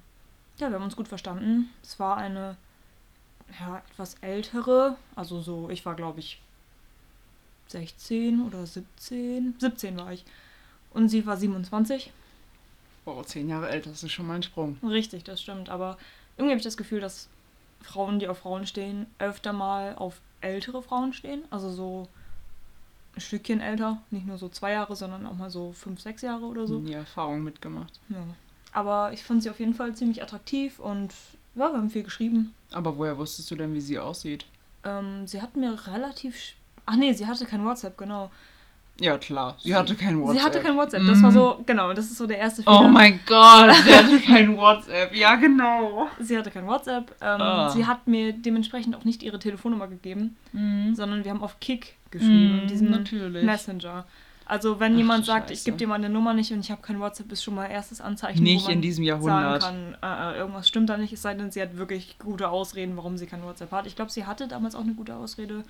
ja, 0.59 0.69
wir 0.69 0.77
haben 0.77 0.85
uns 0.85 0.97
gut 0.97 1.09
verstanden. 1.09 1.71
Es 1.83 1.99
war 1.99 2.17
eine 2.17 2.57
ja, 3.61 3.83
etwas 3.91 4.17
ältere, 4.21 4.97
also 5.15 5.41
so, 5.41 5.71
ich 5.71 5.87
war 5.87 5.95
glaube 5.95 6.21
ich 6.21 6.41
16 7.69 8.43
oder 8.43 8.67
17. 8.67 9.57
17 9.59 9.97
war 9.97 10.13
ich. 10.13 10.25
Und 10.93 11.09
sie 11.09 11.27
war 11.27 11.37
27. 11.37 12.13
Oh, 13.05 13.23
zehn 13.23 13.49
Jahre 13.49 13.69
älter, 13.69 13.91
das 13.91 14.03
ist 14.03 14.13
schon 14.13 14.27
mal 14.27 14.35
ein 14.35 14.43
Sprung. 14.43 14.79
Richtig, 14.83 15.25
das 15.25 15.41
stimmt. 15.41 15.69
Aber 15.69 15.99
irgendwie 16.37 16.53
habe 16.53 16.59
ich 16.59 16.65
das 16.65 16.77
Gefühl, 16.77 17.01
dass 17.01 17.29
Frauen, 17.83 18.19
die 18.19 18.29
auf 18.29 18.39
Frauen 18.39 18.67
stehen, 18.67 19.07
öfter 19.19 19.53
mal 19.53 19.95
auf 19.97 20.21
ältere 20.41 20.83
Frauen 20.83 21.13
stehen. 21.13 21.43
Also 21.51 21.71
so 21.71 22.09
ein 23.15 23.21
Stückchen 23.21 23.61
älter. 23.61 24.03
Nicht 24.11 24.27
nur 24.27 24.39
so 24.39 24.49
zwei 24.49 24.73
Jahre, 24.73 24.97
sondern 24.97 25.27
auch 25.27 25.35
mal 25.35 25.51
so 25.51 25.73
fünf, 25.73 26.01
sechs 26.01 26.23
Jahre 26.23 26.45
oder 26.45 26.67
so. 26.67 26.81
Die 26.81 26.93
Erfahrung 26.93 27.43
mitgemacht. 27.43 28.01
Ja. 28.09 28.25
Aber 28.73 29.13
ich 29.13 29.23
fand 29.23 29.43
sie 29.43 29.51
auf 29.51 29.59
jeden 29.59 29.75
Fall 29.75 29.95
ziemlich 29.95 30.23
attraktiv 30.23 30.79
und 30.79 31.15
ja, 31.55 31.71
wir 31.71 31.79
haben 31.79 31.91
viel 31.91 32.03
geschrieben. 32.03 32.55
Aber 32.73 32.99
woher 32.99 33.17
wusstest 33.17 33.51
du 33.51 33.57
denn, 33.57 33.73
wie 33.73 33.81
sie 33.81 33.99
aussieht? 33.99 34.45
Ähm, 34.85 35.27
sie 35.27 35.41
hat 35.41 35.57
mir 35.57 35.87
relativ. 35.87 36.53
Ach 36.85 36.97
nee, 36.97 37.13
sie 37.15 37.27
hatte 37.27 37.47
kein 37.47 37.65
WhatsApp, 37.65 37.97
genau. 37.97 38.31
Ja, 38.99 39.19
klar. 39.19 39.57
Sie 39.61 39.75
hatte 39.75 39.95
kein 39.95 40.19
WhatsApp. 40.21 40.39
Sie 40.39 40.43
hatte 40.47 40.61
kein 40.61 40.77
WhatsApp. 40.77 41.03
Das 41.07 41.23
war 41.23 41.31
Mhm. 41.31 41.35
so, 41.35 41.63
genau, 41.67 41.93
das 41.93 42.07
ist 42.07 42.17
so 42.17 42.27
der 42.27 42.39
erste 42.39 42.63
Fehler. 42.63 42.81
Oh 42.81 42.89
mein 42.89 43.21
Gott, 43.27 43.75
sie 43.85 43.95
hatte 43.95 44.19
kein 44.27 44.57
WhatsApp. 44.57 45.15
Ja, 45.15 45.35
genau. 45.37 46.09
Sie 46.19 46.37
hatte 46.39 46.51
kein 46.51 46.67
WhatsApp. 46.67 47.11
Ähm, 47.21 47.41
Ah. 47.41 47.69
Sie 47.71 47.85
hat 47.85 48.07
mir 48.07 48.33
dementsprechend 48.33 48.97
auch 48.97 49.05
nicht 49.05 49.23
ihre 49.23 49.39
Telefonnummer 49.39 49.89
gegeben, 49.89 50.37
Mhm. 50.53 50.95
sondern 50.95 51.25
wir 51.25 51.31
haben 51.31 51.43
auf 51.43 51.61
Kick 51.61 51.97
geschrieben, 52.11 52.63
Mhm, 52.63 52.67
diesem 52.69 52.91
natürlich. 52.91 53.45
Messenger. 53.45 54.07
Also 54.49 54.79
wenn 54.79 54.93
Ach, 54.95 54.99
jemand 54.99 55.27
sagt, 55.27 55.51
ich 55.51 55.59
Scheiße. 55.59 55.65
gebe 55.65 55.77
dir 55.77 55.89
meine 55.89 56.09
Nummer 56.09 56.33
nicht 56.33 56.53
und 56.53 56.61
ich 56.61 56.71
habe 56.71 56.81
kein 56.81 57.01
WhatsApp, 57.01 57.31
ist 57.33 57.43
schon 57.43 57.57
mal 57.57 57.67
erstes 57.67 58.01
Anzeichen, 58.01 58.45
Nicht 58.45 58.69
in 58.69 58.81
diesem 58.81 59.03
Jahrhundert. 59.03 59.61
kann, 59.65 59.97
äh, 60.01 60.35
äh, 60.35 60.39
irgendwas 60.39 60.69
stimmt 60.69 60.89
da 60.89 60.97
nicht, 60.97 61.13
es 61.13 61.21
sei 61.21 61.35
denn, 61.35 61.51
sie 61.51 61.61
hat 61.61 61.77
wirklich 61.77 62.17
gute 62.21 62.49
Ausreden, 62.49 62.97
warum 62.97 63.19
sie 63.19 63.27
kein 63.27 63.43
WhatsApp 63.43 63.73
hat. 63.73 63.89
Ich 63.89 63.97
glaube, 63.97 64.13
sie 64.13 64.25
hatte 64.25 64.47
damals 64.47 64.77
auch 64.77 64.83
eine 64.83 64.95
gute 64.95 65.17
Ausrede. 65.17 65.65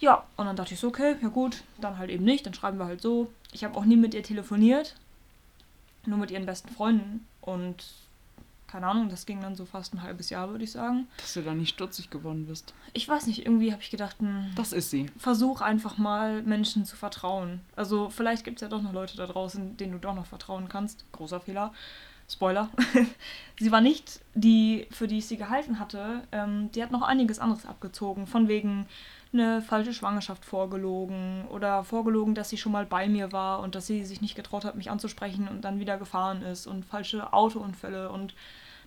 Ja, 0.00 0.24
und 0.36 0.46
dann 0.46 0.56
dachte 0.56 0.74
ich 0.74 0.80
so, 0.80 0.88
okay, 0.88 1.16
ja 1.20 1.28
gut, 1.28 1.62
dann 1.80 1.98
halt 1.98 2.10
eben 2.10 2.24
nicht, 2.24 2.46
dann 2.46 2.54
schreiben 2.54 2.78
wir 2.78 2.86
halt 2.86 3.00
so. 3.02 3.30
Ich 3.52 3.64
habe 3.64 3.76
auch 3.76 3.84
nie 3.84 3.96
mit 3.96 4.14
ihr 4.14 4.22
telefoniert, 4.22 4.94
nur 6.06 6.18
mit 6.18 6.30
ihren 6.30 6.46
besten 6.46 6.68
Freunden 6.68 7.26
und 7.40 7.84
keine 8.70 8.86
Ahnung, 8.86 9.08
das 9.08 9.24
ging 9.24 9.40
dann 9.40 9.56
so 9.56 9.64
fast 9.64 9.94
ein 9.94 10.02
halbes 10.02 10.28
Jahr, 10.28 10.50
würde 10.50 10.62
ich 10.62 10.72
sagen. 10.72 11.08
Dass 11.16 11.32
du 11.32 11.40
da 11.42 11.54
nicht 11.54 11.70
stutzig 11.70 12.10
geworden 12.10 12.44
bist. 12.46 12.74
Ich 12.92 13.08
weiß 13.08 13.26
nicht, 13.26 13.46
irgendwie 13.46 13.72
habe 13.72 13.80
ich 13.80 13.88
gedacht, 13.90 14.18
hm, 14.18 14.50
Das 14.56 14.74
ist 14.74 14.90
sie. 14.90 15.06
versuch 15.16 15.62
einfach 15.62 15.96
mal 15.96 16.42
Menschen 16.42 16.84
zu 16.84 16.94
vertrauen. 16.94 17.62
Also 17.76 18.10
vielleicht 18.10 18.44
gibt 18.44 18.58
es 18.58 18.60
ja 18.60 18.68
doch 18.68 18.82
noch 18.82 18.92
Leute 18.92 19.16
da 19.16 19.26
draußen, 19.26 19.78
denen 19.78 19.92
du 19.92 19.98
doch 19.98 20.14
noch 20.14 20.26
vertrauen 20.26 20.68
kannst. 20.68 21.06
Großer 21.12 21.40
Fehler. 21.40 21.72
Spoiler. 22.30 22.68
sie 23.58 23.72
war 23.72 23.80
nicht 23.80 24.20
die, 24.34 24.86
für 24.90 25.06
die 25.06 25.18
ich 25.18 25.26
sie 25.26 25.38
gehalten 25.38 25.78
hatte. 25.78 26.22
Ähm, 26.30 26.70
die 26.72 26.82
hat 26.82 26.90
noch 26.90 27.02
einiges 27.02 27.38
anderes 27.38 27.64
abgezogen. 27.64 28.26
Von 28.26 28.48
wegen 28.48 28.86
eine 29.32 29.62
falsche 29.62 29.92
Schwangerschaft 29.92 30.44
vorgelogen 30.44 31.46
oder 31.50 31.84
vorgelogen, 31.84 32.34
dass 32.34 32.50
sie 32.50 32.56
schon 32.56 32.72
mal 32.72 32.86
bei 32.86 33.08
mir 33.08 33.32
war 33.32 33.60
und 33.60 33.74
dass 33.74 33.86
sie 33.86 34.04
sich 34.04 34.20
nicht 34.20 34.34
getraut 34.34 34.64
hat, 34.64 34.74
mich 34.74 34.90
anzusprechen 34.90 35.48
und 35.48 35.62
dann 35.62 35.80
wieder 35.80 35.98
gefahren 35.98 36.42
ist 36.42 36.66
und 36.66 36.84
falsche 36.84 37.32
Autounfälle 37.32 38.10
und 38.10 38.34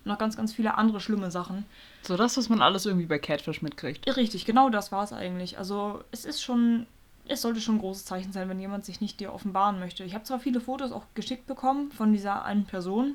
noch 0.04 0.18
ganz, 0.18 0.36
ganz 0.36 0.52
viele 0.52 0.76
andere 0.76 1.00
schlimme 1.00 1.30
Sachen. 1.30 1.64
So 2.02 2.16
das, 2.16 2.36
was 2.36 2.48
man 2.48 2.60
alles 2.60 2.86
irgendwie 2.86 3.06
bei 3.06 3.18
Catfish 3.18 3.62
mitkriegt. 3.62 4.16
Richtig, 4.16 4.44
genau 4.44 4.68
das 4.68 4.90
war 4.90 5.04
es 5.04 5.12
eigentlich. 5.12 5.58
Also 5.58 6.02
es 6.10 6.24
ist 6.24 6.42
schon, 6.42 6.86
es 7.28 7.42
sollte 7.42 7.60
schon 7.60 7.76
ein 7.76 7.80
großes 7.80 8.04
Zeichen 8.04 8.32
sein, 8.32 8.48
wenn 8.48 8.58
jemand 8.58 8.84
sich 8.84 9.00
nicht 9.00 9.20
dir 9.20 9.32
offenbaren 9.32 9.78
möchte. 9.78 10.02
Ich 10.02 10.14
habe 10.14 10.24
zwar 10.24 10.40
viele 10.40 10.60
Fotos 10.60 10.90
auch 10.90 11.04
geschickt 11.14 11.46
bekommen 11.46 11.92
von 11.92 12.12
dieser 12.12 12.44
einen 12.44 12.64
Person, 12.64 13.14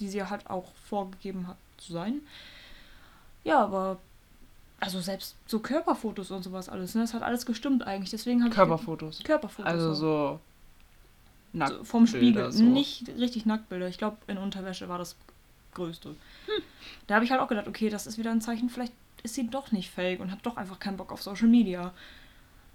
die 0.00 0.08
sie 0.08 0.22
halt 0.22 0.48
auch 0.48 0.74
vorgegeben 0.88 1.46
hat 1.46 1.56
zu 1.78 1.92
sein. 1.92 2.20
Ja, 3.44 3.62
aber 3.62 3.98
also 4.80 5.00
selbst 5.00 5.36
so 5.46 5.60
Körperfotos 5.60 6.30
und 6.30 6.42
sowas 6.42 6.68
alles, 6.68 6.94
ne, 6.94 7.02
das 7.02 7.14
hat 7.14 7.22
alles 7.22 7.46
gestimmt 7.46 7.86
eigentlich. 7.86 8.10
Deswegen 8.10 8.40
habe 8.40 8.50
ich 8.50 8.56
Körperfotos. 8.56 9.22
Körperfotos. 9.22 9.70
Also 9.70 9.94
so. 9.94 10.40
Nackt 11.52 11.72
So 11.72 11.84
vom 11.84 12.06
Spiegel, 12.06 12.50
so. 12.50 12.64
nicht 12.64 13.08
richtig 13.08 13.46
Nacktbilder. 13.46 13.88
Ich 13.88 13.98
glaube, 13.98 14.16
in 14.26 14.38
Unterwäsche 14.38 14.88
war 14.88 14.98
das 14.98 15.16
Größte. 15.74 16.10
Hm. 16.10 16.62
Da 17.06 17.14
habe 17.14 17.24
ich 17.24 17.30
halt 17.30 17.40
auch 17.40 17.48
gedacht, 17.48 17.68
okay, 17.68 17.90
das 17.90 18.06
ist 18.06 18.18
wieder 18.18 18.32
ein 18.32 18.40
Zeichen, 18.40 18.70
vielleicht 18.70 18.92
ist 19.22 19.34
sie 19.34 19.48
doch 19.48 19.72
nicht 19.72 19.90
fake 19.90 20.20
und 20.20 20.30
hat 20.30 20.44
doch 20.44 20.56
einfach 20.56 20.78
keinen 20.78 20.96
Bock 20.96 21.12
auf 21.12 21.22
Social 21.22 21.48
Media. 21.48 21.92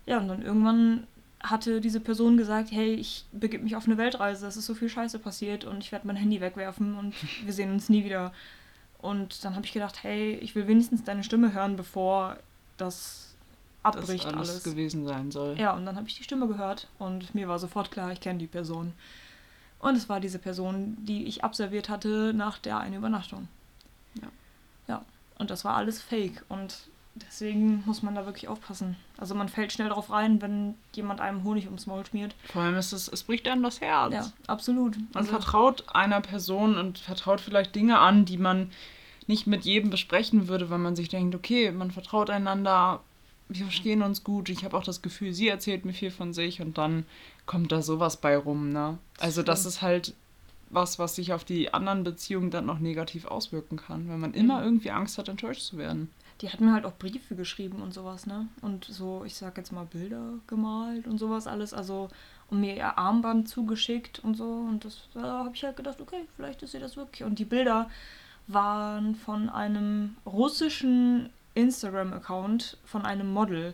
Ja, 0.06 0.20
und 0.20 0.28
dann 0.30 0.42
irgendwann 0.42 1.08
hatte 1.42 1.82
diese 1.82 2.00
Person 2.00 2.38
gesagt, 2.38 2.72
hey, 2.72 2.94
ich 2.94 3.26
begebe 3.32 3.64
mich 3.64 3.76
auf 3.76 3.86
eine 3.86 3.98
Weltreise, 3.98 4.46
es 4.48 4.58
ist 4.58 4.66
so 4.66 4.76
viel 4.76 4.90
Scheiße 4.90 5.20
passiert 5.20 5.64
und 5.64 5.84
ich 5.84 5.92
werde 5.92 6.08
mein 6.08 6.16
Handy 6.16 6.42
wegwerfen 6.42 6.98
und 6.98 7.14
wir 7.46 7.54
sehen 7.54 7.72
uns 7.72 7.90
nie 7.90 8.04
wieder. 8.04 8.34
Und 9.02 9.46
dann 9.46 9.56
habe 9.56 9.66
ich 9.66 9.72
gedacht, 9.72 10.04
hey, 10.04 10.36
ich 10.36 10.56
will 10.56 10.68
wenigstens 10.68 11.04
deine 11.04 11.24
Stimme 11.24 11.54
hören, 11.54 11.78
bevor 11.78 12.38
das 12.78 13.30
das 13.84 13.96
abbricht 13.96 14.26
alles, 14.26 14.50
alles. 14.50 14.64
gewesen 14.64 15.06
sein 15.06 15.32
soll. 15.32 15.58
Ja, 15.58 15.74
und 15.74 15.86
dann 15.86 15.96
habe 15.96 16.08
ich 16.08 16.18
die 16.18 16.24
Stimme 16.24 16.48
gehört 16.48 16.88
und 16.98 17.34
mir 17.34 17.48
war 17.48 17.60
sofort 17.60 17.92
klar, 17.92 18.12
ich 18.12 18.20
kenne 18.20 18.40
die 18.40 18.48
Person. 18.48 18.94
Und 19.80 19.96
es 19.96 20.10
war 20.10 20.20
diese 20.20 20.40
Person, 20.40 20.98
die 21.06 21.26
ich 21.26 21.44
absolviert 21.44 21.88
hatte 21.88 22.34
nach 22.34 22.58
der 22.58 22.80
einen 22.80 22.96
Übernachtung. 22.96 23.48
Ja. 24.22 24.28
Ja, 24.88 25.06
und 25.38 25.50
das 25.50 25.64
war 25.64 25.76
alles 25.76 26.02
fake 26.02 26.44
und 26.50 26.90
deswegen 27.28 27.84
muss 27.86 28.04
man 28.04 28.16
da 28.16 28.26
wirklich 28.26 28.48
aufpassen. 28.48 28.96
Also 29.18 29.36
man 29.36 29.50
fällt 29.50 29.72
schnell 29.72 29.90
drauf 29.90 30.12
rein, 30.12 30.42
wenn 30.42 30.76
jemand 30.94 31.22
einem 31.22 31.44
Honig 31.44 31.66
ums 31.66 31.88
Maul 31.88 32.06
schmiert. 32.06 32.36
Vor 32.52 32.62
allem 32.62 32.76
ist 32.76 32.92
es, 32.92 33.08
es 33.08 33.24
bricht 33.24 33.48
einem 33.48 33.64
das 33.64 33.82
Herz. 33.82 34.14
Ja, 34.14 34.32
absolut. 34.48 34.98
Man 34.98 35.08
Also, 35.14 35.32
vertraut 35.32 35.84
einer 35.94 36.22
Person 36.22 36.78
und 36.78 36.98
vertraut 36.98 37.42
vielleicht 37.42 37.76
Dinge 37.76 38.00
an, 38.00 38.26
die 38.26 38.38
man 38.38 38.72
nicht 39.28 39.46
mit 39.48 39.64
jedem 39.64 39.90
besprechen 39.90 40.48
würde, 40.48 40.70
weil 40.70 40.80
man 40.80 40.96
sich 40.96 41.10
denkt, 41.10 41.36
okay, 41.36 41.72
man 41.72 41.92
vertraut 41.92 42.30
einander, 42.30 43.02
wir 43.48 43.64
verstehen 43.66 44.02
uns 44.02 44.24
gut. 44.24 44.50
Ich 44.50 44.64
habe 44.64 44.76
auch 44.78 44.84
das 44.84 45.02
Gefühl, 45.02 45.34
sie 45.34 45.48
erzählt 45.48 45.86
mir 45.86 45.94
viel 45.94 46.12
von 46.12 46.34
sich 46.34 46.62
und 46.62 46.78
dann 46.78 47.06
kommt 47.46 47.72
da 47.72 47.82
sowas 47.82 48.18
bei 48.18 48.38
rum, 48.38 48.70
ne? 48.70 48.98
Also 49.20 49.44
das 49.44 49.66
ist 49.66 49.82
halt 49.82 50.14
was, 50.72 51.00
was 51.00 51.16
sich 51.16 51.34
auf 51.34 51.44
die 51.44 51.74
anderen 51.74 52.04
Beziehungen 52.04 52.52
dann 52.52 52.66
noch 52.66 52.80
negativ 52.80 53.26
auswirken 53.26 53.78
kann, 53.78 54.08
weil 54.08 54.18
man 54.18 54.34
immer 54.34 54.64
irgendwie 54.64 54.92
Angst 54.92 55.18
hat, 55.18 55.28
enttäuscht 55.28 55.64
zu 55.64 55.78
werden. 55.78 56.10
Die 56.42 56.50
hat 56.50 56.62
mir 56.62 56.72
halt 56.74 56.86
auch 56.86 56.94
Briefe 56.94 57.36
geschrieben 57.36 57.82
und 57.82 57.94
sowas, 57.94 58.26
ne? 58.26 58.48
Und 58.62 58.86
so, 58.86 59.24
ich 59.26 59.36
sag 59.36 59.58
jetzt 59.58 59.72
mal, 59.72 59.86
Bilder 59.86 60.34
gemalt 60.48 61.08
und 61.08 61.18
sowas 61.18 61.48
alles. 61.48 61.74
Also, 61.74 62.10
und 62.50 62.62
mir 62.62 62.76
ihr 62.76 62.98
Armband 62.98 63.50
zugeschickt 63.50 64.20
und 64.20 64.36
so. 64.36 64.46
Und 64.46 64.86
das 64.86 65.02
da 65.14 65.22
habe 65.46 65.52
ich 65.54 65.64
halt 65.64 65.76
gedacht, 65.78 66.00
okay, 66.02 66.26
vielleicht 66.36 66.62
ist 66.64 66.72
sie 66.72 66.80
das 66.80 66.96
wirklich. 66.98 67.24
Und 67.24 67.40
die 67.40 67.46
Bilder 67.46 67.90
waren 68.48 69.16
von 69.16 69.50
einem 69.50 70.16
russischen 70.26 71.30
Instagram-Account 71.56 72.78
von 72.86 73.06
einem 73.06 73.32
Model. 73.32 73.74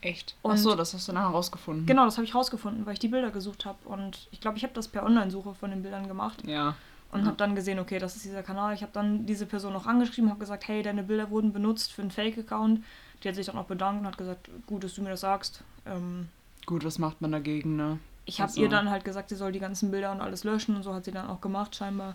Echt? 0.00 0.36
Und- 0.42 0.52
Ach 0.52 0.56
so, 0.56 0.74
das 0.74 0.94
hast 0.94 1.08
du 1.08 1.12
nachher 1.12 1.28
rausgefunden. 1.28 1.86
Genau, 1.86 2.04
das 2.04 2.16
habe 2.16 2.24
ich 2.24 2.34
rausgefunden, 2.34 2.86
weil 2.86 2.92
ich 2.94 2.98
die 3.00 3.08
Bilder 3.08 3.30
gesucht 3.30 3.66
habe. 3.66 3.78
Und 3.88 4.28
ich 4.30 4.40
glaube, 4.40 4.56
ich 4.56 4.62
habe 4.62 4.74
das 4.74 4.88
per 4.88 5.04
Online-Suche 5.04 5.54
von 5.54 5.70
den 5.70 5.82
Bildern 5.82 6.06
gemacht. 6.08 6.44
Ja. 6.46 6.76
Und 7.10 7.20
Ja. 7.20 7.26
habe 7.26 7.36
dann 7.36 7.54
gesehen, 7.54 7.78
okay, 7.78 7.98
das 7.98 8.16
ist 8.16 8.24
dieser 8.24 8.42
Kanal. 8.42 8.74
Ich 8.74 8.82
habe 8.82 8.92
dann 8.92 9.24
diese 9.24 9.46
Person 9.46 9.72
noch 9.72 9.86
angeschrieben, 9.86 10.28
habe 10.28 10.40
gesagt, 10.40 10.68
hey, 10.68 10.82
deine 10.82 11.02
Bilder 11.02 11.30
wurden 11.30 11.52
benutzt 11.52 11.92
für 11.92 12.02
einen 12.02 12.10
Fake-Account. 12.10 12.84
Die 13.22 13.28
hat 13.28 13.34
sich 13.34 13.46
dann 13.46 13.56
auch 13.56 13.64
bedankt 13.64 14.00
und 14.02 14.06
hat 14.06 14.18
gesagt, 14.18 14.50
gut, 14.66 14.84
dass 14.84 14.94
du 14.94 15.02
mir 15.02 15.10
das 15.10 15.20
sagst. 15.22 15.62
Ähm, 15.86 16.28
Gut, 16.66 16.84
was 16.84 16.98
macht 16.98 17.20
man 17.22 17.32
dagegen, 17.32 17.76
ne? 17.76 17.98
ich 18.26 18.40
habe 18.42 18.50
Also- 18.50 18.60
ihr 18.60 18.68
dann 18.68 18.90
halt 18.90 19.06
gesagt, 19.06 19.30
sie 19.30 19.36
soll 19.36 19.52
die 19.52 19.58
ganzen 19.58 19.90
Bilder 19.90 20.12
und 20.12 20.20
alles 20.20 20.44
löschen 20.44 20.76
und 20.76 20.82
so 20.82 20.92
hat 20.92 21.06
sie 21.06 21.12
dann 21.12 21.28
auch 21.28 21.40
gemacht 21.40 21.74
scheinbar. 21.74 22.14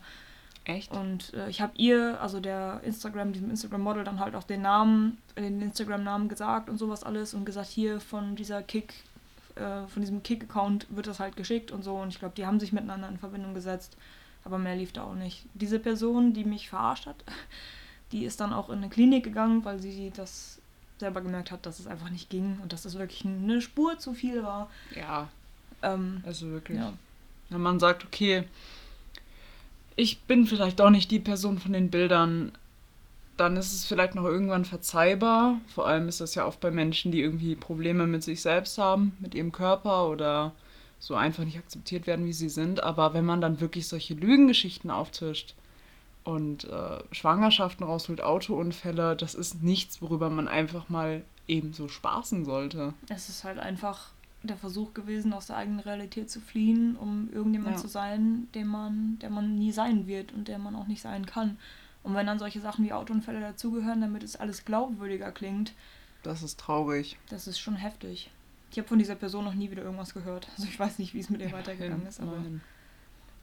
Echt? 0.66 0.92
Und 0.92 1.34
äh, 1.34 1.50
ich 1.50 1.60
habe 1.60 1.74
ihr, 1.76 2.22
also 2.22 2.40
der 2.40 2.82
Instagram, 2.84 3.34
diesem 3.34 3.50
Instagram-Model, 3.50 4.04
dann 4.04 4.20
halt 4.20 4.36
auch 4.36 4.44
den 4.44 4.62
Namen, 4.62 5.18
den 5.36 5.60
Instagram-Namen 5.60 6.30
gesagt 6.30 6.70
und 6.70 6.78
sowas 6.78 7.04
alles 7.04 7.34
und 7.34 7.46
gesagt, 7.46 7.68
hier 7.68 8.00
von 8.00 8.36
dieser 8.36 8.62
Kick, 8.62 8.94
äh, 9.56 9.88
von 9.88 10.02
diesem 10.02 10.22
Kick-Account 10.22 10.86
wird 10.96 11.08
das 11.08 11.20
halt 11.20 11.36
geschickt 11.36 11.72
und 11.72 11.84
so. 11.84 11.96
Und 11.96 12.10
ich 12.10 12.20
glaube, 12.20 12.36
die 12.38 12.46
haben 12.46 12.60
sich 12.60 12.72
miteinander 12.72 13.10
in 13.10 13.18
Verbindung 13.18 13.54
gesetzt. 13.56 13.98
Aber 14.46 14.58
mehr 14.58 14.76
lief 14.76 14.92
da 14.92 15.04
auch 15.04 15.16
nicht. 15.16 15.46
Diese 15.54 15.80
Person, 15.80 16.34
die 16.34 16.44
mich 16.44 16.70
verarscht 16.70 17.06
hat, 17.06 17.24
die 18.12 18.26
ist 18.26 18.40
dann 18.40 18.54
auch 18.54 18.70
in 18.70 18.80
eine 18.80 18.90
Klinik 18.90 19.24
gegangen, 19.24 19.64
weil 19.66 19.80
sie 19.80 20.12
das 20.16 20.60
selber 21.00 21.22
gemerkt 21.22 21.52
hat, 21.52 21.66
dass 21.66 21.80
es 21.80 21.88
einfach 21.88 22.10
nicht 22.10 22.30
ging 22.30 22.60
und 22.62 22.72
dass 22.74 22.86
es 22.86 22.98
wirklich 22.98 23.26
eine 23.26 23.62
Spur 23.62 23.98
zu 24.00 24.14
viel 24.14 24.44
war. 24.44 24.70
Ja, 24.96 25.30
Ähm, 25.82 26.24
also 26.26 26.50
wirklich. 26.50 26.78
ja. 26.78 26.94
Wenn 27.50 27.62
man 27.62 27.80
sagt, 27.80 28.06
okay, 28.06 28.44
ich 29.96 30.22
bin 30.22 30.46
vielleicht 30.48 30.80
doch 30.80 30.90
nicht 30.90 31.12
die 31.12 31.20
Person 31.20 31.60
von 31.60 31.74
den 31.74 31.92
Bildern, 31.92 32.52
dann 33.38 33.58
ist 33.58 33.74
es 33.74 33.86
vielleicht 33.86 34.16
noch 34.16 34.26
irgendwann 34.26 34.66
verzeihbar. 34.66 35.60
Vor 35.68 35.88
allem 35.88 36.08
ist 36.08 36.22
das 36.22 36.36
ja 36.36 36.46
oft 36.46 36.60
bei 36.60 36.72
Menschen, 36.72 37.12
die 37.12 37.22
irgendwie 37.22 37.56
Probleme 37.56 38.08
mit 38.08 38.24
sich 38.24 38.42
selbst 38.42 38.78
haben, 38.78 39.16
mit 39.20 39.36
ihrem 39.36 39.52
Körper 39.52 40.08
oder 40.08 40.52
so 41.04 41.16
einfach 41.16 41.44
nicht 41.44 41.58
akzeptiert 41.58 42.08
werden, 42.08 42.26
wie 42.26 42.32
sie 42.32 42.48
sind. 42.48 42.82
Aber 42.82 43.14
wenn 43.14 43.26
man 43.26 43.42
dann 43.42 43.60
wirklich 43.60 43.90
solche 43.90 44.14
Lügengeschichten 44.14 44.90
auftischt 44.90 45.54
und 46.24 46.64
äh, 46.64 47.04
Schwangerschaften 47.12 47.86
rausholt, 47.86 48.22
Autounfälle, 48.22 49.18
das 49.18 49.36
ist 49.36 49.62
nichts, 49.62 50.02
worüber 50.02 50.30
man 50.30 50.48
einfach 50.48 50.88
mal 50.88 51.24
eben 51.46 51.74
so 51.74 51.90
spaßen 51.90 52.46
sollte. 52.46 52.94
Es 53.10 53.28
ist 53.28 53.44
halt 53.44 53.60
einfach 53.60 54.12
der 54.44 54.56
Versuch 54.56 54.94
gewesen, 54.94 55.34
aus 55.34 55.48
der 55.48 55.58
eigenen 55.58 55.82
Realität 55.82 56.30
zu 56.32 56.40
fliehen, 56.40 56.96
um 56.96 57.30
irgendjemand 57.34 57.76
Ja. 57.76 57.82
zu 57.82 57.90
sein, 57.90 58.48
dem 58.56 58.68
man, 58.68 59.20
der 59.20 59.30
man 59.30 59.56
nie 59.56 59.74
sein 59.74 60.08
wird 60.08 60.32
und 60.32 60.48
der 60.48 60.58
man 60.58 60.74
auch 60.76 60.88
nicht 60.88 61.02
sein 61.02 61.26
kann. 61.26 61.58
Und 62.02 62.16
wenn 62.16 62.28
dann 62.28 62.40
solche 62.40 62.62
Sachen 62.62 62.86
wie 62.86 62.94
Autounfälle 62.94 63.42
dazugehören, 63.42 64.00
damit 64.00 64.24
es 64.24 64.38
alles 64.38 64.64
glaubwürdiger 64.64 65.32
klingt, 65.34 65.74
Das 66.24 66.44
ist 66.44 66.58
traurig. 66.62 67.18
das 67.30 67.48
ist 67.48 67.60
schon 67.60 67.76
heftig. 67.76 68.32
Ich 68.74 68.80
habe 68.80 68.88
von 68.90 69.00
dieser 69.00 69.16
Person 69.16 69.46
noch 69.46 69.54
nie 69.54 69.72
wieder 69.72 69.84
irgendwas 69.84 70.14
gehört. 70.14 70.48
Also 70.58 70.68
ich 70.68 70.78
weiß 70.80 71.00
nicht, 71.00 71.14
wie 71.14 71.20
es 71.20 71.30
mit 71.30 71.42
ihr 71.42 71.52
weitergegangen 71.52 72.06
ist, 72.08 72.20
aber 72.20 72.34
Immerhin. 72.34 72.62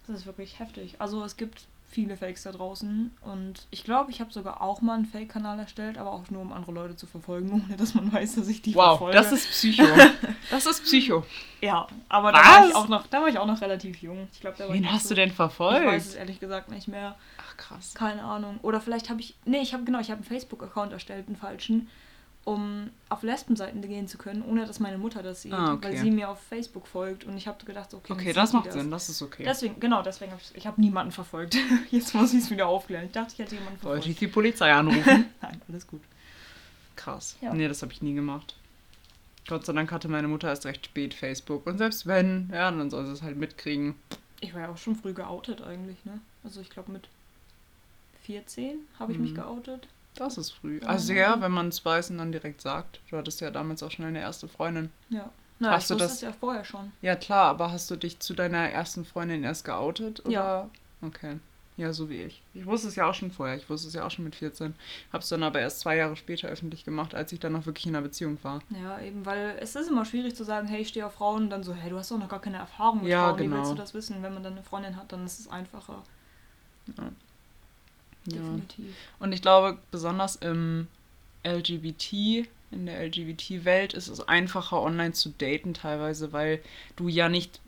das 0.07 0.17
ist 0.19 0.27
wirklich 0.27 0.59
heftig. 0.59 0.97
Also 1.01 1.23
es 1.25 1.37
gibt 1.37 1.67
viele 1.89 2.17
Fakes 2.17 2.45
da 2.45 2.53
draußen 2.53 3.11
und 3.23 3.67
ich 3.73 3.83
glaube, 3.83 4.13
ich 4.13 4.21
habe 4.21 4.33
sogar 4.33 4.61
auch 4.61 4.81
mal 4.81 4.95
einen 4.95 5.07
Fake-Kanal 5.07 5.59
erstellt, 5.59 5.99
aber 5.99 6.13
auch 6.13 6.31
nur, 6.31 6.41
um 6.43 6.53
andere 6.53 6.71
Leute 6.73 6.95
zu 6.95 7.07
verfolgen, 7.09 7.51
ohne 7.67 7.77
dass 7.77 7.95
man 7.95 8.13
weiß, 8.13 8.37
dass 8.37 8.47
ich 8.49 8.63
die 8.63 8.75
Wow, 8.77 8.99
verfolge. 8.99 9.17
das 9.17 9.33
ist 9.33 9.49
Psycho. 9.51 9.85
Das 10.51 10.67
ist 10.67 10.83
Psycho. 10.85 11.25
Ja, 11.61 11.87
aber 12.09 12.33
da 12.33 12.39
war, 12.39 12.69
ich 12.69 12.75
auch 12.75 12.89
noch, 12.89 13.07
da 13.07 13.21
war 13.21 13.29
ich 13.29 13.39
auch 13.39 13.47
noch 13.47 13.61
relativ 13.61 14.03
jung. 14.03 14.27
Ich 14.33 14.41
glaube, 14.41 14.57
da 14.59 14.65
war 14.69 14.75
ich 14.75 14.81
Wen 14.81 14.85
noch 14.87 14.93
hast 14.95 15.05
so- 15.05 15.11
du 15.11 15.15
denn 15.17 15.29
Ich 15.31 15.39
weiß 15.39 15.51
es 15.51 15.57
verfolgt? 15.57 16.15
ehrlich 16.17 16.41
gesagt 16.41 16.71
nicht 16.73 16.89
mehr. 16.89 17.15
Ach 17.39 17.57
krass. 17.57 17.95
Keine 17.95 18.23
Ahnung. 18.25 18.59
Oder 18.63 18.81
vielleicht 18.81 19.11
habe 19.11 19.21
ich. 19.21 19.35
Nee, 19.45 19.61
ich 19.61 19.75
habe 19.75 19.85
genau, 19.85 20.01
ich 20.01 20.11
habe 20.11 20.19
einen 20.19 20.25
Facebook-Account 20.29 20.93
erstellt, 20.93 21.29
einen 21.29 21.37
falschen. 21.37 21.89
Um 22.45 22.91
auf 23.11 23.23
Lesbenseiten 23.23 23.83
gehen 23.83 24.09
zu 24.09 24.17
können, 24.19 24.43
ohne 24.43 24.65
dass 24.67 24.81
meine 24.81 24.99
Mutter 24.99 25.23
das 25.23 25.43
sieht, 25.43 25.53
Ah, 25.53 25.75
okay. 25.75 25.89
weil 25.89 25.97
sie 25.99 26.11
mir 26.11 26.29
auf 26.31 26.41
Facebook 26.41 26.87
folgt 26.87 27.25
und 27.25 27.37
ich 27.37 27.47
habe 27.47 27.65
gedacht, 27.65 27.93
okay, 27.95 28.13
Okay, 28.13 28.33
das 28.33 28.53
macht 28.53 28.67
die 28.67 28.71
Sinn, 28.73 28.91
das 28.91 29.09
ist 29.09 29.21
okay. 29.23 29.45
Deswegen, 29.45 29.79
genau, 29.79 30.03
deswegen 30.03 30.33
habe 30.33 30.41
ich, 30.43 30.55
ich 30.57 30.67
habe 30.67 30.81
niemanden 30.81 31.13
verfolgt. 31.13 31.57
Jetzt 31.91 32.15
muss 32.15 32.33
ich 32.33 32.41
es 32.45 32.51
wieder 32.51 32.67
aufklären. 32.67 33.05
Ich 33.07 33.13
dachte, 33.13 33.33
ich 33.35 33.39
hätte 33.39 33.55
jemanden 33.57 33.83
Wollte 33.83 34.03
verfolgt. 34.03 34.07
ich 34.07 34.19
die 34.19 34.27
Polizei 34.29 34.73
anrufen? 34.73 35.27
Nein, 35.43 35.61
alles 35.69 35.87
gut. 35.87 36.01
Krass. 36.97 37.37
Ja. 37.41 37.53
Nee, 37.55 37.69
das 37.69 37.83
habe 37.83 37.93
ich 37.93 38.03
nie 38.03 38.15
gemacht. 38.15 38.57
Gott 39.49 39.65
sei 39.67 39.73
Dank 39.73 39.91
hatte 39.93 40.09
meine 40.09 40.29
Mutter 40.29 40.49
erst 40.49 40.65
recht 40.67 40.87
spät 40.87 41.13
Facebook. 41.15 41.67
Und 41.67 41.79
selbst 41.79 42.07
wenn, 42.07 42.51
ja, 42.53 42.71
dann 42.71 42.91
soll 42.91 43.07
sie 43.07 43.13
es 43.13 43.23
halt 43.23 43.37
mitkriegen. 43.37 43.95
Ich 44.41 44.55
war 44.55 44.61
ja 44.63 44.69
auch 44.71 44.77
schon 44.79 44.97
früh 44.97 45.13
geoutet 45.13 45.61
eigentlich, 45.63 46.03
ne? 46.05 46.21
Also 46.45 46.61
ich 46.61 46.71
glaube 46.71 46.93
mit 46.93 47.09
14 48.25 48.79
habe 48.99 49.13
ich 49.13 49.19
mich 49.19 49.33
Mhm. 49.33 49.37
geoutet. 49.37 49.89
Das 50.15 50.37
ist 50.39 50.51
früh. 50.51 50.81
Also 50.85 51.13
ja. 51.13 51.41
wenn 51.41 51.53
man 51.53 51.69
es 51.69 51.85
weiß 51.85 52.11
und 52.11 52.19
dann 52.19 52.33
direkt 52.33 52.61
sagt. 52.61 53.01
Du 53.11 53.17
hattest 53.17 53.41
ja 53.41 53.51
damals 53.51 53.83
auch 53.83 53.91
schon 53.91 54.05
eine 54.05 54.21
erste 54.21 54.49
Freundin. 54.49 54.91
Ja. 55.09 55.31
Na, 55.59 55.73
Hast 55.73 55.91
ich 55.91 55.97
du 55.97 56.03
das- 56.03 56.21
ja 56.21 56.33
vorher 56.33 56.65
schon. 56.65 56.93
Ja 57.03 57.17
klar, 57.17 57.47
aber 57.51 57.71
hast 57.71 57.91
du 57.91 57.97
dich 57.97 58.19
zu 58.21 58.35
deiner 58.35 58.71
ersten 58.71 59.05
Freundin 59.05 59.45
erst 59.45 59.65
geoutet? 59.65 60.21
Oder? 60.21 60.31
Ja. 60.31 60.71
Okay. 61.03 61.39
Ja, 61.77 61.95
so 61.95 62.11
wie 62.11 62.23
ich. 62.23 62.43
Ich 62.53 62.67
wusste 62.67 62.89
es 62.89 62.97
ja 62.97 63.09
auch 63.09 63.15
schon 63.15 63.31
vorher. 63.31 63.57
Ich 63.57 63.71
wusste 63.71 63.89
es 63.89 63.95
ja 63.95 64.05
auch 64.05 64.11
schon 64.11 64.25
mit 64.25 64.35
14. 64.35 64.75
Hab's 65.15 65.31
dann 65.31 65.43
aber 65.43 65.61
erst 65.61 65.81
zwei 65.81 65.97
Jahre 65.97 66.15
später 66.17 66.49
öffentlich 66.49 66.85
gemacht, 66.85 67.15
als 67.15 67.33
ich 67.33 67.41
dann 67.41 67.53
noch 67.53 67.65
wirklich 67.65 67.87
in 67.87 67.95
einer 67.95 68.03
Beziehung 68.03 68.37
war. 68.43 68.61
Ja, 68.83 69.01
eben, 69.01 69.25
weil 69.25 69.57
es 69.61 69.75
ist 69.77 69.89
immer 69.89 70.05
schwierig 70.05 70.37
zu 70.37 70.45
sagen, 70.45 70.67
hey, 70.69 70.83
ich 70.83 70.89
stehe 70.89 71.07
auf 71.07 71.15
Frauen 71.15 71.45
und 71.45 71.51
dann 71.51 71.63
so, 71.63 71.73
hey, 71.73 71.89
du 71.89 71.97
hast 71.97 72.11
doch 72.11 72.19
noch 72.19 72.29
gar 72.29 72.41
keine 72.43 72.59
Erfahrung 72.59 72.99
mit 73.01 73.09
Ja, 73.09 73.29
Frauen, 73.29 73.39
wie 73.39 73.43
genau. 73.45 73.57
willst 73.57 73.71
du 73.71 73.77
das 73.77 73.95
wissen? 73.95 74.23
Wenn 74.23 74.35
man 74.35 74.43
dann 74.43 74.55
eine 74.55 74.63
Freundin 74.63 74.97
hat, 74.97 75.11
dann 75.13 75.25
ist 75.25 75.41
es 75.41 75.49
einfacher. 75.49 76.03
Ja. 76.99 77.05
Definitiv. 78.27 78.95
Und 79.19 79.33
ich 79.33 79.43
glaube, 79.43 79.79
besonders 79.91 80.37
im 80.37 80.89
LGBT, 81.45 82.47
in 82.71 82.87
der 82.87 83.05
LGBT-Welt 83.07 83.95
ist 83.95 84.09
es 84.09 84.21
einfacher, 84.29 84.81
online 84.81 85.13
zu 85.13 85.31
daten 85.31 85.75
teilweise, 85.75 86.33
weil 86.33 86.61
du 86.97 87.09
ja 87.09 87.29
nicht 87.29 87.61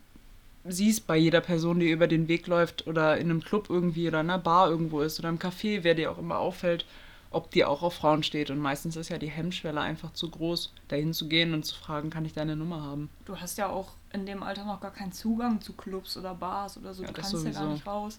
siehst 0.65 1.07
bei 1.07 1.17
jeder 1.17 1.41
Person, 1.41 1.81
die 1.81 1.91
über 1.91 2.07
den 2.07 2.29
Weg 2.29 2.47
läuft 2.47 2.87
oder 2.87 3.17
in 3.17 3.31
einem 3.31 3.43
Club 3.43 3.69
irgendwie 3.69 4.07
oder 4.07 4.21
in 4.21 4.31
einer 4.31 4.39
Bar 4.39 4.71
irgendwo 4.71 5.01
ist 5.01 5.19
oder 5.19 5.29
im 5.29 5.39
Café, 5.39 5.83
wer 5.83 5.95
dir 5.95 6.13
auch 6.13 6.19
immer 6.19 6.39
auffällt, 6.39 6.85
ob 7.31 7.51
die 7.51 7.65
auch 7.65 7.83
auf 7.83 7.95
Frauen 7.95 8.23
steht. 8.23 8.51
Und 8.51 8.59
meistens 8.59 8.95
ist 8.95 9.09
ja 9.09 9.19
die 9.19 9.31
Hemmschwelle 9.31 9.81
einfach 9.81 10.13
zu 10.13 10.31
groß, 10.31 10.73
dahin 10.89 11.15
zu 11.15 11.27
gehen 11.27 11.53
und 11.55 11.65
zu 11.65 11.75
fragen, 11.75 12.11
kann 12.11 12.25
ich 12.25 12.35
deine 12.35 12.55
Nummer 12.55 12.83
haben? 12.83 13.11
Du 13.25 13.37
hast 13.37 13.59
ja 13.59 13.69
auch 13.69 13.93
in 14.13 14.27
dem 14.27 14.43
Alter 14.43 14.65
noch 14.65 14.81
gar 14.81 14.93
keinen 14.93 15.13
Zugang 15.13 15.61
zu 15.61 15.73
Clubs 15.73 16.17
oder 16.17 16.35
Bars 16.35 16.77
oder 16.77 16.95
so. 16.95 17.03
Ja, 17.03 17.09
du 17.09 17.15
kannst 17.15 17.33
ja 17.33 17.39
gar 17.39 17.53
sowieso. 17.53 17.73
nicht 17.73 17.87
raus. 17.87 18.19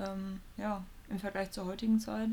Ähm, 0.00 0.40
ja, 0.58 0.82
im 1.10 1.18
Vergleich 1.18 1.50
zur 1.50 1.66
heutigen 1.66 2.00
Zeit. 2.00 2.28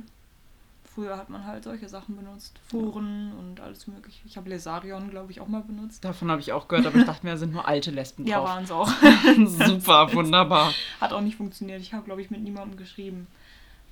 Früher 0.94 1.16
hat 1.18 1.30
man 1.30 1.46
halt 1.46 1.64
solche 1.64 1.88
Sachen 1.88 2.18
benutzt. 2.18 2.60
Foren 2.68 3.32
und 3.40 3.62
alles 3.62 3.88
mögliche. 3.88 4.20
Ich 4.26 4.36
habe 4.36 4.50
Lesarion, 4.50 5.10
glaube 5.10 5.32
ich, 5.32 5.40
auch 5.40 5.48
mal 5.48 5.62
benutzt. 5.62 6.04
Davon 6.04 6.30
habe 6.30 6.42
ich 6.42 6.52
auch 6.52 6.68
gehört, 6.68 6.86
aber 6.86 6.98
ich 6.98 7.06
dachte 7.06 7.26
mir, 7.26 7.32
da 7.32 7.38
sind 7.38 7.54
nur 7.54 7.66
alte 7.66 7.92
Lesben 7.92 8.26
Ja, 8.28 8.40
drauf. 8.40 8.50
waren 8.50 8.64
es 8.66 8.72
auch. 8.72 8.90
Super, 9.68 10.14
wunderbar. 10.14 10.74
Hat 11.00 11.14
auch 11.14 11.22
nicht 11.22 11.38
funktioniert. 11.38 11.82
Ich 11.82 11.94
habe, 11.94 12.04
glaube 12.04 12.22
ich, 12.22 12.30
mit 12.30 12.42
niemandem 12.42 12.78
geschrieben. 12.78 13.28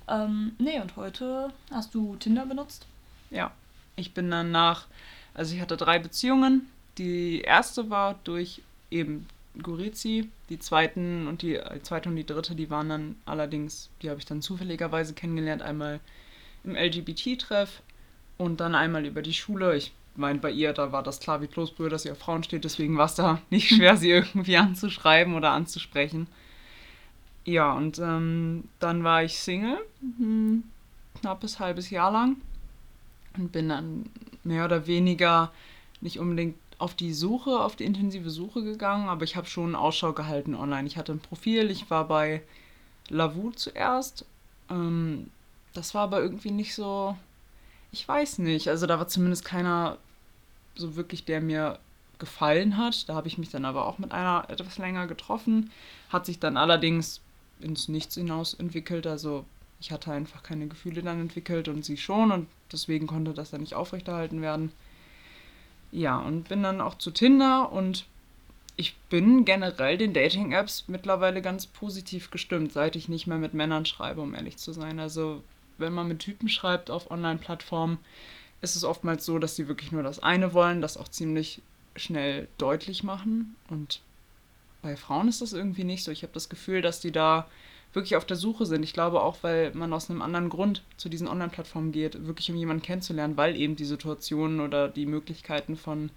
Ähm, 0.08 0.52
nee, 0.58 0.78
und 0.78 0.96
heute 0.96 1.52
hast 1.70 1.94
du 1.94 2.16
Tinder 2.16 2.44
benutzt? 2.44 2.86
Ja, 3.30 3.50
ich 3.96 4.12
bin 4.12 4.30
dann 4.30 4.50
nach, 4.50 4.86
also 5.32 5.54
ich 5.54 5.60
hatte 5.62 5.78
drei 5.78 5.98
Beziehungen. 5.98 6.68
Die 6.98 7.40
erste 7.40 7.88
war 7.88 8.16
durch 8.24 8.60
eben 8.90 9.26
Gurizi, 9.60 10.28
die 10.48 10.58
zweiten 10.58 11.26
und 11.26 11.42
die, 11.42 11.58
die 11.74 11.82
zweite 11.82 12.08
und 12.08 12.16
die 12.16 12.26
dritte, 12.26 12.54
die 12.54 12.70
waren 12.70 12.88
dann 12.88 13.16
allerdings, 13.24 13.90
die 14.02 14.10
habe 14.10 14.20
ich 14.20 14.26
dann 14.26 14.42
zufälligerweise 14.42 15.12
kennengelernt, 15.14 15.62
einmal 15.62 16.00
im 16.64 16.76
LGBT-Treff 16.76 17.82
und 18.38 18.60
dann 18.60 18.74
einmal 18.74 19.04
über 19.06 19.22
die 19.22 19.34
Schule. 19.34 19.76
Ich 19.76 19.92
meine, 20.14 20.38
bei 20.38 20.50
ihr, 20.50 20.72
da 20.72 20.92
war 20.92 21.02
das 21.02 21.20
klar 21.20 21.42
wie 21.42 21.46
Kloßbrühe, 21.46 21.88
dass 21.88 22.04
sie 22.04 22.10
auf 22.10 22.18
Frauen 22.18 22.42
steht, 22.44 22.64
deswegen 22.64 22.96
war 22.96 23.06
es 23.06 23.14
da 23.14 23.40
nicht 23.50 23.68
schwer, 23.68 23.96
sie 23.96 24.10
irgendwie 24.10 24.56
anzuschreiben 24.56 25.34
oder 25.34 25.50
anzusprechen. 25.50 26.28
Ja, 27.44 27.72
und 27.72 27.98
ähm, 27.98 28.64
dann 28.78 29.02
war 29.02 29.24
ich 29.24 29.38
Single, 29.38 29.78
ein 30.02 30.64
knappes 31.20 31.58
halbes 31.58 31.90
Jahr 31.90 32.12
lang 32.12 32.36
und 33.36 33.50
bin 33.50 33.68
dann 33.68 34.10
mehr 34.44 34.64
oder 34.64 34.86
weniger 34.86 35.50
nicht 36.00 36.18
unbedingt 36.18 36.56
auf 36.80 36.94
die 36.94 37.12
Suche, 37.12 37.60
auf 37.60 37.76
die 37.76 37.84
intensive 37.84 38.30
Suche 38.30 38.62
gegangen, 38.62 39.08
aber 39.08 39.24
ich 39.24 39.36
habe 39.36 39.46
schon 39.46 39.74
Ausschau 39.74 40.14
gehalten 40.14 40.54
online. 40.54 40.88
Ich 40.88 40.96
hatte 40.96 41.12
ein 41.12 41.20
Profil, 41.20 41.70
ich 41.70 41.90
war 41.90 42.08
bei 42.08 42.42
Lavu 43.10 43.50
zuerst. 43.50 44.24
Ähm, 44.70 45.30
das 45.74 45.94
war 45.94 46.04
aber 46.04 46.22
irgendwie 46.22 46.50
nicht 46.50 46.74
so, 46.74 47.16
ich 47.92 48.08
weiß 48.08 48.38
nicht, 48.38 48.68
also 48.68 48.86
da 48.86 48.98
war 48.98 49.08
zumindest 49.08 49.44
keiner 49.44 49.98
so 50.74 50.96
wirklich, 50.96 51.26
der 51.26 51.42
mir 51.42 51.78
gefallen 52.18 52.78
hat. 52.78 53.08
Da 53.08 53.14
habe 53.14 53.28
ich 53.28 53.36
mich 53.36 53.50
dann 53.50 53.66
aber 53.66 53.86
auch 53.86 53.98
mit 53.98 54.12
einer 54.12 54.46
etwas 54.48 54.78
länger 54.78 55.06
getroffen. 55.06 55.70
Hat 56.08 56.24
sich 56.24 56.38
dann 56.38 56.56
allerdings 56.56 57.20
ins 57.60 57.88
Nichts 57.88 58.14
hinaus 58.14 58.54
entwickelt. 58.54 59.06
Also 59.06 59.44
ich 59.80 59.92
hatte 59.92 60.12
einfach 60.12 60.42
keine 60.42 60.66
Gefühle 60.66 61.02
dann 61.02 61.20
entwickelt 61.20 61.68
und 61.68 61.84
sie 61.84 61.98
schon 61.98 62.32
und 62.32 62.46
deswegen 62.72 63.06
konnte 63.06 63.34
das 63.34 63.50
dann 63.50 63.60
nicht 63.60 63.74
aufrechterhalten 63.74 64.40
werden. 64.40 64.72
Ja, 65.92 66.18
und 66.18 66.48
bin 66.48 66.62
dann 66.62 66.80
auch 66.80 66.96
zu 66.96 67.10
Tinder 67.10 67.72
und 67.72 68.06
ich 68.76 68.96
bin 69.10 69.44
generell 69.44 69.98
den 69.98 70.14
Dating-Apps 70.14 70.84
mittlerweile 70.86 71.42
ganz 71.42 71.66
positiv 71.66 72.30
gestimmt, 72.30 72.72
seit 72.72 72.96
ich 72.96 73.08
nicht 73.08 73.26
mehr 73.26 73.38
mit 73.38 73.52
Männern 73.52 73.84
schreibe, 73.84 74.22
um 74.22 74.34
ehrlich 74.34 74.56
zu 74.56 74.72
sein. 74.72 74.98
Also 74.98 75.42
wenn 75.78 75.92
man 75.92 76.08
mit 76.08 76.20
Typen 76.20 76.48
schreibt 76.48 76.90
auf 76.90 77.10
Online-Plattformen, 77.10 77.98
ist 78.62 78.76
es 78.76 78.84
oftmals 78.84 79.24
so, 79.24 79.38
dass 79.38 79.56
sie 79.56 79.68
wirklich 79.68 79.92
nur 79.92 80.02
das 80.02 80.22
eine 80.22 80.54
wollen, 80.54 80.80
das 80.80 80.96
auch 80.96 81.08
ziemlich 81.08 81.60
schnell 81.96 82.48
deutlich 82.58 83.02
machen. 83.02 83.56
Und 83.68 84.00
bei 84.82 84.96
Frauen 84.96 85.28
ist 85.28 85.42
das 85.42 85.52
irgendwie 85.52 85.84
nicht 85.84 86.04
so. 86.04 86.10
Ich 86.10 86.22
habe 86.22 86.32
das 86.32 86.48
Gefühl, 86.48 86.82
dass 86.82 87.00
die 87.00 87.12
da 87.12 87.48
wirklich 87.92 88.16
auf 88.16 88.24
der 88.24 88.36
Suche 88.36 88.66
sind. 88.66 88.82
Ich 88.82 88.92
glaube 88.92 89.22
auch, 89.22 89.38
weil 89.42 89.72
man 89.74 89.92
aus 89.92 90.10
einem 90.10 90.22
anderen 90.22 90.48
Grund 90.48 90.82
zu 90.96 91.08
diesen 91.08 91.28
Online-Plattformen 91.28 91.92
geht, 91.92 92.26
wirklich 92.26 92.50
um 92.50 92.56
jemanden 92.56 92.82
kennenzulernen, 92.82 93.36
weil 93.36 93.56
eben 93.56 93.76
die 93.76 93.84
Situationen 93.84 94.60
oder 94.60 94.88
die 94.88 95.06
Möglichkeiten 95.06 95.76
von 95.76 96.10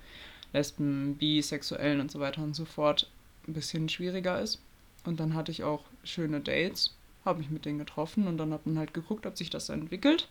Lesben, 0.54 1.16
Bisexuellen 1.16 2.00
und 2.00 2.12
so 2.12 2.20
weiter 2.20 2.44
und 2.44 2.56
so 2.56 2.66
fort 2.66 3.10
ein 3.48 3.54
bisschen 3.54 3.90
schwieriger 3.90 4.40
ist. 4.40 4.60
Und 5.06 5.20
dann 5.20 5.34
hatte 5.34 5.52
ich 5.52 5.64
auch 5.64 5.84
schöne 6.04 6.40
Dates, 6.40 6.94
habe 7.26 7.40
mich 7.40 7.50
mit 7.50 7.66
denen 7.66 7.80
getroffen 7.80 8.28
und 8.28 8.38
dann 8.38 8.54
hat 8.54 8.66
man 8.66 8.78
halt 8.78 8.94
geguckt, 8.94 9.26
ob 9.26 9.38
sich 9.38 9.50
das 9.50 9.70
entwickelt. 9.70 10.30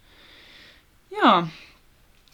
Ja, 1.11 1.51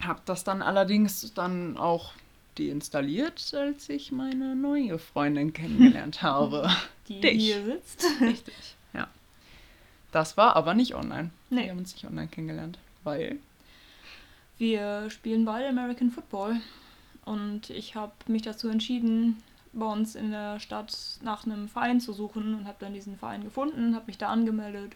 habe 0.01 0.21
das 0.27 0.45
dann 0.45 0.63
allerdings 0.63 1.33
dann 1.35 1.77
auch 1.77 2.13
deinstalliert, 2.59 3.55
als 3.55 3.89
ich 3.89 4.13
meine 4.13 4.55
neue 4.55 4.99
Freundin 4.99 5.53
kennengelernt 5.53 6.23
habe. 6.23 6.71
Die 7.09 7.21
Dich. 7.21 7.43
hier 7.43 7.65
sitzt. 7.65 8.05
Richtig. 8.21 8.55
Das 10.13 10.37
war 10.37 10.57
aber 10.57 10.75
nicht 10.75 10.95
online. 10.95 11.31
Nee. 11.51 11.65
Wir 11.65 11.71
haben 11.71 11.79
uns 11.79 11.93
nicht 11.93 12.07
online 12.07 12.29
kennengelernt, 12.29 12.79
weil 13.05 13.39
Wir 14.57 15.11
spielen 15.11 15.45
beide 15.45 15.69
American 15.69 16.11
Football 16.11 16.57
und 17.25 17.71
ich 17.71 17.95
habe 17.95 18.13
mich 18.27 18.43
dazu 18.43 18.69
entschieden, 18.69 19.43
bei 19.73 19.87
uns 19.87 20.15
in 20.15 20.31
der 20.31 20.61
Stadt 20.61 20.97
nach 21.23 21.45
einem 21.45 21.69
Verein 21.69 22.01
zu 22.01 22.13
suchen 22.13 22.55
und 22.55 22.67
habe 22.67 22.79
dann 22.81 22.95
diesen 22.95 23.17
Verein 23.19 23.45
gefunden, 23.45 23.95
habe 23.95 24.07
mich 24.07 24.19
da 24.19 24.29
angemeldet 24.29 24.93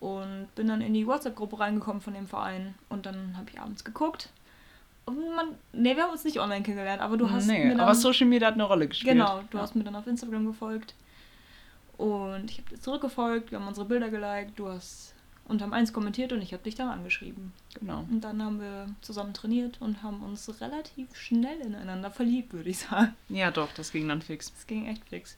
und 0.00 0.48
bin 0.54 0.68
dann 0.68 0.80
in 0.80 0.94
die 0.94 1.06
WhatsApp-Gruppe 1.06 1.58
reingekommen 1.58 2.02
von 2.02 2.14
dem 2.14 2.26
Verein 2.26 2.74
und 2.88 3.06
dann 3.06 3.36
habe 3.36 3.50
ich 3.50 3.60
abends 3.60 3.84
geguckt. 3.84 4.28
Und 5.06 5.16
man, 5.34 5.48
nee, 5.72 5.96
wir 5.96 6.04
haben 6.04 6.12
uns 6.12 6.24
nicht 6.24 6.40
online 6.40 6.62
kennengelernt, 6.62 7.02
aber 7.02 7.16
du 7.16 7.30
hast 7.30 7.46
nee, 7.46 7.64
mir 7.64 7.70
dann, 7.70 7.80
aber 7.80 7.94
Social 7.94 8.26
Media 8.26 8.48
hat 8.48 8.54
eine 8.54 8.64
Rolle 8.64 8.88
gespielt. 8.88 9.12
Genau, 9.12 9.42
du 9.50 9.56
ja. 9.56 9.62
hast 9.62 9.74
mir 9.74 9.84
dann 9.84 9.96
auf 9.96 10.06
Instagram 10.06 10.46
gefolgt. 10.46 10.94
Und 11.96 12.50
ich 12.50 12.58
habe 12.58 12.70
dir 12.70 12.80
zurückgefolgt, 12.80 13.50
wir 13.50 13.60
haben 13.60 13.68
unsere 13.68 13.86
Bilder 13.86 14.10
geliked, 14.10 14.58
du 14.58 14.68
hast 14.68 15.14
unterm 15.46 15.72
eins 15.72 15.92
kommentiert 15.92 16.32
und 16.32 16.42
ich 16.42 16.52
habe 16.52 16.62
dich 16.62 16.74
dann 16.74 16.88
angeschrieben. 16.88 17.52
Genau. 17.78 18.06
Und 18.10 18.22
dann 18.22 18.42
haben 18.42 18.60
wir 18.60 18.88
zusammen 19.00 19.34
trainiert 19.34 19.80
und 19.80 20.02
haben 20.02 20.22
uns 20.22 20.60
relativ 20.60 21.14
schnell 21.14 21.60
ineinander 21.60 22.10
verliebt, 22.10 22.52
würde 22.52 22.70
ich 22.70 22.78
sagen. 22.78 23.14
Ja, 23.28 23.50
doch, 23.50 23.72
das 23.74 23.92
ging 23.92 24.08
dann 24.08 24.22
fix. 24.22 24.52
Das 24.52 24.66
ging 24.66 24.86
echt 24.86 25.08
fix. 25.08 25.36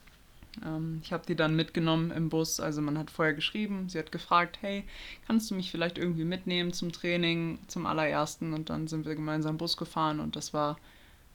Ähm, 0.65 1.01
ich 1.03 1.11
habe 1.11 1.25
die 1.27 1.35
dann 1.35 1.55
mitgenommen 1.55 2.11
im 2.11 2.29
Bus. 2.29 2.59
Also 2.59 2.81
man 2.81 2.97
hat 2.97 3.11
vorher 3.11 3.33
geschrieben, 3.33 3.89
sie 3.89 3.99
hat 3.99 4.11
gefragt, 4.11 4.59
hey, 4.61 4.85
kannst 5.25 5.51
du 5.51 5.55
mich 5.55 5.71
vielleicht 5.71 5.97
irgendwie 5.97 6.25
mitnehmen 6.25 6.73
zum 6.73 6.91
Training, 6.91 7.59
zum 7.67 7.85
allerersten? 7.85 8.53
Und 8.53 8.69
dann 8.69 8.87
sind 8.87 9.05
wir 9.05 9.15
gemeinsam 9.15 9.57
Bus 9.57 9.77
gefahren 9.77 10.19
und 10.19 10.35
das 10.35 10.53
war 10.53 10.77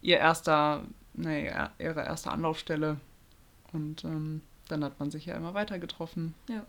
ihr 0.01 0.19
erster, 0.19 0.85
nee, 1.15 1.53
ihre 1.79 2.05
erste 2.05 2.31
Anlaufstelle. 2.31 2.99
Und 3.73 4.05
ähm, 4.05 4.41
dann 4.68 4.85
hat 4.85 4.98
man 5.01 5.11
sich 5.11 5.27
ja 5.27 5.35
immer 5.37 5.55
weiter 5.55 5.79
getroffen. 5.79 6.35
Ja. 6.48 6.64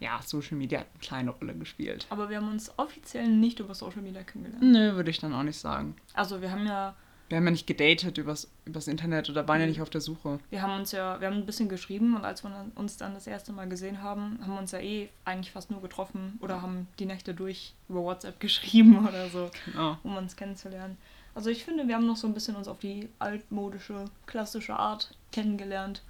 Ja, 0.00 0.20
Social 0.22 0.56
Media 0.56 0.80
hat 0.80 0.86
eine 0.92 1.00
kleine 1.00 1.30
Rolle 1.30 1.54
gespielt. 1.54 2.06
Aber 2.10 2.28
wir 2.28 2.36
haben 2.38 2.50
uns 2.50 2.70
offiziell 2.78 3.28
nicht 3.28 3.60
über 3.60 3.74
Social 3.74 4.02
Media 4.02 4.22
kennengelernt. 4.22 4.62
Nö, 4.62 4.94
würde 4.96 5.10
ich 5.10 5.18
dann 5.18 5.32
auch 5.32 5.42
nicht 5.42 5.58
sagen. 5.58 5.96
Also 6.14 6.40
wir 6.42 6.50
haben 6.50 6.66
ja 6.66 6.94
Wir 7.30 7.38
haben 7.38 7.44
ja 7.46 7.52
nicht 7.52 7.66
gedatet 7.66 8.18
übers, 8.18 8.50
übers 8.66 8.86
Internet 8.86 9.30
oder 9.30 9.48
waren 9.48 9.58
ja 9.60 9.64
Mhm. 9.66 9.70
nicht 9.72 9.80
auf 9.80 9.88
der 9.88 10.02
Suche. 10.02 10.38
Wir 10.50 10.60
haben 10.60 10.78
uns 10.78 10.92
ja, 10.92 11.18
wir 11.20 11.26
haben 11.28 11.36
ein 11.38 11.46
bisschen 11.46 11.70
geschrieben 11.70 12.14
und 12.14 12.24
als 12.24 12.44
wir 12.44 12.66
uns 12.74 12.98
dann 12.98 13.14
das 13.14 13.26
erste 13.26 13.50
Mal 13.52 13.66
gesehen 13.66 14.02
haben, 14.02 14.38
haben 14.42 14.52
wir 14.52 14.58
uns 14.58 14.72
ja 14.72 14.78
eh 14.80 15.08
eigentlich 15.24 15.50
fast 15.50 15.70
nur 15.70 15.80
getroffen 15.80 16.38
oder 16.42 16.60
haben 16.60 16.86
die 16.98 17.06
Nächte 17.06 17.32
durch 17.32 17.72
über 17.88 18.02
WhatsApp 18.02 18.38
geschrieben 18.40 19.08
oder 19.08 19.30
so, 19.30 19.50
Genau. 19.64 19.96
um 20.02 20.16
uns 20.16 20.36
kennenzulernen. 20.36 20.98
Also 21.34 21.48
ich 21.50 21.64
finde, 21.64 21.88
wir 21.88 21.94
haben 21.96 22.06
noch 22.06 22.16
so 22.18 22.26
ein 22.28 22.34
bisschen 22.34 22.54
uns 22.56 22.68
auf 22.68 22.78
die 22.78 23.08
altmodische, 23.18 24.04
klassische 24.26 24.76
Art 24.76 25.16
kennengelernt. 25.32 26.02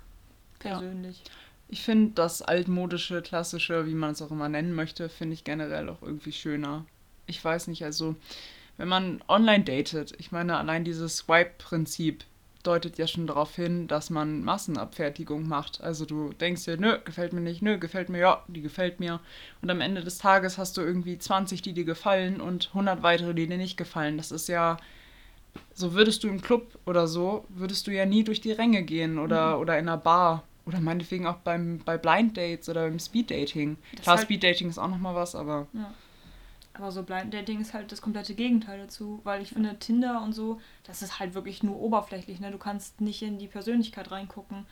Ja. 0.65 0.79
Persönlich. 0.79 1.23
Ich 1.69 1.83
finde 1.83 2.13
das 2.15 2.43
altmodische, 2.43 3.23
klassische, 3.23 3.87
wie 3.87 3.95
man 3.95 4.13
es 4.13 4.23
auch 4.23 4.31
immer 4.31 4.49
nennen 4.49 4.75
möchte, 4.75 5.09
finde 5.09 5.35
ich 5.35 5.45
generell 5.45 5.89
auch 5.89 6.03
irgendwie 6.03 6.33
schöner. 6.33 6.85
Ich 7.27 7.43
weiß 7.43 7.69
nicht, 7.69 7.85
also 7.85 8.17
wenn 8.77 8.89
man 8.89 9.23
online 9.29 9.65
datet, 9.65 10.15
ich 10.19 10.31
meine, 10.33 10.57
allein 10.57 10.85
dieses 10.85 11.19
Swipe-Prinzip 11.19 12.25
deutet 12.65 12.99
ja 12.99 13.07
schon 13.07 13.27
darauf 13.27 13.55
hin, 13.55 13.87
dass 13.89 14.11
man 14.11 14.43
Massenabfertigung 14.43 15.47
macht. 15.47 15.83
Also 15.83 16.07
du 16.07 16.33
denkst 16.33 16.65
dir, 16.65 16.77
nö, 16.77 16.99
gefällt 17.05 17.33
mir 17.33 17.41
nicht, 17.41 17.63
nö, 17.63 17.79
gefällt 17.79 18.09
mir, 18.09 18.19
ja, 18.19 18.43
die 18.49 18.63
gefällt 18.63 19.01
mir. 19.01 19.21
Und 19.63 19.71
am 19.71 19.81
Ende 19.81 20.03
des 20.03 20.19
Tages 20.19 20.59
hast 20.59 20.77
du 20.77 20.81
irgendwie 20.81 21.19
20, 21.19 21.63
die 21.63 21.75
dir 21.75 21.85
gefallen 21.85 22.41
und 22.41 22.69
100 22.69 23.03
weitere, 23.03 23.35
die 23.35 23.47
dir 23.47 23.59
nicht 23.59 23.77
gefallen. 23.77 24.17
Das 24.17 24.33
ist 24.33 24.49
ja, 24.49 24.79
so 25.75 25.93
würdest 25.93 26.25
du 26.25 26.29
im 26.29 26.41
Club 26.41 26.79
oder 26.87 27.07
so, 27.07 27.45
würdest 27.51 27.87
du 27.87 27.91
ja 27.93 28.07
nie 28.07 28.25
durch 28.25 28.41
die 28.41 28.53
Ränge 28.53 28.83
gehen 28.83 29.19
oder, 29.19 29.61
oder 29.61 29.79
in 29.79 29.89
einer 29.89 29.99
Bar. 29.99 30.43
Oder 30.67 30.81
meinetwegen 30.81 31.27
auch 31.27 31.37
beim, 31.37 31.79
bei 31.85 31.99
Blind 31.99 32.37
Dates 32.37 32.69
oder 32.69 32.83
beim 32.89 32.99
Speed 32.99 33.31
Dating. 33.31 33.77
Das 33.93 34.03
Klar, 34.03 34.17
halt- 34.17 34.25
Speed 34.25 34.43
Dating 34.43 34.69
ist 34.69 34.79
auch 34.79 34.89
nochmal 34.89 35.15
was, 35.15 35.35
aber 35.35 35.67
Ja. 35.73 35.93
Aber 36.77 36.91
so 36.91 37.05
Blind 37.05 37.33
Dating 37.33 37.61
ist 37.61 37.73
halt 37.73 37.93
das 37.93 38.03
komplette 38.03 38.35
Gegenteil 38.35 38.81
dazu, 38.81 39.21
weil 39.23 39.41
ich 39.43 39.51
finde, 39.51 39.79
Tinder 39.79 40.21
und 40.23 40.33
so, 40.33 40.61
das 40.83 41.03
ist 41.03 41.21
halt 41.21 41.35
wirklich 41.35 41.63
nur 41.63 41.77
oberflächlich. 41.81 42.41
Ne? 42.41 42.51
Du 42.51 42.59
kannst 42.59 43.01
nicht 43.01 43.23
in 43.23 43.39
die 43.39 43.47
Persönlichkeit 43.47 44.11
reingucken. 44.11 44.67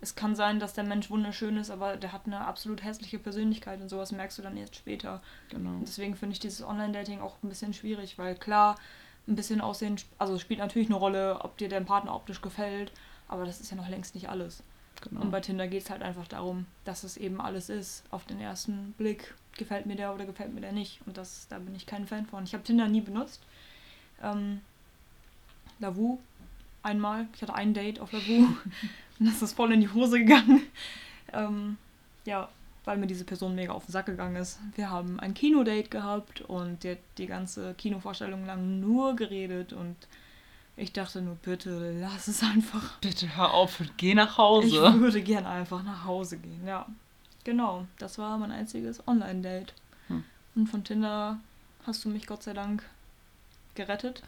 Es 0.00 0.14
kann 0.14 0.36
sein, 0.36 0.60
dass 0.60 0.74
der 0.74 0.84
Mensch 0.84 1.10
wunderschön 1.10 1.56
ist, 1.56 1.70
aber 1.70 1.96
der 1.96 2.12
hat 2.12 2.26
eine 2.26 2.42
absolut 2.46 2.84
hässliche 2.84 3.18
Persönlichkeit 3.18 3.80
und 3.80 3.88
sowas 3.88 4.12
merkst 4.12 4.38
du 4.38 4.42
dann 4.42 4.56
erst 4.56 4.76
später. 4.76 5.20
genau. 5.50 5.70
Und 5.70 5.88
deswegen 5.88 6.14
finde 6.14 6.34
ich 6.34 6.40
dieses 6.40 6.62
Online-Dating 6.62 7.20
auch 7.20 7.34
ein 7.42 7.48
bisschen 7.48 7.74
schwierig, 7.74 8.16
weil 8.16 8.36
klar, 8.36 8.76
ein 9.26 9.34
bisschen 9.34 9.60
Aussehen, 9.60 9.96
also 10.18 10.38
spielt 10.38 10.60
natürlich 10.60 10.88
eine 10.88 10.96
Rolle, 10.96 11.40
ob 11.42 11.58
dir 11.58 11.68
dein 11.68 11.84
Partner 11.84 12.14
optisch 12.14 12.40
gefällt, 12.40 12.92
aber 13.28 13.44
das 13.44 13.60
ist 13.60 13.70
ja 13.70 13.76
noch 13.76 13.88
längst 13.88 14.14
nicht 14.14 14.28
alles. 14.28 14.62
Genau. 15.02 15.22
Und 15.22 15.30
bei 15.30 15.40
Tinder 15.40 15.68
geht 15.68 15.82
es 15.82 15.90
halt 15.90 16.02
einfach 16.02 16.28
darum, 16.28 16.66
dass 16.84 17.04
es 17.04 17.16
eben 17.16 17.40
alles 17.40 17.68
ist. 17.68 18.04
Auf 18.10 18.24
den 18.24 18.40
ersten 18.40 18.92
Blick 18.92 19.34
gefällt 19.56 19.86
mir 19.86 19.96
der 19.96 20.14
oder 20.14 20.26
gefällt 20.26 20.54
mir 20.54 20.60
der 20.60 20.72
nicht. 20.72 21.00
Und 21.06 21.16
das, 21.16 21.46
da 21.48 21.58
bin 21.58 21.74
ich 21.74 21.86
kein 21.86 22.06
Fan 22.06 22.26
von. 22.26 22.44
Ich 22.44 22.54
habe 22.54 22.64
Tinder 22.64 22.88
nie 22.88 23.00
benutzt. 23.00 23.40
Ähm, 24.22 24.60
Lavu 25.78 26.18
einmal. 26.82 27.26
Ich 27.34 27.42
hatte 27.42 27.54
ein 27.54 27.74
Date 27.74 28.00
auf 28.00 28.12
Lavu. 28.12 28.46
und 29.18 29.26
das 29.26 29.42
ist 29.42 29.52
voll 29.52 29.72
in 29.72 29.80
die 29.80 29.92
Hose 29.92 30.18
gegangen. 30.18 30.62
Ähm, 31.32 31.76
ja, 32.24 32.48
weil 32.84 32.98
mir 32.98 33.06
diese 33.06 33.24
Person 33.24 33.54
mega 33.54 33.72
auf 33.72 33.86
den 33.86 33.92
Sack 33.92 34.06
gegangen 34.06 34.36
ist. 34.36 34.58
Wir 34.74 34.90
haben 34.90 35.20
ein 35.20 35.34
Kinodate 35.34 35.88
gehabt 35.88 36.40
und 36.42 36.82
die 36.82 36.92
hat 36.92 36.98
die 37.18 37.26
ganze 37.26 37.74
Kinovorstellung 37.74 38.46
lang 38.46 38.80
nur 38.80 39.16
geredet 39.16 39.72
und 39.72 39.96
ich 40.80 40.92
dachte 40.92 41.20
nur, 41.22 41.36
bitte 41.36 41.92
lass 42.00 42.28
es 42.28 42.42
einfach. 42.42 42.98
Bitte 43.00 43.36
hör 43.36 43.52
auf 43.54 43.80
und 43.80 43.96
geh 43.98 44.14
nach 44.14 44.32
Ich 44.32 44.38
Hause. 44.38 45.00
würde 45.00 45.22
gern 45.22 45.46
einfach 45.46 45.82
nach 45.82 46.04
Hause 46.04 46.38
gehen, 46.38 46.66
ja. 46.66 46.86
Genau, 47.44 47.86
das 47.98 48.18
war 48.18 48.36
mein 48.38 48.50
einziges 48.52 49.06
Online-Date. 49.08 49.72
Hm. 50.08 50.24
Und 50.54 50.66
von 50.68 50.84
Tinder 50.84 51.38
hast 51.86 52.04
du 52.04 52.08
mich 52.08 52.26
Gott 52.26 52.42
sei 52.42 52.52
Dank 52.52 52.82
gerettet. 53.74 54.22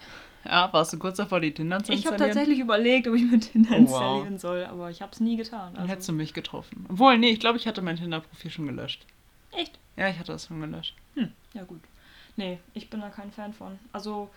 Ja, 0.44 0.72
warst 0.72 0.92
du 0.92 0.98
kurz 0.98 1.18
davor, 1.18 1.40
die 1.40 1.52
Tinder 1.52 1.82
zu 1.84 1.92
Ich 1.92 2.04
habe 2.06 2.14
installieren? 2.14 2.34
tatsächlich 2.36 2.58
überlegt, 2.58 3.06
ob 3.06 3.14
ich 3.14 3.22
mit 3.30 3.52
Tinder 3.52 3.70
Oh, 3.72 3.74
wow. 3.74 3.80
installieren 3.80 4.38
soll, 4.38 4.64
aber 4.64 4.90
ich 4.90 5.02
habe 5.02 5.12
es 5.12 5.20
nie 5.20 5.36
getan. 5.36 5.72
Dann 5.74 5.82
Also, 5.82 5.92
hättest 5.92 6.08
du 6.08 6.12
mich 6.14 6.32
getroffen. 6.34 6.86
Obwohl, 6.88 7.18
nee, 7.18 7.30
ich 7.30 7.40
glaube, 7.40 7.58
ich 7.58 7.66
hatte 7.66 7.82
mein 7.82 7.96
Tinder-Profil 7.96 8.50
schon 8.50 8.66
gelöscht. 8.66 9.04
echt? 9.52 9.78
Ja, 9.96 10.08
ich 10.08 10.18
hatte 10.18 10.32
das 10.32 10.46
schon 10.46 10.60
gelöscht. 10.60 10.94
Hm, 11.14 11.30
ja 11.54 11.62
gut. 11.64 11.80
Nee, 12.36 12.58
ich 12.72 12.88
bin 12.88 13.00
da 13.00 13.10
kein 13.10 13.30
Fan 13.30 13.52
von. 13.52 13.78
Also 13.92 14.30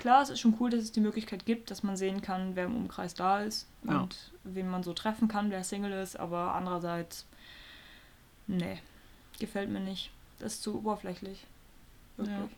klar, 0.00 0.22
es 0.22 0.30
ist 0.30 0.40
schon 0.40 0.56
cool, 0.58 0.70
dass 0.70 0.80
es 0.80 0.92
die 0.92 1.00
Möglichkeit 1.00 1.46
gibt, 1.46 1.70
dass 1.70 1.82
man 1.84 1.96
sehen 1.96 2.20
kann, 2.22 2.56
wer 2.56 2.64
im 2.64 2.76
Umkreis 2.76 3.14
da 3.14 3.40
ist 3.42 3.68
Ja. 3.84 4.00
und 4.00 4.16
wen 4.42 4.68
man 4.68 4.82
so 4.82 4.92
treffen 4.94 5.28
kann, 5.28 5.50
wer 5.50 5.62
Single 5.62 5.92
ist, 5.92 6.18
aber 6.18 6.54
andererseits, 6.54 7.26
nee, 8.48 8.78
gefällt 9.38 9.70
mir 9.70 9.80
nicht. 9.80 10.10
Das 10.38 10.54
ist 10.54 10.62
zu 10.62 10.76
oberflächlich. 10.78 11.46
Wirklich. 12.16 12.36
Ja. 12.36 12.48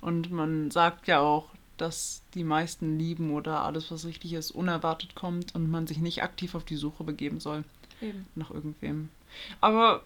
Und 0.00 0.30
man 0.30 0.70
sagt 0.70 1.08
ja 1.08 1.20
auch, 1.20 1.48
dass 1.76 2.22
die 2.34 2.44
meisten 2.44 2.98
lieben 2.98 3.32
oder 3.32 3.62
alles, 3.64 3.90
was 3.90 4.04
richtig 4.04 4.34
ist, 4.34 4.50
unerwartet 4.50 5.14
kommt 5.14 5.54
und 5.54 5.70
man 5.70 5.86
sich 5.86 5.98
nicht 5.98 6.22
aktiv 6.22 6.54
auf 6.54 6.64
die 6.64 6.76
Suche 6.76 7.04
begeben 7.04 7.40
soll 7.40 7.64
Eben. 8.02 8.26
nach 8.34 8.50
irgendwem. 8.50 9.08
Aber 9.62 10.02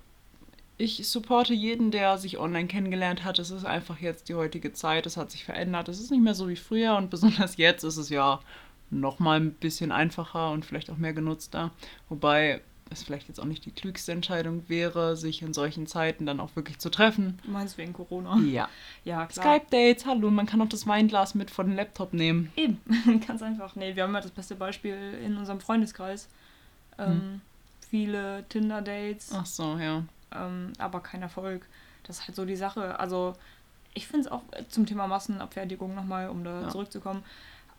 ich 0.77 1.07
supporte 1.09 1.55
jeden, 1.55 1.91
der 1.91 2.19
sich 2.19 2.39
online 2.39 2.67
kennengelernt 2.67 3.25
hat. 3.25 3.39
Es 3.39 3.51
ist 3.51 3.65
einfach 3.65 4.01
jetzt 4.01 4.29
die 4.29 4.35
heutige 4.35 4.73
Zeit, 4.73 5.07
es 5.07 5.17
hat 5.17 5.31
sich 5.31 5.45
verändert. 5.45 5.89
Es 5.89 6.01
ist 6.01 6.11
nicht 6.11 6.23
mehr 6.23 6.35
so 6.35 6.49
wie 6.49 6.57
früher 6.57 6.97
und 6.97 7.11
besonders 7.11 7.57
jetzt 7.59 7.85
ist 7.85 7.97
es 7.97 8.09
ja 8.09 8.41
noch 8.91 9.19
mal 9.19 9.41
ein 9.41 9.53
bisschen 9.53 9.93
einfacher 9.93 10.51
und 10.51 10.65
vielleicht 10.65 10.91
auch 10.91 10.97
mehr 10.97 11.13
genutzter. 11.13 11.71
Wobei 12.09 12.61
es 12.91 13.03
vielleicht 13.03 13.29
jetzt 13.29 13.41
auch 13.41 13.47
nicht 13.47 13.65
die 13.65 13.71
klügste 13.71 14.13
Entscheidung 14.13 14.65
wäre, 14.69 15.17
sich 15.17 15.43
in 15.43 15.55
solchen 15.55 15.87
Zeiten 15.87 16.27
dann 16.27 16.39
auch 16.39 16.55
wirklich 16.55 16.79
zu 16.79 16.91
treffen. 16.91 17.39
Du 17.45 17.51
meinst 17.51 17.79
wegen 17.79 17.93
Corona? 17.93 18.39
Ja. 18.41 18.69
Ja, 19.05 19.27
klar. 19.27 19.57
Skype-Dates, 19.59 20.07
hallo, 20.07 20.31
man 20.31 20.47
kann 20.47 20.63
auch 20.63 20.69
das 20.69 20.87
Weinglas 20.87 21.35
mit 21.35 21.51
vor 21.51 21.65
den 21.65 21.77
Laptop 21.77 22.15
nehmen. 22.15 22.51
Eben, 22.57 22.81
ganz 23.27 23.43
einfach. 23.43 23.77
Nee, 23.77 23.97
wir 23.97 24.03
haben 24.03 24.15
ja 24.15 24.21
das 24.21 24.31
beste 24.31 24.55
Beispiel 24.55 24.97
in 25.25 25.37
unserem 25.37 25.61
Freundeskreis. 25.61 26.29
Ähm, 26.99 27.41
Viele 27.91 28.45
Tinder-Dates, 28.49 29.31
Ach 29.35 29.47
so, 29.47 29.77
ja. 29.79 30.03
Ähm, 30.35 30.73
aber 30.79 31.01
kein 31.01 31.23
Erfolg. 31.23 31.67
Das 32.05 32.19
ist 32.21 32.27
halt 32.27 32.37
so 32.37 32.45
die 32.45 32.57
Sache. 32.57 32.99
Also, 32.99 33.35
ich 33.95 34.07
finde 34.07 34.27
es 34.27 34.33
auch 34.33 34.43
äh, 34.53 34.65
zum 34.69 34.87
Thema 34.87 35.07
Massenabfertigung 35.07 35.95
nochmal, 35.95 36.29
um 36.29 36.45
da 36.45 36.63
Ja. 36.63 36.69
zurückzukommen. 36.69 37.23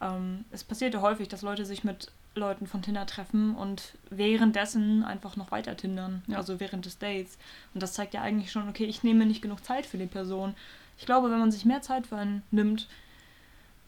Ähm, 0.02 0.46
es 0.52 0.64
passiert 0.64 0.94
ja 0.94 1.02
häufig, 1.02 1.28
dass 1.28 1.42
Leute 1.42 1.66
sich 1.66 1.84
mit 1.84 2.12
Leuten 2.38 2.68
von 2.68 2.82
Tinder 2.82 3.06
treffen 3.06 3.56
und 3.56 3.94
währenddessen 4.10 5.04
einfach 5.06 5.38
noch 5.38 5.52
weiter 5.52 5.78
tindern. 5.78 6.22
Ja. 6.28 6.38
Also 6.38 6.60
während 6.60 6.86
des 6.86 6.98
Dates. 6.98 7.38
Und 7.74 7.82
das 7.82 7.94
zeigt 7.94 8.14
ja 8.14 8.22
eigentlich 8.22 8.52
schon, 8.52 8.68
okay, 8.68 8.86
ich 8.86 9.04
nehme 9.04 9.26
nicht 9.26 9.42
genug 9.42 9.64
Zeit 9.64 9.86
für 9.86 9.98
die 9.98 10.06
Person. 10.06 10.54
Ich 10.98 11.06
glaube, 11.06 11.32
wenn 11.32 11.40
man 11.40 11.52
sich 11.52 11.64
mehr 11.66 11.82
Zeit 11.82 12.08
für 12.08 12.18
einen 12.18 12.44
nimmt, 12.52 12.88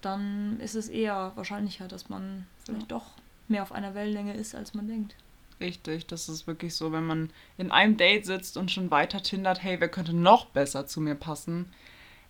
dann 0.02 0.60
ist 0.60 0.76
es 0.76 0.88
eher 0.90 1.32
wahrscheinlicher, 1.36 1.88
dass 1.88 2.10
man 2.10 2.46
vielleicht 2.66 2.92
doch 2.92 3.06
mehr 3.48 3.64
auf 3.64 3.72
einer 3.72 3.96
Wellenlänge 3.96 4.34
ist, 4.34 4.56
als 4.56 4.74
man 4.74 4.88
denkt. 4.88 5.16
Richtig, 5.60 6.06
das 6.06 6.30
ist 6.30 6.46
wirklich 6.46 6.76
so, 6.76 6.92
wenn 6.92 7.06
man 7.06 7.32
in 7.58 7.72
einem 7.72 7.98
Date 7.98 8.26
sitzt 8.26 8.58
und 8.58 8.70
schon 8.70 8.92
weiter 8.92 9.24
tindert, 9.24 9.64
hey, 9.64 9.80
wer 9.80 9.90
könnte 9.90 10.14
noch 10.14 10.46
besser 10.46 10.86
zu 10.86 11.02
mir 11.02 11.16
passen, 11.16 11.72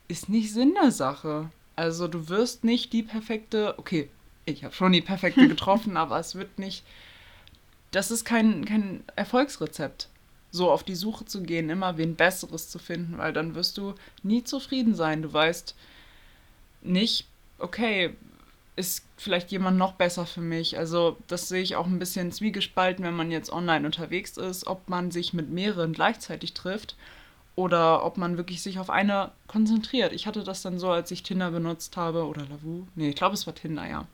ist 0.07 0.29
nicht 0.29 0.53
Sinn 0.53 0.75
der 0.81 0.91
Sache. 0.91 1.49
Also 1.75 2.07
du 2.07 2.29
wirst 2.29 2.63
nicht 2.63 2.93
die 2.93 3.03
perfekte, 3.03 3.77
okay, 3.77 4.09
ich 4.45 4.63
habe 4.63 4.73
schon 4.73 4.93
die 4.93 5.01
perfekte 5.01 5.47
getroffen, 5.49 5.97
aber 5.97 6.17
es 6.19 6.35
wird 6.35 6.57
nicht, 6.57 6.85
das 7.91 8.11
ist 8.11 8.23
kein, 8.23 8.63
kein 8.63 9.03
Erfolgsrezept, 9.17 10.07
so 10.51 10.71
auf 10.71 10.85
die 10.85 10.95
Suche 10.95 11.25
zu 11.25 11.43
gehen, 11.43 11.69
immer 11.69 11.97
wen 11.97 12.15
Besseres 12.15 12.69
zu 12.69 12.79
finden, 12.79 13.17
weil 13.17 13.33
dann 13.33 13.55
wirst 13.55 13.77
du 13.77 13.93
nie 14.23 14.45
zufrieden 14.45 14.95
sein. 14.95 15.21
Du 15.21 15.33
weißt 15.33 15.75
nicht, 16.81 17.27
okay, 17.59 18.15
ist 18.77 19.03
vielleicht 19.17 19.51
jemand 19.51 19.77
noch 19.77 19.93
besser 19.93 20.25
für 20.25 20.39
mich. 20.39 20.77
Also 20.77 21.17
das 21.27 21.49
sehe 21.49 21.63
ich 21.63 21.75
auch 21.75 21.87
ein 21.87 21.99
bisschen 21.99 22.31
zwiegespalten, 22.31 23.03
wenn 23.03 23.15
man 23.15 23.31
jetzt 23.31 23.51
online 23.51 23.85
unterwegs 23.85 24.37
ist, 24.37 24.67
ob 24.67 24.87
man 24.87 25.11
sich 25.11 25.33
mit 25.33 25.49
mehreren 25.49 25.93
gleichzeitig 25.93 26.53
trifft 26.53 26.95
oder 27.55 28.05
ob 28.05 28.17
man 28.17 28.37
wirklich 28.37 28.61
sich 28.61 28.77
auf 28.77 28.91
eine 28.91 29.31
konzentriert. 29.47 30.13
Ich 30.13 30.27
hatte 30.27 30.43
das 30.43 30.61
dann 30.61 30.77
so, 30.77 30.91
als 30.91 31.09
ich 31.09 31.23
Tinder 31.23 31.49
benutzt 31.49 31.97
habe 31.97 32.27
oder 32.27 32.45
Lavu. 32.45 32.85
Nee, 32.95 33.09
ich 33.09 33.15
glaube, 33.15 33.33
es 33.33 33.47
war 33.47 33.55
Tinder, 33.55 33.87
ja. 33.87 34.05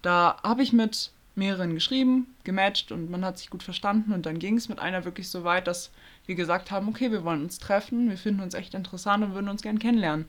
Da 0.00 0.38
habe 0.42 0.62
ich 0.62 0.72
mit 0.72 1.12
mehreren 1.34 1.74
geschrieben, 1.74 2.34
gematcht 2.44 2.90
und 2.90 3.10
man 3.10 3.24
hat 3.26 3.38
sich 3.38 3.50
gut 3.50 3.62
verstanden 3.62 4.12
und 4.12 4.24
dann 4.24 4.38
ging 4.38 4.56
es 4.56 4.70
mit 4.70 4.78
einer 4.78 5.04
wirklich 5.04 5.28
so 5.28 5.44
weit, 5.44 5.66
dass 5.66 5.90
wir 6.24 6.34
gesagt 6.34 6.70
haben, 6.70 6.88
okay, 6.88 7.12
wir 7.12 7.24
wollen 7.24 7.42
uns 7.42 7.58
treffen, 7.58 8.08
wir 8.08 8.16
finden 8.16 8.40
uns 8.40 8.54
echt 8.54 8.72
interessant 8.72 9.22
und 9.22 9.34
würden 9.34 9.50
uns 9.50 9.62
gern 9.62 9.78
kennenlernen. 9.78 10.24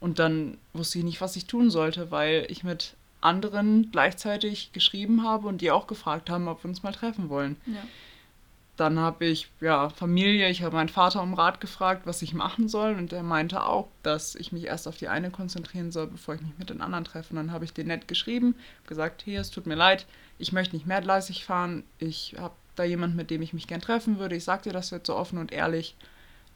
Und 0.00 0.18
dann 0.18 0.58
wusste 0.74 0.98
ich 0.98 1.04
nicht, 1.04 1.20
was 1.20 1.36
ich 1.36 1.46
tun 1.46 1.70
sollte, 1.70 2.10
weil 2.10 2.46
ich 2.48 2.62
mit 2.62 2.94
anderen 3.22 3.90
gleichzeitig 3.90 4.72
geschrieben 4.72 5.24
habe 5.24 5.48
und 5.48 5.60
die 5.60 5.70
auch 5.70 5.86
gefragt 5.86 6.30
haben, 6.30 6.48
ob 6.48 6.64
wir 6.64 6.68
uns 6.68 6.82
mal 6.82 6.92
treffen 6.92 7.28
wollen. 7.28 7.56
Ja. 7.66 7.82
Dann 8.76 8.98
habe 8.98 9.26
ich, 9.26 9.48
ja, 9.60 9.90
Familie, 9.90 10.48
ich 10.48 10.62
habe 10.62 10.76
meinen 10.76 10.88
Vater 10.88 11.22
um 11.22 11.34
Rat 11.34 11.60
gefragt, 11.60 12.02
was 12.06 12.22
ich 12.22 12.32
machen 12.32 12.68
soll. 12.68 12.94
Und 12.94 13.12
er 13.12 13.22
meinte 13.22 13.64
auch, 13.64 13.88
dass 14.02 14.34
ich 14.34 14.50
mich 14.50 14.64
erst 14.64 14.88
auf 14.88 14.96
die 14.96 15.08
eine 15.08 15.30
konzentrieren 15.30 15.92
soll, 15.92 16.06
bevor 16.06 16.34
ich 16.34 16.40
mich 16.40 16.58
mit 16.58 16.70
den 16.70 16.80
anderen 16.80 17.04
treffe. 17.04 17.30
Und 17.30 17.36
dann 17.36 17.52
habe 17.52 17.64
ich 17.64 17.74
den 17.74 17.88
nett 17.88 18.08
geschrieben, 18.08 18.54
gesagt, 18.86 19.22
hier, 19.22 19.40
es 19.40 19.50
tut 19.50 19.66
mir 19.66 19.74
leid, 19.74 20.06
ich 20.38 20.52
möchte 20.52 20.74
nicht 20.74 20.86
mehrgleisig 20.86 21.44
fahren. 21.44 21.84
Ich 21.98 22.34
habe 22.38 22.54
da 22.74 22.84
jemanden, 22.84 23.16
mit 23.16 23.30
dem 23.30 23.42
ich 23.42 23.52
mich 23.52 23.66
gern 23.66 23.82
treffen 23.82 24.18
würde. 24.18 24.36
Ich 24.36 24.44
sage 24.44 24.62
dir 24.62 24.72
das 24.72 24.90
jetzt 24.90 25.06
so 25.06 25.16
offen 25.16 25.38
und 25.38 25.52
ehrlich, 25.52 25.94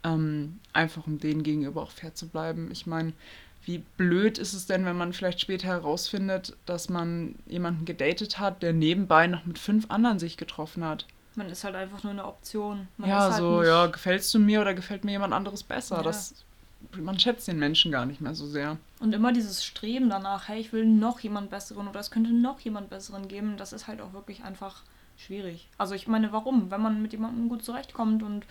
ähm, 0.02 0.59
einfach 0.72 1.07
um 1.07 1.18
denen 1.18 1.42
gegenüber 1.42 1.83
auch 1.83 1.90
fair 1.90 2.14
zu 2.14 2.29
bleiben. 2.29 2.70
Ich 2.72 2.87
meine, 2.87 3.12
wie 3.66 3.79
blöd 3.96 4.38
ist 4.38 4.55
es 4.55 4.66
denn, 4.66 4.85
wenn 4.85 4.96
man 4.96 5.12
vielleicht 5.12 5.40
später 5.40 5.66
herausfindet, 5.66 6.57
dass 6.66 6.88
man 6.88 7.35
jemanden 7.46 7.85
gedatet 7.85 8.38
hat, 8.38 8.62
der 8.62 8.72
nebenbei 8.72 9.26
noch 9.26 9.44
mit 9.44 9.59
fünf 9.59 9.90
anderen 9.90 10.20
sich 10.20 10.37
getroffen 10.37 10.85
hat? 10.85 11.05
Man 11.35 11.50
ist 11.50 11.64
halt 11.64 11.74
einfach 11.74 12.02
nur 12.05 12.12
eine 12.12 12.24
Option. 12.24 12.88
Man 12.96 13.11
ja, 13.11 13.20
halt 13.20 13.35
so, 13.35 13.62
ja, 13.62 13.87
gefällst 13.87 14.33
du 14.33 14.38
mir 14.38 14.61
oder 14.61 14.72
gefällt 14.72 15.05
mir 15.05 15.11
jemand 15.11 15.35
anderes 15.35 15.64
besser? 15.64 15.96
Ja. 15.96 16.02
Das, 16.02 16.35
man 16.96 17.18
schätzt 17.18 17.48
den 17.48 17.59
Menschen 17.59 17.90
gar 17.90 18.07
nicht 18.07 18.20
mehr 18.20 18.35
so 18.35 18.46
sehr. 18.46 18.79
Und 19.00 19.12
immer 19.12 19.33
dieses 19.33 19.64
Streben 19.64 20.09
danach, 20.09 20.46
hey, 20.48 20.61
ich 20.61 20.72
will 20.72 20.87
noch 20.87 21.18
jemand 21.20 21.50
Besseren 21.50 21.88
oder 21.88 22.00
es 22.00 22.12
könnte 22.12 22.31
noch 22.31 22.61
jemand 22.61 22.88
Besseren 22.88 23.26
geben, 23.26 23.57
das 23.57 23.72
ist 23.72 23.88
halt 23.88 24.00
auch 24.00 24.12
wirklich 24.12 24.44
einfach 24.44 24.83
schwierig. 25.18 25.68
Also 25.76 25.94
ich 25.94 26.07
meine, 26.07 26.31
warum? 26.33 26.70
Wenn 26.70 26.81
man 26.81 27.02
mit 27.02 27.12
jemandem 27.12 27.48
gut 27.48 27.64
zurechtkommt 27.64 28.22
und 28.22 28.46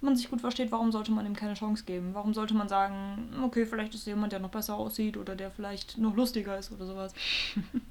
man 0.00 0.16
sich 0.16 0.30
gut 0.30 0.40
versteht, 0.40 0.72
warum 0.72 0.92
sollte 0.92 1.10
man 1.10 1.26
ihm 1.26 1.34
keine 1.34 1.54
Chance 1.54 1.84
geben? 1.84 2.10
Warum 2.12 2.34
sollte 2.34 2.54
man 2.54 2.68
sagen, 2.68 3.34
okay, 3.42 3.66
vielleicht 3.66 3.94
ist 3.94 4.06
jemand, 4.06 4.32
der 4.32 4.40
noch 4.40 4.50
besser 4.50 4.74
aussieht 4.74 5.16
oder 5.16 5.34
der 5.34 5.50
vielleicht 5.50 5.98
noch 5.98 6.14
lustiger 6.14 6.58
ist 6.58 6.72
oder 6.72 6.86
sowas? 6.86 7.14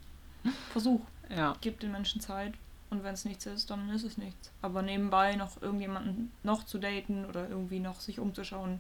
Versuch. 0.72 1.02
Ja. 1.30 1.56
Gib 1.62 1.80
den 1.80 1.92
Menschen 1.92 2.22
Zeit 2.22 2.54
und 2.92 3.04
wenn 3.04 3.16
es 3.16 3.26
nichts 3.26 3.46
ist, 3.48 3.70
dann 3.72 3.90
ist 3.90 4.04
es 4.04 4.18
nichts. 4.18 4.52
Aber 4.62 4.82
nebenbei 4.82 5.36
noch 5.36 5.62
irgendjemanden 5.62 6.32
noch 6.44 6.64
zu 6.66 6.78
daten 6.78 7.26
oder 7.26 7.50
irgendwie 7.50 7.80
noch 7.80 8.00
sich 8.00 8.20
umzuschauen, 8.20 8.80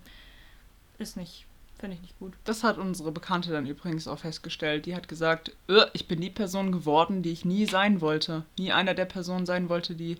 ist 0.99 1.17
nicht, 1.17 1.47
finde 1.79 1.95
ich 1.95 2.01
nicht 2.03 2.19
gut. 2.19 2.33
Das 2.43 2.63
hat 2.63 2.77
unsere 2.77 3.11
Bekannte 3.11 3.51
dann 3.51 3.65
übrigens 3.65 4.07
auch 4.07 4.19
festgestellt. 4.19 4.85
Die 4.85 4.95
hat 4.95 5.07
gesagt, 5.07 5.51
"Äh, 5.67 5.87
ich 5.93 6.07
bin 6.07 6.21
die 6.21 6.29
Person 6.29 6.71
geworden, 6.71 7.23
die 7.23 7.31
ich 7.31 7.43
nie 7.43 7.65
sein 7.65 7.99
wollte. 7.99 8.45
Nie 8.59 8.71
einer 8.71 8.93
der 8.93 9.05
Personen 9.05 9.47
sein 9.47 9.67
wollte, 9.67 9.95
die 9.95 10.17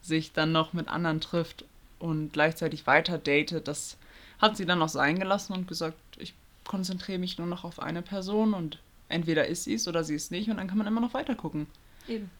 sich 0.00 0.32
dann 0.32 0.52
noch 0.52 0.72
mit 0.72 0.86
anderen 0.86 1.20
trifft 1.20 1.64
und 1.98 2.32
gleichzeitig 2.32 2.86
weiter 2.86 3.18
datet. 3.18 3.68
Das 3.68 3.96
hat 4.38 4.56
sie 4.56 4.66
dann 4.66 4.82
auch 4.82 4.88
sein 4.88 5.18
gelassen 5.18 5.52
und 5.52 5.68
gesagt, 5.68 5.96
ich 6.18 6.34
konzentriere 6.64 7.18
mich 7.18 7.38
nur 7.38 7.46
noch 7.46 7.64
auf 7.64 7.80
eine 7.80 8.02
Person 8.02 8.54
und 8.54 8.78
entweder 9.08 9.46
ist 9.46 9.64
sie 9.64 9.74
es 9.74 9.88
oder 9.88 10.04
sie 10.04 10.14
ist 10.14 10.30
nicht 10.30 10.50
und 10.50 10.56
dann 10.56 10.68
kann 10.68 10.78
man 10.78 10.86
immer 10.86 11.00
noch 11.00 11.14
weiter 11.14 11.34
gucken. 11.34 11.66
Eben. 12.08 12.30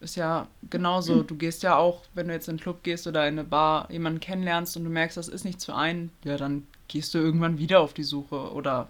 Ist 0.00 0.16
ja 0.16 0.46
genauso. 0.70 1.22
Du 1.22 1.34
gehst 1.34 1.64
ja 1.64 1.76
auch, 1.76 2.02
wenn 2.14 2.28
du 2.28 2.32
jetzt 2.32 2.46
in 2.46 2.52
einen 2.52 2.60
Club 2.60 2.84
gehst 2.84 3.06
oder 3.08 3.26
in 3.26 3.34
eine 3.34 3.44
Bar, 3.44 3.90
jemanden 3.90 4.20
kennenlernst 4.20 4.76
und 4.76 4.84
du 4.84 4.90
merkst, 4.90 5.16
das 5.16 5.28
ist 5.28 5.44
nichts 5.44 5.64
für 5.64 5.74
einen, 5.74 6.12
ja, 6.24 6.36
dann 6.36 6.66
gehst 6.86 7.14
du 7.14 7.18
irgendwann 7.18 7.58
wieder 7.58 7.80
auf 7.80 7.94
die 7.94 8.04
Suche 8.04 8.52
oder 8.52 8.88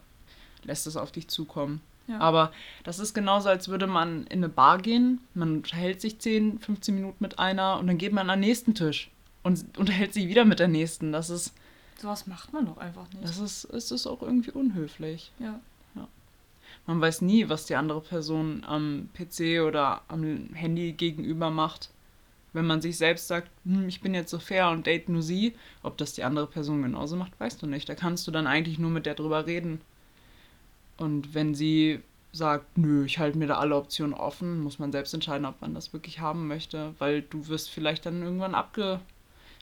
lässt 0.64 0.86
es 0.86 0.96
auf 0.96 1.10
dich 1.10 1.28
zukommen. 1.28 1.80
Ja. 2.08 2.18
Aber 2.20 2.52
das 2.84 2.98
ist 2.98 3.14
genauso, 3.14 3.48
als 3.48 3.68
würde 3.68 3.86
man 3.86 4.26
in 4.26 4.40
eine 4.40 4.48
Bar 4.48 4.78
gehen, 4.78 5.20
man 5.34 5.56
unterhält 5.56 6.00
sich 6.00 6.18
10, 6.18 6.58
15 6.58 6.94
Minuten 6.94 7.18
mit 7.20 7.38
einer 7.38 7.78
und 7.78 7.86
dann 7.86 7.98
geht 7.98 8.12
man 8.12 8.28
an 8.28 8.40
den 8.40 8.48
nächsten 8.48 8.74
Tisch 8.74 9.10
und 9.42 9.79
unterhält 9.79 10.14
sich 10.14 10.29
wieder 10.29 10.44
mit 10.44 10.59
der 10.59 10.68
nächsten. 10.68 11.12
Das 11.12 11.31
ist, 11.31 11.53
Sowas 11.98 12.27
macht 12.27 12.53
man 12.53 12.66
doch 12.66 12.79
einfach 12.79 13.09
nicht. 13.12 13.24
das 13.24 13.38
ist, 13.38 13.64
es 13.64 13.90
ist 13.90 14.07
auch 14.07 14.22
irgendwie 14.22 14.51
unhöflich. 14.53 15.33
ja. 15.38 15.61
Man 16.87 17.03
weiß 17.03 17.20
nie, 17.20 17.51
was 17.51 17.66
die 17.66 17.77
andere 17.77 18.01
Person 18.01 18.64
am 18.66 19.11
PC 19.12 19.61
oder 19.62 20.01
am 20.09 20.48
Handy 20.55 20.92
gegenüber 20.92 21.51
macht. 21.51 21.90
Wenn 22.55 22.66
man 22.66 22.81
sich 22.81 22.96
selbst 22.96 23.29
sagt, 23.29 23.51
hm, 23.66 23.88
ich 23.88 24.01
bin 24.01 24.14
jetzt 24.14 24.31
so 24.31 24.38
fair 24.38 24.70
und 24.70 24.87
date 24.87 25.11
nur 25.11 25.20
sie, 25.20 25.55
ob 25.83 25.98
das 25.98 26.14
die 26.14 26.24
andere 26.24 26.46
Person 26.46 26.83
genauso 26.83 27.14
macht, 27.16 27.38
weißt 27.38 27.61
du 27.61 27.66
nicht. 27.66 27.88
Da 27.90 27.94
kannst 27.94 28.27
du 28.27 28.31
dann 28.31 28.46
eigentlich 28.46 28.79
nur 28.79 28.90
mit 28.90 29.05
der 29.05 29.14
drüber 29.14 29.46
reden. 29.46 29.83
Und 30.96 31.35
wenn 31.35 31.55
sie 31.55 32.01
sagt, 32.33 32.79
nö, 32.79 33.05
ich 33.05 33.18
halte 33.18 33.37
mir 33.37 33.48
da 33.48 33.59
alle 33.59 33.77
Optionen 33.77 34.14
offen, 34.14 34.61
muss 34.61 34.79
man 34.79 34.90
selbst 34.90 35.12
entscheiden, 35.12 35.44
ob 35.44 35.61
man 35.61 35.74
das 35.74 35.92
wirklich 35.92 36.20
haben 36.20 36.48
möchte, 36.48 36.94
weil 36.98 37.20
du 37.20 37.48
wirst 37.48 37.68
vielleicht 37.68 38.07
dann 38.07 38.22
irgendwann 38.22 38.55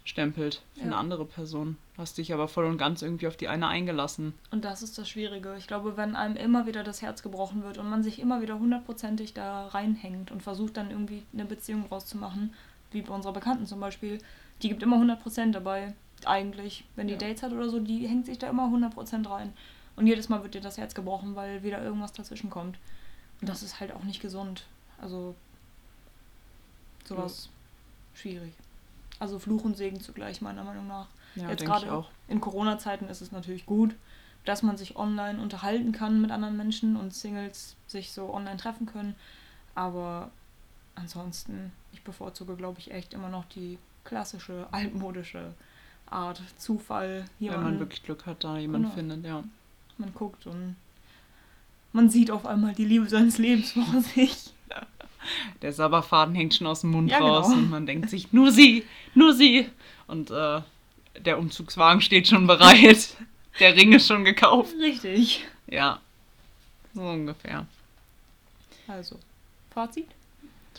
abgestempelt 0.07 0.63
für 0.75 0.83
eine 0.83 0.93
Ja. 0.93 0.99
andere 0.99 1.25
Person. 1.25 1.77
Hast 1.99 2.19
dich 2.19 2.33
aber 2.33 2.47
voll 2.49 2.67
und 2.67 2.79
ganz 2.79 3.03
irgendwie 3.03 3.27
auf 3.27 3.37
die 3.37 3.49
eine 3.49 3.67
eingelassen. 3.67 4.35
Und 4.53 4.65
das 4.65 4.83
ist 4.83 4.97
das 4.99 5.09
Schwierige. 5.09 5.57
Ich 5.59 5.67
glaube, 5.67 5.97
wenn 5.97 6.15
einem 6.15 6.37
immer 6.37 6.67
wieder 6.67 6.85
das 6.85 7.03
Herz 7.03 7.23
gebrochen 7.23 7.65
wird 7.65 7.79
und 7.79 7.91
man 7.91 8.03
sich 8.05 8.21
immer 8.21 8.41
wieder 8.41 8.59
hundertprozentig 8.59 9.35
da 9.35 9.67
reinhängt 9.69 10.31
und 10.31 10.43
versucht 10.43 10.77
dann 10.77 10.91
irgendwie 10.91 11.25
eine 11.33 11.45
Beziehung 11.45 11.87
rauszumachen, 11.87 12.55
wie 12.93 13.03
bei 13.03 13.13
unserer 13.13 13.33
Bekannten 13.33 13.67
zum 13.67 13.81
Beispiel, 13.81 14.19
die 14.63 14.69
gibt 14.69 14.83
immer 14.83 14.97
100% 14.97 15.53
dabei, 15.53 15.93
eigentlich. 16.25 16.85
Wenn 16.95 17.09
die 17.09 17.15
Ja. 17.15 17.19
Dates 17.19 17.43
hat 17.43 17.53
oder 17.53 17.69
so, 17.69 17.81
die 17.81 18.07
hängt 18.07 18.27
sich 18.27 18.39
da 18.39 18.49
immer 18.49 18.69
100% 18.71 19.29
rein. 19.29 19.53
Und 19.97 20.07
jedes 20.07 20.29
Mal 20.29 20.43
wird 20.43 20.55
ihr 20.55 20.61
das 20.61 20.79
Herz 20.79 20.95
gebrochen, 20.95 21.35
weil 21.35 21.63
wieder 21.65 21.83
irgendwas 21.83 22.13
dazwischen 22.13 22.51
kommt. 22.51 22.79
Und 23.41 23.49
das 23.49 23.63
ist 23.63 23.81
halt 23.81 23.93
auch 23.93 24.05
nicht 24.05 24.21
gesund. 24.21 24.67
Also 25.01 25.35
sowas 27.05 27.49
schwierig. 28.15 28.53
Also 29.19 29.39
Fluch 29.39 29.65
und 29.65 29.77
Segen 29.77 30.01
zugleich, 30.01 30.41
meiner 30.41 30.65
Meinung 30.65 30.87
nach. 30.89 31.07
Ja, 31.37 31.49
Jetzt 31.51 31.65
gerade 31.65 31.91
auch. 31.93 32.11
in 32.29 32.41
Corona-Zeiten 32.41 33.07
ist 33.09 33.21
es 33.21 33.33
natürlich 33.33 33.67
gut, 33.67 33.95
dass 34.45 34.63
man 34.63 34.77
sich 34.77 34.97
online 34.97 35.41
unterhalten 35.41 35.93
kann 35.93 36.21
mit 36.21 36.31
anderen 36.31 36.57
Menschen 36.57 36.97
und 36.97 37.15
Singles 37.15 37.77
sich 37.87 38.13
so 38.13 38.33
online 38.33 38.57
treffen 38.59 38.87
können. 38.87 39.15
Aber 39.75 40.31
ansonsten, 40.95 41.73
ich 41.93 42.03
bevorzuge, 42.03 42.57
glaube 42.57 42.79
ich, 42.79 42.91
echt 42.93 43.13
immer 43.15 43.29
noch 43.29 43.45
die 43.47 43.79
klassische, 44.05 44.67
altmodische 44.73 45.53
Art. 46.09 46.41
Zufall, 46.59 47.25
Wenn 47.39 47.49
man 47.49 47.57
jemanden, 47.59 47.79
wirklich 47.81 48.03
Glück 48.03 48.27
hat, 48.27 48.45
da 48.45 48.57
jemanden 48.59 48.85
Genau. 48.87 48.95
findet, 48.95 49.25
ja. 49.25 49.43
man 49.99 50.15
guckt 50.15 50.47
und 50.47 50.77
man 51.93 52.09
sieht 52.11 52.31
auf 52.31 52.47
einmal 52.47 52.75
die 52.75 52.85
Liebe 52.85 53.09
seines 53.09 53.39
Lebens 53.39 53.73
vor 53.73 54.01
sich. 54.03 54.53
Der 55.63 55.73
Sabberfaden 55.73 56.35
hängt 56.35 56.55
schon 56.55 56.67
aus 56.67 56.81
dem 56.83 56.91
Mund 56.91 57.11
Ja, 57.11 57.19
raus 57.19 57.49
genau. 57.49 57.59
und 57.59 57.71
man 57.71 57.87
denkt 57.87 58.11
sich, 58.11 58.33
nur 58.33 58.51
sie, 58.53 58.85
nur 59.15 59.33
sie. 59.33 59.69
Und 60.07 60.31
äh, 60.31 60.61
der 61.19 61.39
Umzugswagen 61.39 62.01
steht 62.01 62.29
schon 62.29 62.47
bereit. 62.47 63.17
Der 63.59 63.75
Ring 63.75 63.93
ist 63.93 64.07
schon 64.07 64.25
gekauft. 64.25 64.75
Richtig. 64.81 65.45
Ja, 65.67 66.01
so 66.95 67.03
ungefähr. 67.03 67.67
Also, 68.89 69.19
Fazit? 69.71 70.07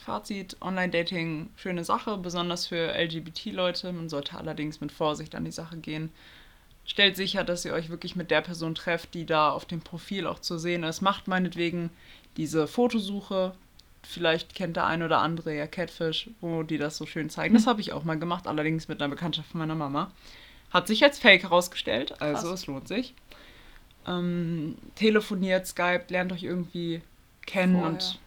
Fazit, 0.05 0.55
Online-Dating, 0.61 1.49
schöne 1.57 1.83
Sache, 1.83 2.17
besonders 2.17 2.67
für 2.67 2.93
LGBT-Leute. 2.97 3.91
Man 3.91 4.09
sollte 4.09 4.37
allerdings 4.37 4.79
mit 4.79 4.91
Vorsicht 4.91 5.35
an 5.35 5.43
die 5.43 5.51
Sache 5.51 5.77
gehen. 5.77 6.11
Stellt 6.85 7.17
sicher, 7.17 7.43
dass 7.43 7.65
ihr 7.65 7.73
euch 7.73 7.89
wirklich 7.89 8.15
mit 8.15 8.31
der 8.31 8.41
Person 8.41 8.73
trefft, 8.73 9.13
die 9.13 9.25
da 9.25 9.51
auf 9.51 9.65
dem 9.65 9.81
Profil 9.81 10.25
auch 10.25 10.39
zu 10.39 10.57
sehen 10.57 10.83
ist. 10.83 11.01
Macht 11.01 11.27
meinetwegen 11.27 11.89
diese 12.37 12.67
Fotosuche. 12.67 13.53
Vielleicht 14.09 14.55
kennt 14.55 14.77
der 14.77 14.85
ein 14.85 15.03
oder 15.03 15.19
andere 15.19 15.53
ja 15.53 15.67
Catfish, 15.67 16.29
wo 16.39 16.63
die 16.63 16.77
das 16.77 16.95
so 16.95 17.05
schön 17.05 17.29
zeigen. 17.29 17.53
Das 17.53 17.67
habe 17.67 17.81
ich 17.81 17.91
auch 17.91 18.05
mal 18.05 18.17
gemacht, 18.17 18.47
allerdings 18.47 18.87
mit 18.87 19.01
einer 19.01 19.09
Bekanntschaft 19.09 19.51
von 19.51 19.59
meiner 19.59 19.75
Mama. 19.75 20.11
Hat 20.71 20.87
sich 20.87 21.03
als 21.03 21.19
Fake 21.19 21.43
herausgestellt, 21.43 22.21
also 22.21 22.47
Krass. 22.47 22.61
es 22.61 22.67
lohnt 22.67 22.87
sich. 22.87 23.13
Ähm, 24.07 24.77
telefoniert, 24.95 25.67
Skype, 25.67 26.05
lernt 26.07 26.31
euch 26.31 26.43
irgendwie 26.43 27.01
kennen 27.45 27.73
Vorher. 27.73 27.91
und 27.91 28.19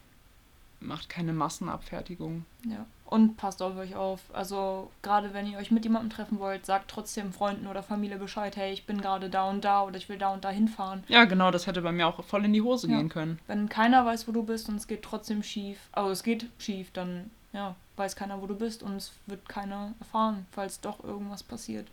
macht 0.80 1.08
keine 1.08 1.32
Massenabfertigung. 1.32 2.44
Ja. 2.68 2.86
Und 3.10 3.36
passt 3.36 3.60
auf 3.60 3.76
euch 3.76 3.96
auf. 3.96 4.20
Also, 4.32 4.90
gerade 5.02 5.34
wenn 5.34 5.44
ihr 5.46 5.58
euch 5.58 5.72
mit 5.72 5.82
jemandem 5.84 6.10
treffen 6.10 6.38
wollt, 6.38 6.64
sagt 6.64 6.88
trotzdem 6.88 7.32
Freunden 7.32 7.66
oder 7.66 7.82
Familie 7.82 8.18
Bescheid, 8.18 8.56
hey, 8.56 8.72
ich 8.72 8.86
bin 8.86 9.00
gerade 9.00 9.28
da 9.28 9.50
und 9.50 9.64
da 9.64 9.82
oder 9.82 9.96
ich 9.96 10.08
will 10.08 10.16
da 10.16 10.32
und 10.32 10.44
da 10.44 10.50
hinfahren. 10.50 11.02
Ja, 11.08 11.24
genau, 11.24 11.50
das 11.50 11.66
hätte 11.66 11.82
bei 11.82 11.90
mir 11.90 12.06
auch 12.06 12.22
voll 12.24 12.44
in 12.44 12.52
die 12.52 12.62
Hose 12.62 12.88
Ja. 12.88 12.98
gehen 12.98 13.08
können. 13.08 13.40
Wenn 13.48 13.68
keiner 13.68 14.06
weiß, 14.06 14.28
wo 14.28 14.32
du 14.32 14.44
bist 14.44 14.68
und 14.68 14.76
es 14.76 14.86
geht 14.86 15.02
trotzdem 15.02 15.42
schief, 15.42 15.78
also 15.90 16.10
es 16.12 16.22
geht 16.22 16.46
schief, 16.58 16.92
dann 16.92 17.30
ja, 17.52 17.74
weiß 17.96 18.14
keiner, 18.14 18.40
wo 18.40 18.46
du 18.46 18.54
bist 18.54 18.84
und 18.84 18.94
es 18.94 19.12
wird 19.26 19.48
keiner 19.48 19.92
erfahren, 19.98 20.46
falls 20.52 20.80
doch 20.80 21.02
irgendwas 21.02 21.42
passiert. 21.42 21.88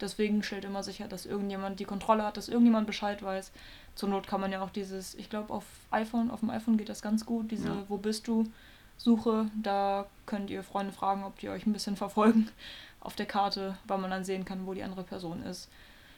Deswegen 0.00 0.42
stellt 0.42 0.66
immer 0.66 0.82
sicher, 0.82 1.08
dass 1.08 1.24
irgendjemand 1.24 1.80
die 1.80 1.84
Kontrolle 1.86 2.24
hat, 2.24 2.36
dass 2.36 2.48
irgendjemand 2.50 2.86
Bescheid 2.86 3.22
weiß. 3.22 3.50
Zur 3.94 4.08
Not 4.10 4.26
kann 4.26 4.42
man 4.42 4.52
ja 4.52 4.60
auch 4.62 4.68
dieses, 4.70 5.14
ich 5.14 5.30
glaube 5.30 5.54
auf 5.54 5.64
iPhone, 5.90 6.30
auf 6.30 6.40
dem 6.40 6.50
iPhone 6.50 6.76
geht 6.76 6.90
das 6.90 7.00
ganz 7.00 7.24
gut, 7.24 7.50
diese 7.50 7.68
Ja. 7.68 7.84
Wo 7.88 7.96
bist 7.96 8.28
du 8.28 8.44
Suche, 8.96 9.46
da 9.62 10.06
könnt 10.26 10.50
ihr 10.50 10.62
Freunde 10.62 10.92
fragen, 10.92 11.24
ob 11.24 11.38
die 11.38 11.48
euch 11.48 11.66
ein 11.66 11.72
bisschen 11.72 11.96
verfolgen 11.96 12.48
auf 13.00 13.14
der 13.16 13.26
Karte, 13.26 13.76
weil 13.86 13.98
man 13.98 14.10
dann 14.10 14.24
sehen 14.24 14.44
kann, 14.44 14.66
wo 14.66 14.74
die 14.74 14.82
andere 14.82 15.02
Person 15.02 15.42
ist. 15.42 15.68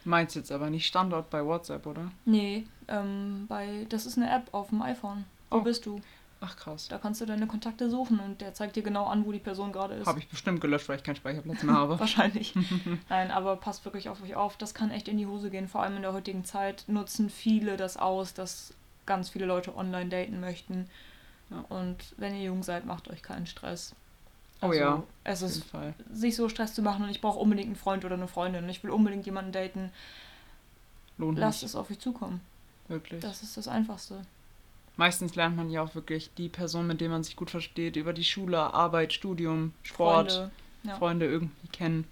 Meinst 0.05 0.35
jetzt 0.35 0.51
aber 0.51 0.69
nicht 0.69 0.85
Standort 0.87 1.29
bei 1.29 1.45
WhatsApp, 1.45 1.85
oder? 1.85 2.11
Nee, 2.23 2.65
ähm, 2.87 3.45
bei, 3.49 3.85
das 3.89 4.05
ist 4.05 4.17
eine 4.17 4.29
App 4.33 4.47
auf 4.53 4.69
dem 4.69 4.81
iPhone. 4.81 5.25
Wo 5.49 5.57
Oh. 5.57 5.61
bist 5.61 5.85
du? 5.85 5.99
Ach 6.39 6.55
krass. 6.55 6.87
Da 6.87 6.99
kannst 6.99 7.19
du 7.19 7.25
deine 7.25 7.47
Kontakte 7.47 7.89
suchen 7.89 8.19
und 8.19 8.41
der 8.41 8.53
zeigt 8.53 8.75
dir 8.75 8.83
genau 8.83 9.05
an, 9.07 9.25
wo 9.25 9.31
die 9.31 9.39
Person 9.39 9.71
gerade 9.73 9.95
ist. 9.95 10.05
Habe 10.05 10.19
ich 10.19 10.29
bestimmt 10.29 10.61
gelöscht, 10.61 10.87
weil 10.87 10.97
ich 10.97 11.03
keinen 11.03 11.15
Speicherplatz 11.15 11.63
mehr 11.63 11.73
habe. 11.75 11.99
Wahrscheinlich. 11.99 12.53
Nein, 13.09 13.31
aber 13.31 13.55
passt 13.55 13.83
wirklich 13.85 14.07
auf 14.07 14.21
euch 14.21 14.35
auf. 14.35 14.55
Das 14.55 14.73
kann 14.75 14.91
echt 14.91 15.07
in 15.07 15.17
die 15.17 15.25
Hose 15.25 15.49
gehen. 15.49 15.67
Vor 15.67 15.81
allem 15.81 15.95
in 15.95 16.03
der 16.03 16.13
heutigen 16.13 16.45
Zeit 16.45 16.83
nutzen 16.87 17.29
viele 17.31 17.75
das 17.75 17.97
aus, 17.97 18.33
dass 18.35 18.73
ganz 19.07 19.29
viele 19.29 19.45
Leute 19.47 19.75
online 19.75 20.09
daten 20.09 20.39
möchten. 20.39 20.87
Ja. 21.49 21.63
Und 21.69 21.97
wenn 22.17 22.35
ihr 22.35 22.43
jung 22.43 22.63
seid, 22.63 22.85
macht 22.85 23.09
euch 23.09 23.21
keinen 23.21 23.47
Stress. 23.47 23.95
Oh 24.61 24.73
ja, 24.73 25.03
Es 25.23 25.43
Auf 25.43 25.53
jeden 25.53 25.93
ist, 26.09 26.19
sich 26.19 26.35
so 26.35 26.49
Stress 26.49 26.73
zu 26.73 26.81
machen 26.81 27.03
und 27.03 27.11
ich 27.11 27.21
brauche 27.21 27.37
unbedingt 27.39 27.67
einen 27.67 27.75
Freund 27.75 28.03
oder 28.05 28.15
eine 28.15 28.27
Freundin 28.27 28.63
und 28.63 28.69
ich 28.69 28.83
will 28.83 28.89
unbedingt 28.89 29.25
jemanden 29.25 29.51
daten. 29.51 29.91
Lohnt 31.19 31.37
Lasst 31.37 31.61
nicht, 31.61 31.69
es 31.69 31.75
auf 31.75 31.91
euch 31.91 31.99
zukommen. 31.99 32.41
wirklich. 32.87 33.21
Das 33.21 33.43
ist 33.43 33.55
das 33.55 33.67
Einfachste. 33.67 34.21
Meistens 34.95 35.35
lernt 35.35 35.55
man 35.55 35.69
ja 35.69 35.83
auch 35.83 35.93
wirklich 35.93 36.31
die 36.37 36.49
Person, 36.49 36.87
mit 36.87 37.01
der 37.01 37.09
man 37.09 37.23
sich 37.23 37.35
gut 37.35 37.51
versteht, 37.51 37.95
über 37.97 38.13
die 38.13 38.23
Schule, 38.23 38.73
Arbeit, 38.73 39.13
Studium, 39.13 39.73
Sport, 39.83 40.31
Freunde. 40.31 40.51
Ja. 40.83 40.95
Freunde 40.95 41.25
irgendwie 41.27 41.67
kennen. 41.67 42.05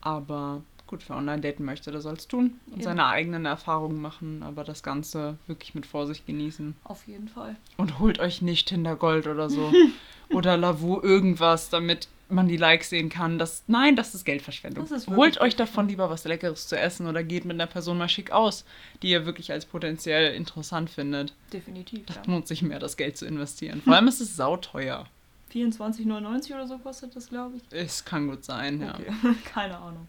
Aber 0.00 0.62
Gut, 0.86 1.02
wer 1.08 1.16
online 1.16 1.40
daten 1.40 1.64
möchte, 1.64 1.90
der 1.90 2.00
soll 2.00 2.14
es 2.14 2.28
tun 2.28 2.60
und 2.66 2.74
Eben. 2.74 2.82
seine 2.82 3.06
eigenen 3.06 3.44
Erfahrungen 3.44 4.00
machen, 4.00 4.42
aber 4.42 4.62
das 4.62 4.82
Ganze 4.82 5.36
wirklich 5.46 5.74
mit 5.74 5.84
Vorsicht 5.84 6.26
genießen. 6.26 6.76
Auf 6.84 7.06
jeden 7.08 7.28
Fall. 7.28 7.56
Und 7.76 7.98
holt 7.98 8.20
euch 8.20 8.40
nicht 8.40 8.70
Hintergold 8.70 9.26
oder 9.26 9.50
so. 9.50 9.72
oder 10.30 10.56
Lavu 10.56 11.00
irgendwas, 11.00 11.70
damit 11.70 12.08
man 12.28 12.48
die 12.48 12.56
Likes 12.56 12.90
sehen 12.90 13.08
kann. 13.08 13.38
Das, 13.38 13.64
nein, 13.66 13.94
das 13.96 14.14
ist 14.14 14.24
Geldverschwendung. 14.24 14.84
Das 14.84 14.90
ist 14.90 15.08
holt 15.08 15.40
euch 15.40 15.56
davon 15.56 15.88
lieber 15.88 16.10
was 16.10 16.24
Leckeres 16.24 16.66
zu 16.66 16.78
essen 16.78 17.06
oder 17.06 17.22
geht 17.22 17.44
mit 17.44 17.54
einer 17.54 17.66
Person 17.66 17.98
mal 17.98 18.08
schick 18.08 18.32
aus, 18.32 18.64
die 19.02 19.10
ihr 19.10 19.26
wirklich 19.26 19.52
als 19.52 19.64
potenziell 19.64 20.34
interessant 20.34 20.90
findet. 20.90 21.34
Definitiv, 21.52 22.00
ja. 22.00 22.14
Das 22.14 22.26
lohnt 22.26 22.48
sich 22.48 22.62
mehr, 22.62 22.78
das 22.78 22.96
Geld 22.96 23.16
zu 23.16 23.26
investieren. 23.26 23.80
Vor 23.82 23.94
allem 23.94 24.08
ist 24.08 24.20
es 24.20 24.36
sauteuer. 24.36 25.06
24,99 25.52 26.54
oder 26.54 26.66
so 26.66 26.78
kostet 26.78 27.14
das, 27.14 27.28
glaube 27.28 27.56
ich. 27.56 27.62
Es 27.70 28.04
kann 28.04 28.28
gut 28.28 28.44
sein, 28.44 28.80
ja. 28.80 28.94
Okay, 28.94 29.34
keine 29.44 29.78
Ahnung. 29.78 30.08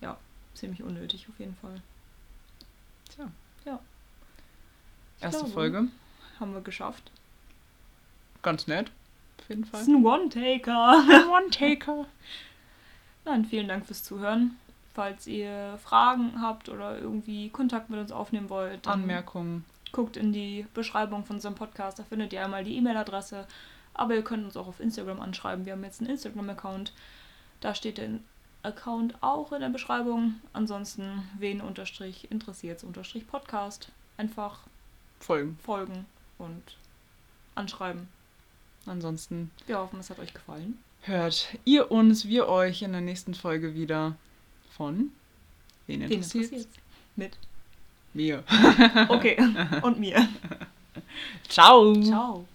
Ja, 0.00 0.16
ziemlich 0.54 0.82
unnötig 0.82 1.26
auf 1.28 1.38
jeden 1.38 1.56
Fall. 1.56 1.80
Tja. 3.14 3.30
Ja. 3.64 3.78
Ich 5.18 5.22
Erste 5.24 5.38
glaube, 5.40 5.52
Folge. 5.54 5.84
Haben 6.40 6.52
wir 6.54 6.60
geschafft. 6.60 7.10
Ganz 8.42 8.66
nett. 8.66 8.90
Auf 9.40 9.48
jeden 9.48 9.62
Das 9.62 9.70
Fall. 9.70 9.80
ist 9.82 9.88
ein 9.88 10.04
One-Taker. 10.04 11.04
One-Taker. 11.32 12.06
Nein, 13.24 13.44
vielen 13.44 13.68
Dank 13.68 13.86
fürs 13.86 14.04
Zuhören. 14.04 14.56
Falls 14.94 15.26
ihr 15.26 15.78
Fragen 15.82 16.40
habt 16.40 16.68
oder 16.68 16.98
irgendwie 16.98 17.50
Kontakt 17.50 17.90
mit 17.90 17.98
uns 18.00 18.12
aufnehmen 18.12 18.48
wollt, 18.48 18.86
Anmerkungen. 18.86 19.64
guckt 19.92 20.16
in 20.16 20.32
die 20.32 20.66
Beschreibung 20.74 21.24
von 21.24 21.36
unserem 21.36 21.54
Podcast. 21.54 21.98
Da 21.98 22.02
findet 22.04 22.32
ihr 22.32 22.42
einmal 22.44 22.64
die 22.64 22.76
E-Mail-Adresse. 22.76 23.46
Aber 23.94 24.14
ihr 24.14 24.22
könnt 24.24 24.44
uns 24.44 24.56
auch 24.56 24.66
auf 24.68 24.80
Instagram 24.80 25.20
anschreiben. 25.20 25.64
Wir 25.66 25.72
haben 25.72 25.84
jetzt 25.84 26.00
einen 26.00 26.10
Instagram-Account. 26.10 26.92
Da 27.60 27.74
steht 27.74 27.98
der 27.98 28.10
Account 28.66 29.14
auch 29.22 29.52
in 29.52 29.60
der 29.60 29.68
Beschreibung. 29.70 30.34
Ansonsten 30.52 31.22
wen 31.38 31.60
unterstrich 31.60 32.30
interessiert 32.30 32.84
unterstrich 32.84 33.26
Podcast. 33.26 33.90
Einfach 34.18 34.60
Folgen. 35.20 35.58
folgen 35.62 36.04
und 36.38 36.62
anschreiben. 37.54 38.08
Ansonsten 38.86 39.50
Wir 39.66 39.78
hoffen, 39.78 39.98
es 40.00 40.10
hat 40.10 40.18
euch 40.18 40.34
gefallen. 40.34 40.78
hört 41.02 41.48
ihr 41.64 41.90
uns, 41.90 42.26
wir 42.26 42.48
euch 42.48 42.82
in 42.82 42.92
der 42.92 43.00
nächsten 43.00 43.34
Folge 43.34 43.74
wieder 43.74 44.14
von 44.76 45.10
Wen 45.86 46.00
Wen 46.00 46.02
interessiert's? 46.02 46.50
interessiert's? 46.50 46.78
Mit. 47.16 47.38
Mir. 48.12 48.42
Okay. 49.08 49.36
und 49.82 49.98
mir. 50.00 50.26
Ciao. 51.48 51.94
Ciao. 52.02 52.46